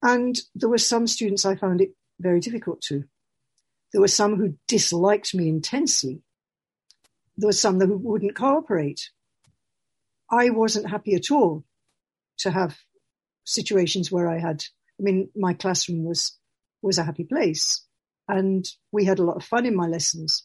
And 0.02 0.36
there 0.56 0.68
were 0.68 0.78
some 0.78 1.06
students 1.06 1.46
I 1.46 1.54
found 1.54 1.80
it 1.80 1.90
very 2.18 2.40
difficult 2.40 2.80
to. 2.88 3.04
There 3.92 4.00
were 4.00 4.08
some 4.08 4.34
who 4.34 4.54
disliked 4.66 5.36
me 5.36 5.48
intensely. 5.48 6.22
There 7.36 7.46
were 7.46 7.52
some 7.52 7.78
who 7.78 7.96
wouldn't 7.96 8.34
cooperate. 8.34 9.10
I 10.32 10.50
wasn't 10.50 10.90
happy 10.90 11.14
at 11.14 11.30
all 11.30 11.62
to 12.38 12.50
have 12.50 12.76
situations 13.44 14.10
where 14.10 14.28
I 14.28 14.40
had, 14.40 14.64
I 14.98 15.04
mean, 15.04 15.28
my 15.36 15.54
classroom 15.54 16.02
was, 16.02 16.36
was 16.82 16.98
a 16.98 17.04
happy 17.04 17.22
place 17.22 17.84
and 18.28 18.66
we 18.92 19.04
had 19.04 19.18
a 19.18 19.24
lot 19.24 19.36
of 19.36 19.44
fun 19.44 19.66
in 19.66 19.74
my 19.74 19.86
lessons, 19.86 20.44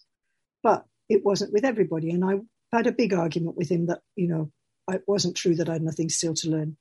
but 0.62 0.86
it 1.10 1.26
wasn't 1.26 1.54
with 1.54 1.66
everybody. 1.66 2.12
And 2.12 2.24
I 2.24 2.40
had 2.76 2.88
a 2.88 2.92
big 2.92 3.14
argument 3.14 3.58
with 3.58 3.70
him 3.70 3.88
that, 3.88 4.02
you 4.16 4.28
know, 4.28 4.52
it 4.90 5.04
wasn't 5.08 5.36
true 5.36 5.56
that 5.56 5.70
I 5.70 5.74
had 5.74 5.84
nothing 5.84 6.10
still 6.10 6.34
to 6.36 6.50
learn. 6.50 6.78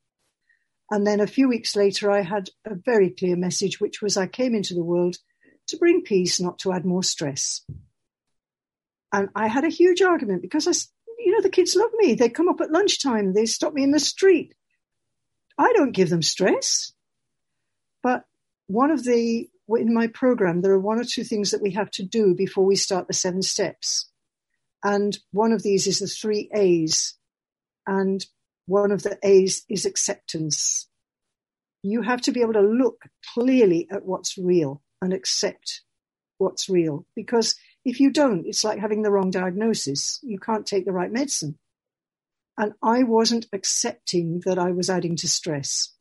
And 0.91 1.07
then 1.07 1.21
a 1.21 1.27
few 1.27 1.49
weeks 1.49 1.75
later, 1.75 2.11
I 2.11 2.21
had 2.21 2.51
a 2.65 2.75
very 2.75 3.11
clear 3.11 3.37
message, 3.37 3.81
which 3.81 4.03
was 4.03 4.17
I 4.17 4.27
came 4.27 4.55
into 4.55 4.75
the 4.75 4.85
world 4.85 5.17
to 5.69 5.77
bring 5.77 6.03
peace, 6.03 6.41
not 6.41 6.59
to 6.61 6.73
add 6.73 6.85
more 6.85 7.03
stress. 7.03 7.65
And 9.13 9.29
I 9.35 9.49
had 9.49 9.65
a 9.65 9.71
huge 9.71 10.03
argument 10.03 10.43
because 10.43 10.67
I, 10.67 10.73
you 11.19 11.33
know, 11.33 11.41
the 11.41 11.51
kids 11.51 11.77
love 11.77 11.91
me. 11.97 12.15
They 12.15 12.29
come 12.29 12.49
up 12.49 12.61
at 12.61 12.71
lunchtime. 12.71 13.33
They 13.33 13.47
stop 13.47 13.73
me 13.73 13.83
in 13.83 13.91
the 13.91 14.01
street. 14.01 14.55
I 15.59 15.73
don't 15.75 15.93
give 15.93 16.11
them 16.11 16.23
stress. 16.23 16.93
But 18.03 18.25
one 18.67 18.91
of 18.91 19.05
the, 19.05 19.49
in 19.77 19.95
my 19.95 20.07
program, 20.09 20.61
there 20.61 20.73
are 20.73 20.81
one 20.81 20.99
or 20.99 21.05
two 21.05 21.25
things 21.25 21.51
that 21.51 21.63
we 21.63 21.73
have 21.73 21.91
to 21.93 22.05
do 22.05 22.35
before 22.35 22.65
we 22.65 22.77
start 22.77 23.07
the 23.07 23.15
seven 23.15 23.43
steps. 23.43 24.09
And 24.85 25.19
one 25.31 25.53
of 25.53 25.63
these 25.63 25.87
is 25.87 26.01
the 26.01 26.07
three 26.07 26.51
A's. 26.55 27.15
And 27.87 28.25
one 28.67 28.91
of 28.93 29.03
the 29.03 29.19
A's 29.23 29.65
is 29.69 29.87
acceptance. 29.87 30.89
You 31.83 32.03
have 32.03 32.21
to 32.23 32.33
be 32.33 32.43
able 32.43 32.55
to 32.55 32.61
look 32.61 33.03
clearly 33.35 33.89
at 33.91 34.05
what's 34.05 34.39
real 34.39 34.83
and 35.01 35.13
accept 35.13 35.83
what's 36.39 36.69
real. 36.69 37.07
Because 37.15 37.55
if 37.85 38.01
you 38.01 38.11
don't, 38.11 38.47
it's 38.47 38.65
like 38.65 38.79
having 38.79 39.03
the 39.03 39.11
wrong 39.11 39.31
diagnosis. 39.31 40.19
You 40.23 40.39
can't 40.39 40.67
take 40.67 40.85
the 40.85 40.93
right 40.93 41.11
medicine. 41.11 41.59
And 42.59 42.75
I 42.83 43.03
wasn't 43.03 43.47
accepting 43.53 44.43
that 44.45 44.59
I 44.59 44.73
was 44.73 44.91
adding 44.91 45.17
to 45.17 45.29
stress. 45.29 45.93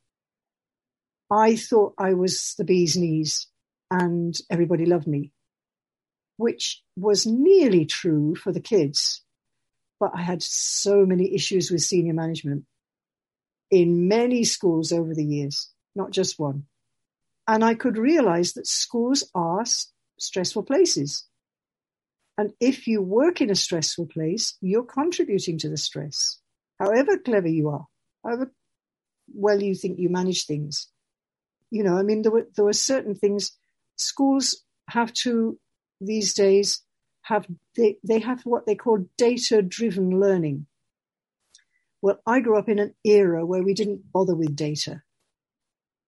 I 1.31 1.55
thought 1.55 1.93
I 1.97 2.13
was 2.13 2.55
the 2.57 2.65
bee's 2.65 2.97
knees 2.97 3.47
and 3.91 4.35
everybody 4.49 4.85
loved 4.85 5.05
me, 5.05 5.31
which 6.37 6.81
was 6.95 7.27
nearly 7.27 7.85
true 7.85 8.35
for 8.35 8.51
the 8.51 8.61
kids. 8.61 9.21
But 9.99 10.13
I 10.15 10.21
had 10.21 10.41
so 10.41 11.05
many 11.05 11.35
issues 11.35 11.69
with 11.69 11.81
senior 11.81 12.13
management 12.13 12.65
in 13.69 14.07
many 14.07 14.43
schools 14.45 14.91
over 14.91 15.13
the 15.13 15.25
years, 15.25 15.69
not 15.93 16.11
just 16.11 16.39
one. 16.39 16.63
And 17.47 17.63
I 17.63 17.75
could 17.75 17.97
realize 17.97 18.53
that 18.53 18.65
schools 18.65 19.29
are 19.35 19.65
stressful 20.17 20.63
places. 20.63 21.25
And 22.37 22.53
if 22.59 22.87
you 22.87 23.01
work 23.01 23.41
in 23.41 23.49
a 23.49 23.55
stressful 23.55 24.07
place, 24.07 24.57
you're 24.61 24.83
contributing 24.85 25.57
to 25.59 25.69
the 25.69 25.77
stress, 25.77 26.39
however 26.79 27.17
clever 27.17 27.49
you 27.49 27.69
are, 27.69 27.85
however 28.23 28.51
well 29.33 29.61
you 29.61 29.75
think 29.75 29.99
you 29.99 30.09
manage 30.09 30.45
things. 30.45 30.87
You 31.69 31.83
know, 31.83 31.97
I 31.97 32.03
mean, 32.03 32.21
there 32.21 32.31
were, 32.31 32.47
there 32.55 32.65
were 32.65 32.73
certain 32.73 33.15
things 33.15 33.51
schools 34.01 34.63
have 34.89 35.13
to 35.13 35.59
these 35.99 36.33
days 36.33 36.81
have, 37.21 37.45
they, 37.77 37.97
they 38.03 38.19
have 38.19 38.41
what 38.43 38.65
they 38.65 38.75
call 38.75 39.05
data 39.17 39.61
driven 39.61 40.19
learning. 40.19 40.65
Well, 42.01 42.19
I 42.25 42.39
grew 42.39 42.57
up 42.57 42.67
in 42.67 42.79
an 42.79 42.95
era 43.05 43.45
where 43.45 43.61
we 43.61 43.73
didn't 43.73 44.11
bother 44.11 44.35
with 44.35 44.55
data. 44.55 45.03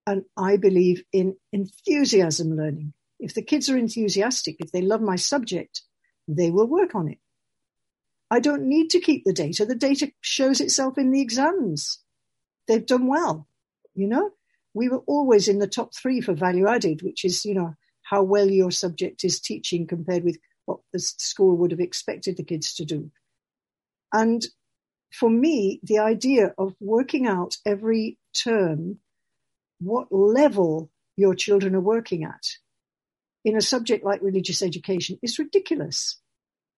And 0.08 0.26
I 0.36 0.58
believe 0.58 1.04
in 1.14 1.38
enthusiasm 1.52 2.58
learning. 2.58 2.94
If 3.20 3.36
the 3.36 3.44
kids 3.44 3.70
are 3.70 3.78
enthusiastic, 3.78 4.58
if 4.60 4.72
they 4.72 4.82
love 4.82 5.02
my 5.02 5.16
subject, 5.16 5.84
they 6.28 6.52
will 6.52 6.68
work 6.68 6.96
on 6.96 7.08
it. 7.08 7.20
I 8.30 8.40
don't 8.40 8.64
need 8.64 8.90
to 8.90 9.00
keep 9.00 9.24
the 9.24 9.32
data. 9.32 9.66
The 9.66 9.76
data 9.76 10.12
shows 10.20 10.60
itself 10.60 10.98
in 10.98 11.12
the 11.12 11.22
exams. 11.22 12.00
They've 12.68 12.86
done 12.86 13.08
well. 13.08 13.48
You 13.94 14.08
know, 14.08 14.32
we 14.74 14.90
were 14.90 15.04
always 15.06 15.48
in 15.48 15.60
the 15.60 15.68
top 15.68 15.94
three 15.96 16.20
for 16.20 16.34
value 16.34 16.68
added, 16.68 17.04
which 17.04 17.24
is, 17.24 17.46
you 17.46 17.54
know, 17.54 17.76
how 18.14 18.22
well 18.22 18.48
your 18.48 18.70
subject 18.70 19.24
is 19.24 19.40
teaching 19.40 19.88
compared 19.88 20.24
with 20.24 20.38
what 20.66 20.78
the 20.92 21.00
school 21.00 21.58
would 21.58 21.72
have 21.72 21.80
expected 21.80 22.38
the 22.38 22.44
kids 22.44 22.76
to 22.76 22.86
do. 22.86 23.10
And 24.14 24.46
for 25.12 25.32
me, 25.32 25.80
the 25.82 25.98
idea 25.98 26.54
of 26.60 26.76
working 26.80 27.26
out 27.26 27.58
every 27.66 28.20
term 28.38 29.00
what 29.80 30.12
level 30.12 30.92
your 31.18 31.34
children 31.34 31.74
are 31.74 31.82
working 31.96 32.24
at 32.24 32.44
in 33.44 33.58
a 33.58 33.62
subject 33.62 34.06
like 34.06 34.22
religious 34.22 34.62
education 34.62 35.18
is 35.24 35.40
ridiculous. 35.40 36.20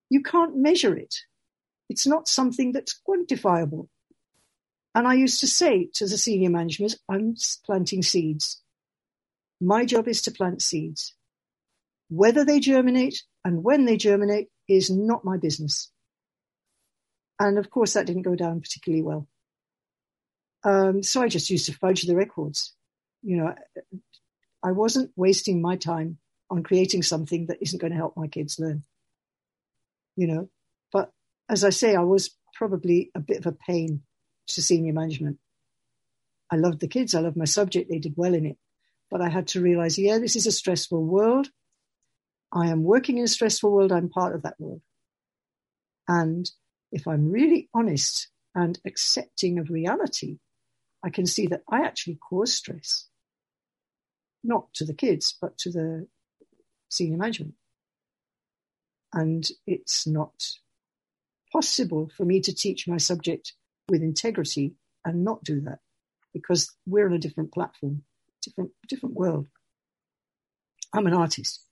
You 0.09 0.23
can't 0.23 0.55
measure 0.55 0.95
it. 0.95 1.15
It's 1.89 2.07
not 2.07 2.29
something 2.29 2.71
that's 2.71 2.97
quantifiable. 3.05 3.89
And 4.95 5.05
I 5.05 5.15
used 5.15 5.41
to 5.41 5.47
say 5.47 5.89
to 5.95 6.07
the 6.07 6.17
senior 6.17 6.49
managers, 6.49 6.95
I'm 7.09 7.35
planting 7.65 8.03
seeds. 8.03 8.61
My 9.59 9.83
job 9.83 10.07
is 10.07 10.21
to 10.21 10.31
plant 10.31 10.61
seeds. 10.61 11.14
Whether 12.09 12.45
they 12.45 12.59
germinate 12.59 13.23
and 13.43 13.63
when 13.63 13.85
they 13.85 13.97
germinate 13.97 14.47
is 14.67 14.89
not 14.89 15.25
my 15.25 15.37
business. 15.37 15.91
And 17.39 17.57
of 17.57 17.69
course, 17.69 17.93
that 17.93 18.05
didn't 18.05 18.21
go 18.23 18.35
down 18.35 18.61
particularly 18.61 19.03
well. 19.03 19.27
Um, 20.63 21.03
so 21.03 21.21
I 21.21 21.27
just 21.27 21.49
used 21.49 21.67
to 21.67 21.73
fudge 21.73 22.03
the 22.03 22.15
records. 22.15 22.73
You 23.21 23.37
know, 23.37 23.55
I 24.63 24.71
wasn't 24.71 25.11
wasting 25.15 25.61
my 25.61 25.75
time 25.75 26.17
on 26.49 26.63
creating 26.63 27.03
something 27.03 27.47
that 27.47 27.61
isn't 27.61 27.79
going 27.79 27.91
to 27.91 27.97
help 27.97 28.15
my 28.15 28.27
kids 28.27 28.59
learn. 28.59 28.83
You 30.15 30.27
know, 30.27 30.49
but 30.91 31.11
as 31.49 31.63
I 31.63 31.69
say, 31.69 31.95
I 31.95 32.03
was 32.03 32.35
probably 32.53 33.11
a 33.13 33.19
bit 33.19 33.37
of 33.37 33.45
a 33.45 33.51
pain 33.51 34.01
to 34.47 34.61
senior 34.61 34.93
management. 34.93 35.37
I 36.51 36.55
loved 36.55 36.79
the 36.79 36.87
kids. 36.87 37.13
I 37.13 37.19
loved 37.19 37.37
my 37.37 37.45
subject. 37.45 37.89
They 37.89 37.99
did 37.99 38.13
well 38.15 38.33
in 38.33 38.45
it. 38.45 38.57
But 39.11 39.21
I 39.21 39.29
had 39.29 39.47
to 39.49 39.61
realize, 39.61 39.99
yeah, 39.99 40.17
this 40.19 40.35
is 40.35 40.47
a 40.47 40.51
stressful 40.51 41.03
world. 41.03 41.49
I 42.55 42.67
am 42.67 42.83
working 42.83 43.17
in 43.17 43.25
a 43.25 43.27
stressful 43.27 43.69
world. 43.69 43.91
I'm 43.91 44.09
part 44.09 44.33
of 44.33 44.43
that 44.43 44.55
world. 44.59 44.81
And 46.07 46.49
if 46.91 47.07
I'm 47.07 47.29
really 47.29 47.69
honest 47.73 48.29
and 48.55 48.79
accepting 48.85 49.59
of 49.59 49.69
reality, 49.69 50.37
I 51.03 51.09
can 51.09 51.25
see 51.25 51.47
that 51.47 51.63
I 51.69 51.81
actually 51.85 52.15
cause 52.15 52.53
stress. 52.53 53.07
Not 54.43 54.73
to 54.75 54.85
the 54.85 54.93
kids, 54.93 55.35
but 55.41 55.57
to 55.59 55.71
the 55.71 56.07
senior 56.89 57.17
management. 57.17 57.55
And 59.13 59.45
it's 59.67 60.07
not 60.07 60.47
possible 61.51 62.09
for 62.15 62.25
me 62.25 62.39
to 62.41 62.55
teach 62.55 62.87
my 62.87 62.97
subject 62.97 63.53
with 63.89 64.01
integrity 64.01 64.75
and 65.03 65.25
not 65.25 65.43
do 65.43 65.59
that 65.61 65.79
because 66.33 66.73
we're 66.85 67.07
on 67.07 67.13
a 67.13 67.19
different 67.19 67.53
platform, 67.53 68.03
different, 68.41 68.71
different 68.87 69.15
world. 69.15 69.47
I'm 70.93 71.07
an 71.07 71.13
artist. 71.13 71.64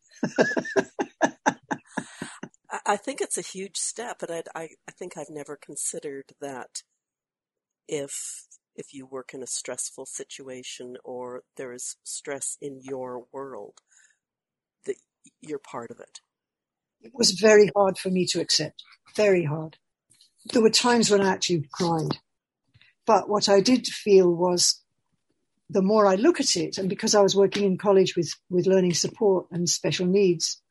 I 2.85 2.97
think 2.97 3.21
it's 3.21 3.37
a 3.37 3.41
huge 3.41 3.77
step, 3.77 4.21
and 4.21 4.31
I, 4.31 4.43
I, 4.59 4.69
I 4.87 4.91
think 4.91 5.17
I've 5.17 5.29
never 5.29 5.55
considered 5.55 6.33
that 6.41 6.83
if 7.87 8.47
if 8.75 8.93
you 8.93 9.05
work 9.05 9.33
in 9.33 9.43
a 9.43 9.47
stressful 9.47 10.07
situation 10.07 10.97
or 11.03 11.43
there 11.57 11.71
is 11.71 11.95
stress 12.03 12.57
in 12.59 12.79
your 12.81 13.25
world, 13.31 13.81
that 14.85 14.95
you're 15.41 15.59
part 15.59 15.91
of 15.91 15.99
it. 15.99 16.21
It 17.01 17.11
was 17.13 17.31
very 17.31 17.69
hard 17.75 17.97
for 17.99 18.09
me 18.09 18.25
to 18.27 18.41
accept. 18.41 18.83
Very 19.15 19.45
hard. 19.45 19.77
There 20.51 20.61
were 20.61 20.71
times 20.71 21.11
when 21.11 21.21
I 21.21 21.29
actually 21.29 21.67
cried. 21.71 22.17
But 23.05 23.29
what 23.29 23.47
I 23.49 23.61
did 23.61 23.85
feel 23.87 24.33
was 24.33 24.82
the 25.73 25.81
more 25.81 26.05
I 26.05 26.15
look 26.15 26.39
at 26.39 26.55
it, 26.55 26.77
and 26.77 26.87
because 26.87 27.15
I 27.15 27.21
was 27.21 27.35
working 27.35 27.63
in 27.65 27.77
college 27.77 28.15
with, 28.15 28.33
with 28.49 28.67
learning 28.67 28.93
support 28.93 29.47
and 29.51 29.67
special 29.67 30.05
needs, 30.05 30.61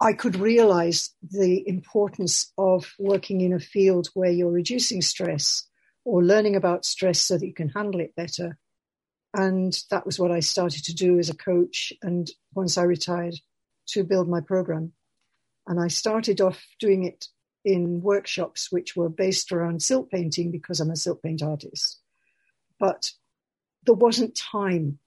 I 0.00 0.12
could 0.12 0.36
realize 0.36 1.10
the 1.22 1.66
importance 1.68 2.52
of 2.58 2.92
working 2.98 3.42
in 3.42 3.52
a 3.52 3.60
field 3.60 4.08
where 4.14 4.30
you're 4.30 4.50
reducing 4.50 5.02
stress 5.02 5.66
or 6.04 6.22
learning 6.22 6.56
about 6.56 6.84
stress 6.84 7.20
so 7.20 7.38
that 7.38 7.46
you 7.46 7.54
can 7.54 7.68
handle 7.68 8.00
it 8.00 8.16
better. 8.16 8.58
And 9.34 9.76
that 9.90 10.06
was 10.06 10.18
what 10.18 10.30
I 10.30 10.40
started 10.40 10.84
to 10.84 10.94
do 10.94 11.18
as 11.18 11.28
a 11.28 11.36
coach. 11.36 11.92
And 12.02 12.28
once 12.54 12.78
I 12.78 12.82
retired, 12.82 13.34
to 13.88 14.04
build 14.04 14.28
my 14.28 14.40
program. 14.40 14.92
And 15.66 15.80
I 15.80 15.88
started 15.88 16.40
off 16.40 16.64
doing 16.78 17.04
it 17.04 17.26
in 17.64 18.02
workshops 18.02 18.70
which 18.70 18.96
were 18.96 19.08
based 19.08 19.52
around 19.52 19.82
silk 19.82 20.10
painting 20.10 20.50
because 20.50 20.80
I'm 20.80 20.90
a 20.90 20.96
silk 20.96 21.22
paint 21.22 21.42
artist. 21.42 22.00
But 22.78 23.10
there 23.86 23.94
wasn't 23.94 24.36
time 24.36 24.98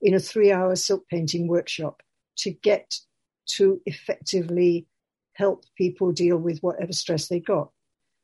in 0.00 0.14
a 0.14 0.20
three 0.20 0.52
hour 0.52 0.76
silk 0.76 1.04
painting 1.08 1.48
workshop 1.48 2.02
to 2.38 2.50
get 2.50 2.98
to 3.46 3.80
effectively 3.86 4.86
help 5.34 5.64
people 5.76 6.12
deal 6.12 6.36
with 6.36 6.60
whatever 6.60 6.92
stress 6.92 7.28
they 7.28 7.40
got. 7.40 7.70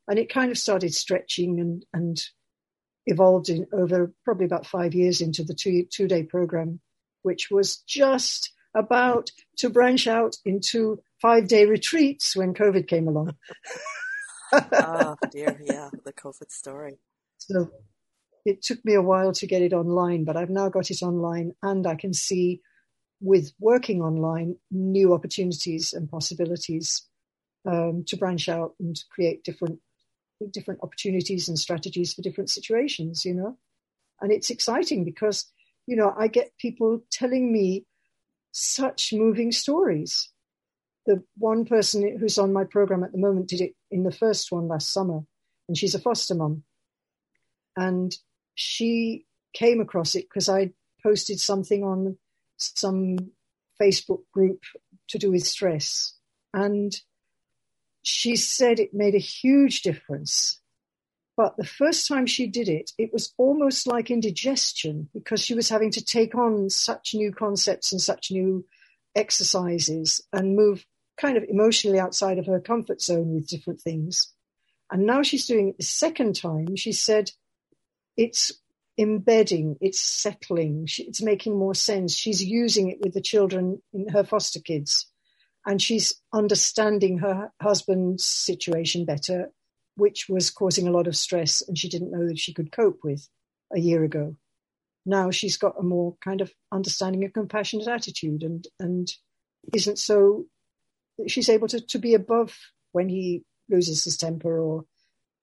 And 0.07 0.19
it 0.19 0.33
kind 0.33 0.51
of 0.51 0.57
started 0.57 0.93
stretching 0.93 1.59
and, 1.59 1.85
and 1.93 2.21
evolved 3.05 3.49
in 3.49 3.65
over 3.73 4.13
probably 4.25 4.45
about 4.45 4.65
five 4.65 4.93
years 4.93 5.21
into 5.21 5.43
the 5.43 5.53
two, 5.53 5.85
two 5.89 6.07
day 6.07 6.23
program, 6.23 6.79
which 7.21 7.49
was 7.49 7.77
just 7.77 8.51
about 8.75 9.29
to 9.57 9.69
branch 9.69 10.07
out 10.07 10.35
into 10.45 10.99
five 11.21 11.47
day 11.47 11.65
retreats 11.65 12.35
when 12.35 12.53
COVID 12.53 12.87
came 12.87 13.07
along. 13.07 13.35
oh 14.53 15.15
dear, 15.31 15.59
yeah, 15.63 15.89
the 16.03 16.13
COVID 16.13 16.51
story. 16.51 16.97
So 17.37 17.71
it 18.45 18.61
took 18.61 18.83
me 18.83 18.93
a 18.93 19.01
while 19.01 19.31
to 19.33 19.47
get 19.47 19.61
it 19.61 19.73
online, 19.73 20.25
but 20.25 20.35
I've 20.35 20.49
now 20.49 20.69
got 20.69 20.91
it 20.91 21.01
online 21.01 21.53
and 21.61 21.87
I 21.87 21.95
can 21.95 22.13
see 22.13 22.61
with 23.21 23.53
working 23.59 24.01
online 24.01 24.57
new 24.69 25.13
opportunities 25.13 25.93
and 25.93 26.09
possibilities 26.09 27.07
um, 27.65 28.03
to 28.07 28.17
branch 28.17 28.49
out 28.49 28.73
and 28.79 29.01
create 29.11 29.43
different 29.43 29.79
different 30.51 30.81
opportunities 30.83 31.47
and 31.47 31.57
strategies 31.57 32.13
for 32.13 32.21
different 32.21 32.49
situations, 32.49 33.23
you 33.23 33.33
know. 33.33 33.57
And 34.19 34.29
it's 34.29 34.49
exciting 34.49 35.05
because, 35.05 35.49
you 35.87 35.95
know, 35.95 36.13
I 36.17 36.27
get 36.27 36.57
people 36.59 37.01
telling 37.11 37.53
me 37.53 37.85
such 38.51 39.13
moving 39.13 39.53
stories. 39.53 40.29
The 41.05 41.23
one 41.37 41.63
person 41.63 42.17
who's 42.17 42.37
on 42.37 42.51
my 42.51 42.65
program 42.65 43.05
at 43.05 43.13
the 43.13 43.17
moment 43.19 43.47
did 43.47 43.61
it 43.61 43.73
in 43.89 44.03
the 44.03 44.11
first 44.11 44.51
one 44.51 44.67
last 44.67 44.91
summer, 44.91 45.21
and 45.67 45.77
she's 45.77 45.95
a 45.95 45.99
foster 45.99 46.35
mom. 46.35 46.63
And 47.77 48.13
she 48.55 49.25
came 49.53 49.79
across 49.81 50.15
it 50.15 50.25
because 50.29 50.49
I 50.49 50.71
posted 51.01 51.39
something 51.39 51.83
on 51.83 52.17
some 52.57 53.17
Facebook 53.81 54.21
group 54.33 54.61
to 55.09 55.17
do 55.17 55.31
with 55.31 55.45
stress. 55.45 56.13
And 56.53 56.95
she 58.03 58.35
said 58.35 58.79
it 58.79 58.93
made 58.93 59.15
a 59.15 59.19
huge 59.19 59.81
difference. 59.81 60.59
But 61.35 61.57
the 61.57 61.65
first 61.65 62.07
time 62.07 62.27
she 62.27 62.47
did 62.47 62.69
it, 62.69 62.91
it 62.97 63.11
was 63.11 63.33
almost 63.37 63.87
like 63.87 64.11
indigestion 64.11 65.09
because 65.13 65.41
she 65.41 65.55
was 65.55 65.69
having 65.69 65.89
to 65.91 66.05
take 66.05 66.35
on 66.35 66.69
such 66.69 67.15
new 67.15 67.31
concepts 67.31 67.91
and 67.91 67.99
such 67.99 68.29
new 68.29 68.65
exercises 69.15 70.21
and 70.31 70.55
move 70.55 70.85
kind 71.17 71.37
of 71.37 71.43
emotionally 71.47 71.99
outside 71.99 72.37
of 72.37 72.45
her 72.45 72.59
comfort 72.59 73.01
zone 73.01 73.33
with 73.33 73.47
different 73.47 73.81
things. 73.81 74.31
And 74.91 75.05
now 75.07 75.23
she's 75.23 75.47
doing 75.47 75.69
it 75.69 75.77
the 75.77 75.83
second 75.83 76.35
time. 76.35 76.75
She 76.75 76.91
said 76.91 77.31
it's 78.17 78.51
embedding, 78.97 79.77
it's 79.81 80.01
settling, 80.01 80.87
it's 80.97 81.21
making 81.21 81.57
more 81.57 81.75
sense. 81.75 82.15
She's 82.15 82.43
using 82.43 82.89
it 82.89 82.99
with 83.01 83.13
the 83.13 83.21
children 83.21 83.81
in 83.91 84.09
her 84.09 84.23
foster 84.23 84.59
kids, 84.59 85.07
and 85.65 85.81
she's 85.81 86.21
understanding 86.33 87.19
her 87.19 87.51
husband's 87.61 88.25
situation 88.25 89.05
better, 89.05 89.51
which 89.95 90.27
was 90.29 90.51
causing 90.51 90.87
a 90.87 90.91
lot 90.91 91.07
of 91.07 91.15
stress, 91.15 91.63
and 91.67 91.77
she 91.77 91.89
didn't 91.89 92.11
know 92.11 92.27
that 92.27 92.39
she 92.39 92.53
could 92.53 92.71
cope 92.71 92.99
with 93.03 93.27
a 93.73 93.79
year 93.79 94.03
ago. 94.03 94.35
Now 95.05 95.31
she's 95.31 95.57
got 95.57 95.79
a 95.79 95.83
more 95.83 96.15
kind 96.23 96.41
of 96.41 96.51
understanding 96.71 97.23
and 97.23 97.33
compassionate 97.33 97.87
attitude, 97.87 98.43
and 98.43 98.65
and 98.79 99.11
isn't 99.73 99.97
so. 99.97 100.45
She's 101.27 101.49
able 101.49 101.67
to, 101.67 101.79
to 101.79 101.99
be 101.99 102.15
above 102.15 102.57
when 102.91 103.07
he 103.07 103.43
loses 103.69 104.03
his 104.03 104.17
temper 104.17 104.59
or 104.59 104.85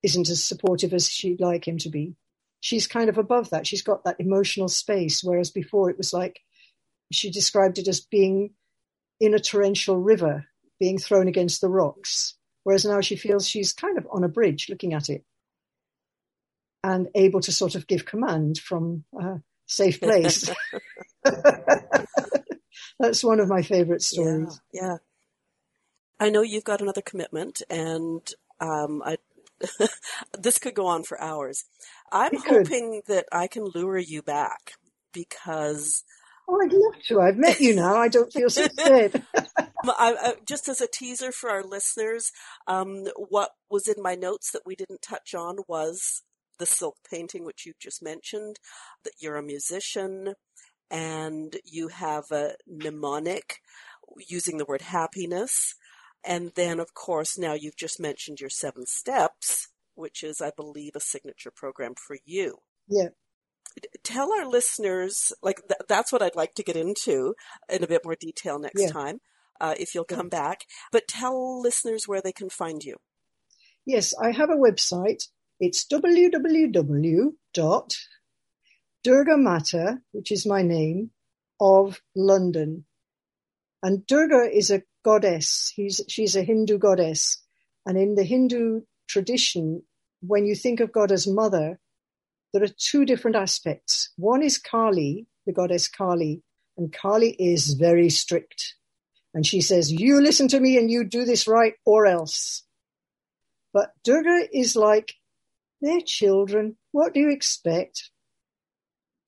isn't 0.02 0.28
as 0.28 0.44
supportive 0.44 0.92
as 0.92 1.08
she'd 1.08 1.40
like 1.40 1.66
him 1.66 1.78
to 1.78 1.88
be 1.88 2.16
she's 2.60 2.86
kind 2.86 3.08
of 3.08 3.18
above 3.18 3.50
that. 3.50 3.66
She's 3.66 3.82
got 3.82 4.04
that 4.04 4.20
emotional 4.20 4.68
space, 4.68 5.24
whereas 5.24 5.50
before 5.50 5.90
it 5.90 5.96
was 5.98 6.12
like 6.12 6.40
she 7.10 7.30
described 7.30 7.78
it 7.78 7.88
as 7.88 8.00
being 8.00 8.50
in 9.18 9.34
a 9.34 9.40
torrential 9.40 9.96
river, 9.96 10.46
being 10.78 10.98
thrown 10.98 11.26
against 11.28 11.60
the 11.60 11.68
rocks. 11.68 12.36
Whereas 12.62 12.84
now 12.84 13.00
she 13.00 13.16
feels 13.16 13.48
she's 13.48 13.72
kind 13.72 13.98
of 13.98 14.06
on 14.10 14.22
a 14.22 14.28
bridge 14.28 14.68
looking 14.68 14.92
at 14.94 15.08
it 15.08 15.24
and 16.84 17.08
able 17.14 17.40
to 17.40 17.52
sort 17.52 17.74
of 17.74 17.86
give 17.86 18.04
command 18.04 18.58
from 18.58 19.04
a 19.18 19.40
safe 19.66 20.00
place. 20.00 20.50
That's 22.98 23.24
one 23.24 23.40
of 23.40 23.48
my 23.48 23.62
favorite 23.62 24.02
stories. 24.02 24.60
Yeah, 24.72 24.82
yeah. 24.82 24.96
I 26.18 26.28
know 26.28 26.42
you've 26.42 26.64
got 26.64 26.82
another 26.82 27.00
commitment, 27.00 27.62
and 27.70 28.20
um, 28.60 29.02
I 29.02 29.16
this 30.38 30.58
could 30.58 30.74
go 30.74 30.86
on 30.86 31.02
for 31.02 31.20
hours. 31.20 31.64
I'm 32.12 32.36
hoping 32.36 33.02
could. 33.06 33.14
that 33.14 33.26
I 33.32 33.46
can 33.46 33.64
lure 33.64 33.98
you 33.98 34.22
back 34.22 34.72
because. 35.12 36.04
Oh, 36.48 36.60
I'd 36.60 36.72
love 36.72 36.94
to. 37.08 37.20
I've 37.20 37.36
met 37.36 37.60
you 37.60 37.74
now. 37.74 37.96
I 37.96 38.08
don't 38.08 38.32
feel 38.32 38.50
so 38.50 38.66
I, 39.86 40.34
just 40.46 40.68
as 40.68 40.80
a 40.80 40.88
teaser 40.88 41.32
for 41.32 41.50
our 41.50 41.62
listeners, 41.62 42.32
um, 42.66 43.06
what 43.16 43.50
was 43.70 43.86
in 43.86 44.02
my 44.02 44.14
notes 44.14 44.50
that 44.52 44.62
we 44.66 44.74
didn't 44.74 45.02
touch 45.02 45.34
on 45.34 45.58
was 45.68 46.22
the 46.58 46.66
silk 46.66 46.96
painting, 47.10 47.44
which 47.44 47.66
you 47.66 47.72
just 47.80 48.02
mentioned, 48.02 48.58
that 49.04 49.14
you're 49.18 49.36
a 49.36 49.42
musician 49.42 50.34
and 50.90 51.56
you 51.64 51.88
have 51.88 52.24
a 52.30 52.54
mnemonic 52.66 53.60
using 54.28 54.58
the 54.58 54.64
word 54.64 54.82
happiness. 54.82 55.74
And 56.24 56.52
then, 56.54 56.80
of 56.80 56.92
course, 56.94 57.38
now 57.38 57.54
you've 57.54 57.76
just 57.76 57.98
mentioned 57.98 58.40
your 58.40 58.50
seven 58.50 58.86
steps, 58.86 59.68
which 60.00 60.24
is, 60.24 60.40
I 60.40 60.50
believe, 60.56 60.92
a 60.96 61.00
signature 61.00 61.52
program 61.54 61.94
for 61.94 62.16
you. 62.24 62.58
Yeah. 62.88 63.10
Tell 64.02 64.32
our 64.32 64.46
listeners, 64.46 65.32
like, 65.42 65.60
th- 65.68 65.82
that's 65.88 66.10
what 66.10 66.22
I'd 66.22 66.34
like 66.34 66.54
to 66.54 66.64
get 66.64 66.74
into 66.74 67.34
in 67.68 67.84
a 67.84 67.86
bit 67.86 68.04
more 68.04 68.16
detail 68.18 68.58
next 68.58 68.80
yeah. 68.80 68.90
time, 68.90 69.20
uh, 69.60 69.74
if 69.78 69.94
you'll 69.94 70.04
come 70.04 70.28
yeah. 70.32 70.40
back. 70.40 70.64
But 70.90 71.06
tell 71.06 71.60
listeners 71.60 72.08
where 72.08 72.20
they 72.20 72.32
can 72.32 72.50
find 72.50 72.82
you. 72.82 72.96
Yes, 73.86 74.12
I 74.20 74.32
have 74.32 74.50
a 74.50 74.56
website. 74.56 75.28
It's 75.60 75.86
www.durgamata, 75.86 77.34
which 80.12 80.32
is 80.32 80.46
my 80.46 80.62
name, 80.62 81.10
of 81.60 82.00
London. 82.16 82.86
And 83.82 84.06
Durga 84.06 84.50
is 84.52 84.70
a 84.70 84.82
goddess. 85.04 85.72
He's, 85.74 86.00
she's 86.08 86.34
a 86.34 86.42
Hindu 86.42 86.78
goddess. 86.78 87.42
And 87.86 87.96
in 87.96 88.14
the 88.14 88.24
Hindu 88.24 88.82
tradition, 89.08 89.82
when 90.20 90.46
you 90.46 90.54
think 90.54 90.80
of 90.80 90.92
God 90.92 91.12
as 91.12 91.26
mother, 91.26 91.78
there 92.52 92.62
are 92.62 92.68
two 92.68 93.04
different 93.04 93.36
aspects. 93.36 94.10
One 94.16 94.42
is 94.42 94.58
Kali, 94.58 95.26
the 95.46 95.52
goddess 95.52 95.88
Kali, 95.88 96.42
and 96.76 96.92
Kali 96.92 97.30
is 97.38 97.74
very 97.74 98.10
strict. 98.10 98.74
And 99.34 99.46
she 99.46 99.60
says, 99.60 99.92
You 99.92 100.20
listen 100.20 100.48
to 100.48 100.60
me 100.60 100.76
and 100.76 100.90
you 100.90 101.04
do 101.04 101.24
this 101.24 101.46
right 101.46 101.74
or 101.84 102.06
else. 102.06 102.64
But 103.72 103.90
Durga 104.02 104.48
is 104.52 104.74
like, 104.74 105.14
They're 105.80 106.00
children. 106.00 106.76
What 106.92 107.14
do 107.14 107.20
you 107.20 107.30
expect? 107.30 108.10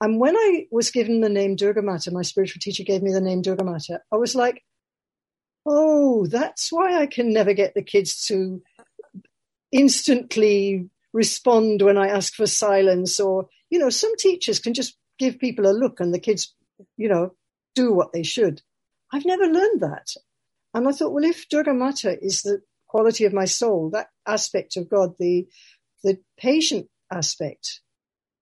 And 0.00 0.18
when 0.18 0.36
I 0.36 0.66
was 0.72 0.90
given 0.90 1.20
the 1.20 1.28
name 1.28 1.54
Durga 1.54 1.80
Mata, 1.80 2.10
my 2.10 2.22
spiritual 2.22 2.58
teacher 2.60 2.82
gave 2.82 3.02
me 3.02 3.12
the 3.12 3.20
name 3.20 3.40
Durga 3.40 3.62
Mata, 3.62 4.00
I 4.12 4.16
was 4.16 4.34
like, 4.34 4.64
oh, 5.64 6.26
that's 6.26 6.72
why 6.72 7.00
I 7.00 7.06
can 7.06 7.32
never 7.32 7.54
get 7.54 7.74
the 7.74 7.84
kids 7.84 8.26
to 8.26 8.60
instantly 9.72 10.88
respond 11.12 11.82
when 11.82 11.98
I 11.98 12.08
ask 12.08 12.34
for 12.34 12.46
silence. 12.46 13.18
Or, 13.18 13.48
you 13.70 13.78
know, 13.78 13.90
some 13.90 14.16
teachers 14.16 14.58
can 14.58 14.74
just 14.74 14.96
give 15.18 15.38
people 15.38 15.66
a 15.66 15.72
look 15.72 16.00
and 16.00 16.14
the 16.14 16.20
kids, 16.20 16.54
you 16.96 17.08
know, 17.08 17.34
do 17.74 17.92
what 17.92 18.12
they 18.12 18.22
should. 18.22 18.62
I've 19.12 19.24
never 19.24 19.44
learned 19.44 19.80
that. 19.80 20.08
And 20.74 20.88
I 20.88 20.92
thought, 20.92 21.12
well, 21.12 21.24
if 21.24 21.48
Durga 21.48 21.74
Mata 21.74 22.16
is 22.22 22.42
the 22.42 22.60
quality 22.88 23.24
of 23.24 23.32
my 23.32 23.44
soul, 23.44 23.90
that 23.90 24.08
aspect 24.26 24.76
of 24.76 24.88
God, 24.88 25.14
the 25.18 25.46
the 26.02 26.18
patient 26.36 26.88
aspect, 27.12 27.80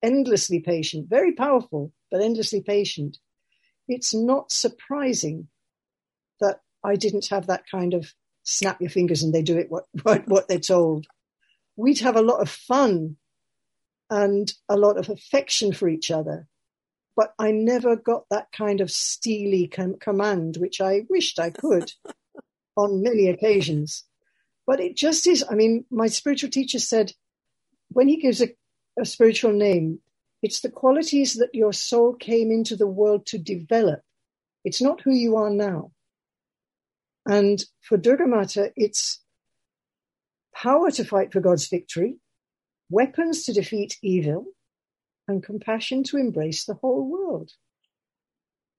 endlessly 0.02 0.60
patient, 0.60 1.10
very 1.10 1.32
powerful, 1.32 1.92
but 2.10 2.22
endlessly 2.22 2.62
patient, 2.62 3.18
it's 3.86 4.14
not 4.14 4.50
surprising 4.50 5.48
that 6.40 6.60
I 6.82 6.96
didn't 6.96 7.28
have 7.28 7.48
that 7.48 7.64
kind 7.70 7.92
of 7.92 8.14
snap 8.42 8.80
your 8.80 8.90
fingers 8.90 9.22
and 9.22 9.34
they 9.34 9.42
do 9.42 9.58
it 9.58 9.70
what, 9.70 9.84
what, 10.02 10.26
what 10.26 10.48
they're 10.48 10.58
told. 10.58 11.06
We'd 11.80 12.00
have 12.00 12.16
a 12.16 12.22
lot 12.22 12.40
of 12.40 12.50
fun 12.50 13.16
and 14.10 14.52
a 14.68 14.76
lot 14.76 14.98
of 14.98 15.08
affection 15.08 15.72
for 15.72 15.88
each 15.88 16.10
other. 16.10 16.46
But 17.16 17.32
I 17.38 17.52
never 17.52 17.96
got 17.96 18.24
that 18.30 18.48
kind 18.52 18.82
of 18.82 18.90
steely 18.90 19.66
com- 19.66 19.96
command, 19.98 20.58
which 20.58 20.80
I 20.80 21.06
wished 21.08 21.38
I 21.38 21.48
could 21.48 21.92
on 22.76 23.02
many 23.02 23.28
occasions. 23.28 24.04
But 24.66 24.80
it 24.80 24.94
just 24.94 25.26
is. 25.26 25.42
I 25.50 25.54
mean, 25.54 25.86
my 25.90 26.08
spiritual 26.08 26.50
teacher 26.50 26.78
said 26.78 27.12
when 27.88 28.08
he 28.08 28.16
gives 28.18 28.42
a, 28.42 28.50
a 28.98 29.06
spiritual 29.06 29.52
name, 29.52 30.00
it's 30.42 30.60
the 30.60 30.70
qualities 30.70 31.34
that 31.34 31.54
your 31.54 31.72
soul 31.72 32.14
came 32.14 32.50
into 32.50 32.76
the 32.76 32.86
world 32.86 33.24
to 33.26 33.38
develop. 33.38 34.02
It's 34.64 34.82
not 34.82 35.00
who 35.00 35.12
you 35.12 35.36
are 35.36 35.50
now. 35.50 35.92
And 37.26 37.64
for 37.80 37.96
Durga 37.96 38.26
Mata, 38.26 38.72
it's 38.76 39.19
power 40.54 40.90
to 40.90 41.04
fight 41.04 41.32
for 41.32 41.40
God's 41.40 41.68
victory, 41.68 42.16
weapons 42.90 43.44
to 43.44 43.52
defeat 43.52 43.98
evil, 44.02 44.46
and 45.28 45.42
compassion 45.42 46.02
to 46.04 46.16
embrace 46.16 46.64
the 46.64 46.74
whole 46.74 47.08
world. 47.08 47.52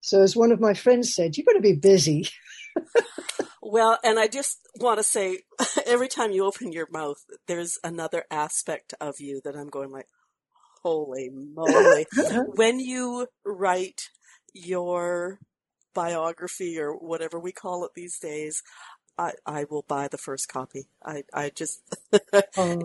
So, 0.00 0.22
as 0.22 0.36
one 0.36 0.52
of 0.52 0.60
my 0.60 0.74
friends 0.74 1.14
said, 1.14 1.36
you've 1.36 1.46
got 1.46 1.52
to 1.52 1.60
be 1.60 1.74
busy. 1.74 2.28
well, 3.62 3.98
and 4.02 4.18
I 4.18 4.26
just 4.26 4.58
want 4.80 4.98
to 4.98 5.04
say 5.04 5.40
every 5.86 6.08
time 6.08 6.32
you 6.32 6.44
open 6.44 6.72
your 6.72 6.88
mouth, 6.90 7.18
there's 7.46 7.78
another 7.84 8.24
aspect 8.30 8.94
of 9.00 9.14
you 9.20 9.40
that 9.44 9.56
I'm 9.56 9.68
going 9.68 9.90
like, 9.90 10.06
holy 10.82 11.30
moly. 11.32 12.06
when 12.54 12.80
you 12.80 13.28
write 13.44 14.02
your 14.52 15.38
biography 15.94 16.78
or 16.78 16.94
whatever 16.94 17.38
we 17.38 17.52
call 17.52 17.84
it 17.84 17.92
these 17.94 18.18
days, 18.18 18.62
I, 19.18 19.32
I 19.46 19.64
will 19.64 19.84
buy 19.86 20.08
the 20.08 20.18
first 20.18 20.48
copy. 20.48 20.86
I, 21.04 21.24
I 21.32 21.50
just. 21.50 21.82
um, 22.56 22.82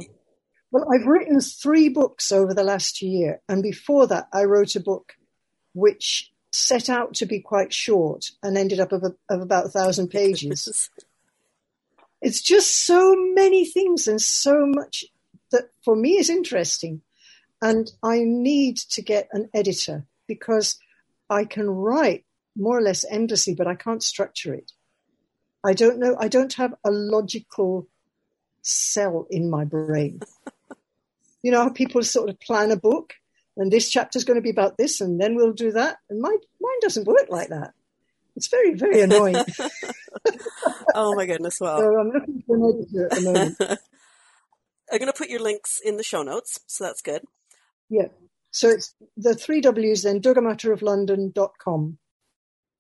well, 0.72 0.86
I've 0.94 1.08
written 1.08 1.40
three 1.40 1.90
books 1.90 2.32
over 2.32 2.54
the 2.54 2.64
last 2.64 3.02
year. 3.02 3.42
And 3.48 3.64
before 3.64 4.08
that, 4.08 4.28
I 4.34 4.44
wrote 4.44 4.76
a 4.76 4.82
book 4.82 5.14
which 5.74 6.32
set 6.52 6.90
out 6.90 7.14
to 7.16 7.26
be 7.26 7.40
quite 7.40 7.74
short 7.74 8.32
and 8.44 8.58
ended 8.58 8.80
up 8.80 8.92
of, 8.92 9.04
a, 9.04 9.16
of 9.30 9.42
about 9.42 9.68
a 9.68 9.70
thousand 9.70 10.10
pages. 10.10 10.90
it's 12.22 12.42
just 12.42 12.86
so 12.86 13.16
many 13.34 13.66
things 13.66 14.08
and 14.08 14.22
so 14.22 14.66
much 14.66 15.06
that 15.52 15.70
for 15.84 15.96
me 15.96 16.18
is 16.18 16.30
interesting. 16.30 17.02
And 17.62 17.92
I 18.04 18.24
need 18.24 18.78
to 18.78 19.02
get 19.02 19.30
an 19.32 19.50
editor 19.54 20.06
because 20.28 20.78
I 21.30 21.46
can 21.46 21.70
write 21.70 22.26
more 22.56 22.78
or 22.78 22.82
less 22.82 23.06
endlessly, 23.10 23.56
but 23.56 23.68
I 23.68 23.76
can't 23.76 24.04
structure 24.04 24.54
it. 24.54 24.72
I 25.66 25.74
don't 25.74 26.00
know. 26.00 26.16
I 26.20 26.28
don't 26.28 26.54
have 26.54 26.74
a 26.84 26.92
logical 26.92 27.88
cell 28.62 29.28
in 29.30 29.50
my 29.50 29.66
brain. 29.66 30.22
you 31.42 31.52
know 31.52 31.64
how 31.64 31.70
people 31.70 32.04
sort 32.04 32.30
of 32.30 32.40
plan 32.40 32.72
a 32.72 32.78
book 32.78 33.14
and 33.56 33.72
this 33.72 33.90
chapter 33.90 34.18
is 34.18 34.24
going 34.24 34.36
to 34.36 34.42
be 34.42 34.50
about 34.50 34.78
this 34.78 35.02
and 35.02 35.20
then 35.20 35.36
we'll 35.36 35.54
do 35.54 35.72
that. 35.72 35.98
And 36.10 36.22
my 36.22 36.30
mine 36.30 36.80
doesn't 36.82 37.08
work 37.08 37.28
like 37.30 37.50
that. 37.50 37.74
It's 38.36 38.48
very, 38.50 38.76
very 38.76 39.02
annoying. 39.02 39.36
oh 40.96 41.16
my 41.16 41.26
goodness. 41.26 41.60
Well, 41.60 41.78
so 41.80 42.00
I'm 42.00 42.12
looking 42.12 42.44
for 42.46 42.56
an 42.56 42.64
editor 42.64 43.06
at 43.06 43.12
the 43.12 43.22
moment. 43.22 43.80
I'm 44.92 45.00
going 45.00 45.12
to 45.12 45.18
put 45.18 45.30
your 45.30 45.42
links 45.42 45.80
in 45.84 45.98
the 45.98 46.04
show 46.04 46.22
notes. 46.22 46.60
So 46.68 46.84
that's 46.84 47.02
good. 47.02 47.24
Yeah. 47.90 48.10
So 48.52 48.70
it's 48.70 48.94
the 49.18 49.34
three 49.34 49.60
W's 49.60 50.04
then, 50.04 50.22
durgamataroflondon.com. 50.22 51.98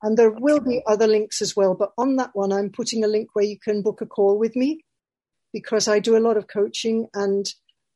And 0.01 0.17
there 0.17 0.31
will 0.31 0.59
be 0.59 0.83
other 0.85 1.07
links 1.07 1.41
as 1.41 1.55
well. 1.55 1.73
But 1.73 1.91
on 1.97 2.17
that 2.17 2.31
one, 2.33 2.51
I'm 2.51 2.69
putting 2.69 3.03
a 3.03 3.07
link 3.07 3.29
where 3.33 3.45
you 3.45 3.57
can 3.59 3.81
book 3.81 4.01
a 4.01 4.05
call 4.05 4.37
with 4.37 4.55
me 4.55 4.83
because 5.53 5.87
I 5.87 5.99
do 5.99 6.15
a 6.15 6.19
lot 6.19 6.37
of 6.37 6.47
coaching 6.47 7.07
and 7.13 7.51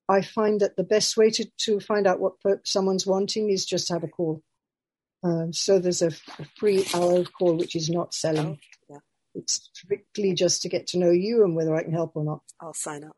I 0.10 0.22
find 0.22 0.60
that 0.62 0.76
the 0.76 0.84
best 0.84 1.16
way 1.16 1.30
to, 1.30 1.46
to 1.60 1.80
find 1.80 2.08
out 2.08 2.20
what 2.20 2.34
someone's 2.66 3.06
wanting 3.06 3.50
is 3.50 3.66
just 3.66 3.90
have 3.90 4.04
a 4.04 4.08
call. 4.08 4.42
Um, 5.24 5.54
so 5.54 5.80
there's 5.80 6.02
a, 6.02 6.12
a, 6.40 6.46
free 6.58 6.86
hour 6.96 7.24
call, 7.24 7.56
which 7.56 7.76
is 7.76 7.90
not 7.90 8.14
selling. 8.14 8.60
Oh, 8.60 8.90
yeah. 8.90 8.98
It's 9.36 9.70
strictly 9.74 10.34
just 10.34 10.64
to 10.64 10.70
get 10.70 10.88
to 10.88 10.98
know 10.98 11.12
you 11.12 11.44
and 11.44 11.56
whether 11.56 11.76
I 11.76 11.84
can 11.84 11.94
help 11.94 12.14
or 12.16 12.24
not. 12.24 12.42
I'll 12.60 12.74
sign 12.74 13.04
up. 13.04 13.16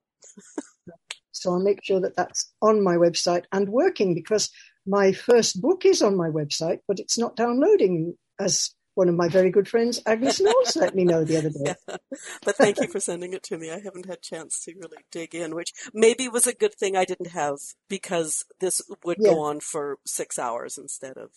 so 1.32 1.54
I'll 1.54 1.64
make 1.64 1.84
sure 1.84 2.02
that 2.02 2.16
that's 2.16 2.52
on 2.62 2.84
my 2.84 2.96
website 2.98 3.46
and 3.54 3.70
working 3.70 4.14
because 4.14 4.50
my 4.86 5.14
first 5.14 5.62
book 5.62 5.86
is 5.86 6.02
on 6.02 6.18
my 6.18 6.28
website, 6.28 6.80
but 6.88 7.00
it's 7.00 7.18
not 7.18 7.38
downloading 7.38 8.18
as 8.40 8.74
one 8.96 9.10
of 9.10 9.16
my 9.16 9.28
very 9.28 9.50
good 9.50 9.68
friends, 9.68 10.02
Agnes 10.06 10.40
Knowles, 10.40 10.76
let 10.76 10.94
me 10.94 11.04
know 11.04 11.24
the 11.24 11.38
other 11.38 11.50
day. 11.66 11.76
Yeah. 11.90 11.98
But 12.46 12.56
thank 12.58 12.80
you 12.80 12.88
for 12.88 13.00
sending 13.00 13.34
it 13.34 13.44
to 13.44 13.58
me. 13.58 13.72
I 13.72 13.80
haven't 13.80 14.06
had 14.06 14.18
a 14.18 14.22
chance 14.22 14.64
to 14.66 14.74
really 14.76 15.04
dig 15.12 15.34
in, 15.34 15.56
which 15.56 15.74
maybe 15.94 16.28
was 16.28 16.46
a 16.46 16.54
good 16.54 16.76
thing 16.76 16.96
I 16.96 17.06
didn't 17.06 17.32
have 17.32 17.58
because 17.90 18.46
this 18.60 18.82
would 19.04 19.18
yeah. 19.20 19.32
go 19.32 19.40
on 19.40 19.62
for 19.62 19.98
six 20.06 20.38
hours 20.38 20.78
instead 20.78 21.18
of 21.18 21.32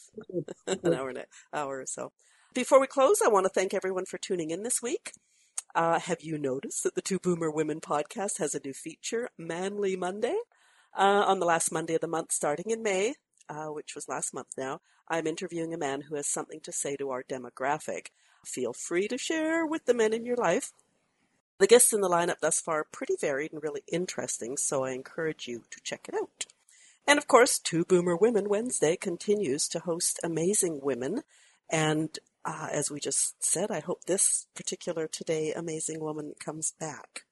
an 0.66 0.94
hour 0.94 1.09
and 1.09 1.18
an 1.18 1.24
hour 1.53 1.80
or 1.80 1.86
so. 1.86 2.12
Before 2.55 2.80
we 2.80 2.86
close, 2.86 3.20
I 3.24 3.28
want 3.28 3.44
to 3.44 3.51
thank 3.51 3.72
everyone 3.74 4.07
for 4.07 4.18
tuning 4.18 4.51
in 4.51 4.62
this 4.62 4.82
week. 4.82 5.12
Uh, 5.74 5.99
have 5.99 6.22
you 6.22 6.38
noticed 6.38 6.84
that 6.84 6.94
the 6.94 7.03
Two 7.03 7.18
Boomer 7.18 7.51
Women 7.51 7.80
podcast 7.80 8.38
has 8.38 8.55
a 8.55 8.61
new 8.64 8.72
feature, 8.72 9.28
Manly 9.38 9.97
Monday? 9.97 10.36
Uh, 10.97 11.24
on 11.26 11.40
the 11.40 11.44
last 11.44 11.70
Monday 11.70 11.94
of 11.94 12.01
the 12.01 12.07
month, 12.07 12.32
starting 12.32 12.70
in 12.70 12.82
May, 12.82 13.12
uh, 13.49 13.66
which 13.66 13.94
was 13.94 14.09
last 14.09 14.34
month 14.34 14.49
now, 14.57 14.80
I'm 15.09 15.26
interviewing 15.26 15.72
a 15.72 15.78
man 15.78 16.03
who 16.03 16.16
has 16.16 16.26
something 16.26 16.61
to 16.61 16.72
say 16.72 16.97
to 16.97 17.11
our 17.11 17.22
demographic. 17.22 18.09
Feel 18.44 18.72
free 18.72 19.09
to 19.09 19.18
share 19.18 19.66
with 19.66 19.86
the 19.86 19.94
men 19.94 20.12
in 20.12 20.24
your 20.24 20.36
life. 20.36 20.72
The 21.59 21.66
guests 21.66 21.92
in 21.92 22.01
the 22.01 22.09
lineup 22.09 22.40
thus 22.40 22.61
far 22.61 22.80
are 22.80 22.86
pretty 22.92 23.14
varied 23.18 23.53
and 23.53 23.62
really 23.62 23.82
interesting, 23.90 24.57
so 24.57 24.84
I 24.84 24.90
encourage 24.90 25.49
you 25.49 25.62
to 25.70 25.80
check 25.82 26.07
it 26.09 26.14
out. 26.14 26.47
And 27.07 27.18
of 27.18 27.28
course, 27.28 27.59
Two 27.59 27.84
Boomer 27.84 28.16
Women 28.16 28.49
Wednesday 28.49 28.97
continues 28.97 29.68
to 29.68 29.78
host 29.78 30.20
amazing 30.22 30.80
women. 30.82 31.22
And 31.70 32.18
uh, 32.44 32.68
as 32.72 32.90
we 32.90 33.01
just 33.01 33.42
said, 33.42 33.70
I 33.70 33.80
hope 33.80 34.05
this 34.05 34.49
particular 34.55 35.07
today 35.07 35.53
amazing 35.53 36.01
woman 36.01 36.34
comes 36.38 36.72
back. 36.78 37.24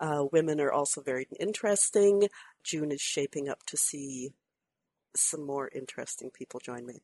Uh, 0.00 0.24
women 0.30 0.60
are 0.60 0.72
also 0.72 1.00
very 1.00 1.26
interesting. 1.40 2.28
June 2.62 2.90
is 2.90 3.00
shaping 3.00 3.48
up 3.48 3.64
to 3.66 3.76
see 3.76 4.32
some 5.16 5.44
more 5.46 5.70
interesting 5.74 6.30
people 6.30 6.60
join 6.60 6.86
me. 6.86 7.02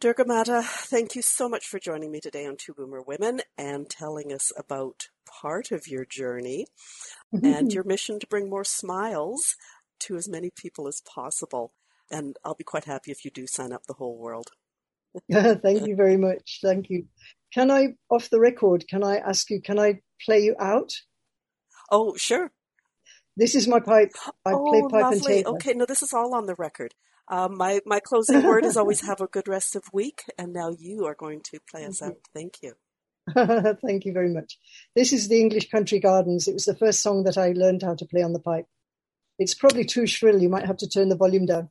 Durga 0.00 0.24
Mata, 0.24 0.62
thank 0.62 1.16
you 1.16 1.22
so 1.22 1.48
much 1.48 1.66
for 1.66 1.80
joining 1.80 2.12
me 2.12 2.20
today 2.20 2.46
on 2.46 2.56
Two 2.56 2.72
Boomer 2.72 3.02
Women 3.02 3.40
and 3.56 3.90
telling 3.90 4.32
us 4.32 4.52
about 4.56 5.08
part 5.26 5.72
of 5.72 5.88
your 5.88 6.04
journey 6.04 6.66
and 7.42 7.72
your 7.74 7.82
mission 7.82 8.20
to 8.20 8.26
bring 8.28 8.48
more 8.48 8.62
smiles 8.62 9.56
to 10.00 10.16
as 10.16 10.28
many 10.28 10.50
people 10.54 10.86
as 10.86 11.00
possible. 11.00 11.72
And 12.12 12.36
I'll 12.44 12.54
be 12.54 12.62
quite 12.62 12.84
happy 12.84 13.10
if 13.10 13.24
you 13.24 13.32
do 13.32 13.48
sign 13.48 13.72
up 13.72 13.86
the 13.86 13.94
whole 13.94 14.16
world. 14.16 14.52
thank 15.32 15.86
you 15.86 15.96
very 15.96 16.16
much. 16.16 16.60
Thank 16.62 16.90
you. 16.90 17.06
Can 17.52 17.70
I, 17.70 17.94
off 18.08 18.30
the 18.30 18.38
record, 18.38 18.84
can 18.88 19.02
I 19.02 19.16
ask 19.16 19.50
you, 19.50 19.60
can 19.60 19.78
I 19.80 20.00
play 20.24 20.40
you 20.40 20.54
out? 20.60 20.92
Oh, 21.90 22.14
sure. 22.16 22.52
This 23.38 23.54
is 23.54 23.68
my 23.68 23.78
pipe. 23.78 24.10
I 24.44 24.52
oh, 24.52 24.66
play 24.68 24.82
pipe 24.82 25.02
lovely. 25.02 25.16
and 25.16 25.24
tape. 25.24 25.46
Okay, 25.46 25.72
no, 25.72 25.86
this 25.86 26.02
is 26.02 26.12
all 26.12 26.34
on 26.34 26.46
the 26.46 26.56
record. 26.56 26.94
Um, 27.28 27.56
my 27.56 27.80
my 27.86 28.00
closing 28.00 28.42
word 28.42 28.64
is 28.64 28.76
always 28.76 29.06
have 29.06 29.20
a 29.20 29.28
good 29.28 29.46
rest 29.46 29.76
of 29.76 29.84
week, 29.92 30.24
and 30.36 30.52
now 30.52 30.74
you 30.76 31.04
are 31.06 31.14
going 31.14 31.42
to 31.50 31.60
play 31.70 31.84
us 31.84 32.02
out. 32.02 32.16
Thank 32.34 32.62
you. 32.62 32.72
Thank 33.34 34.06
you 34.06 34.12
very 34.12 34.30
much. 34.30 34.58
This 34.96 35.12
is 35.12 35.28
the 35.28 35.40
English 35.40 35.70
Country 35.70 36.00
Gardens. 36.00 36.48
It 36.48 36.54
was 36.54 36.64
the 36.64 36.74
first 36.74 37.00
song 37.00 37.24
that 37.24 37.38
I 37.38 37.52
learned 37.52 37.82
how 37.82 37.94
to 37.94 38.06
play 38.06 38.22
on 38.22 38.32
the 38.32 38.40
pipe. 38.40 38.66
It's 39.38 39.54
probably 39.54 39.84
too 39.84 40.06
shrill. 40.06 40.42
You 40.42 40.48
might 40.48 40.66
have 40.66 40.78
to 40.78 40.88
turn 40.88 41.08
the 41.08 41.16
volume 41.16 41.46
down. 41.46 41.68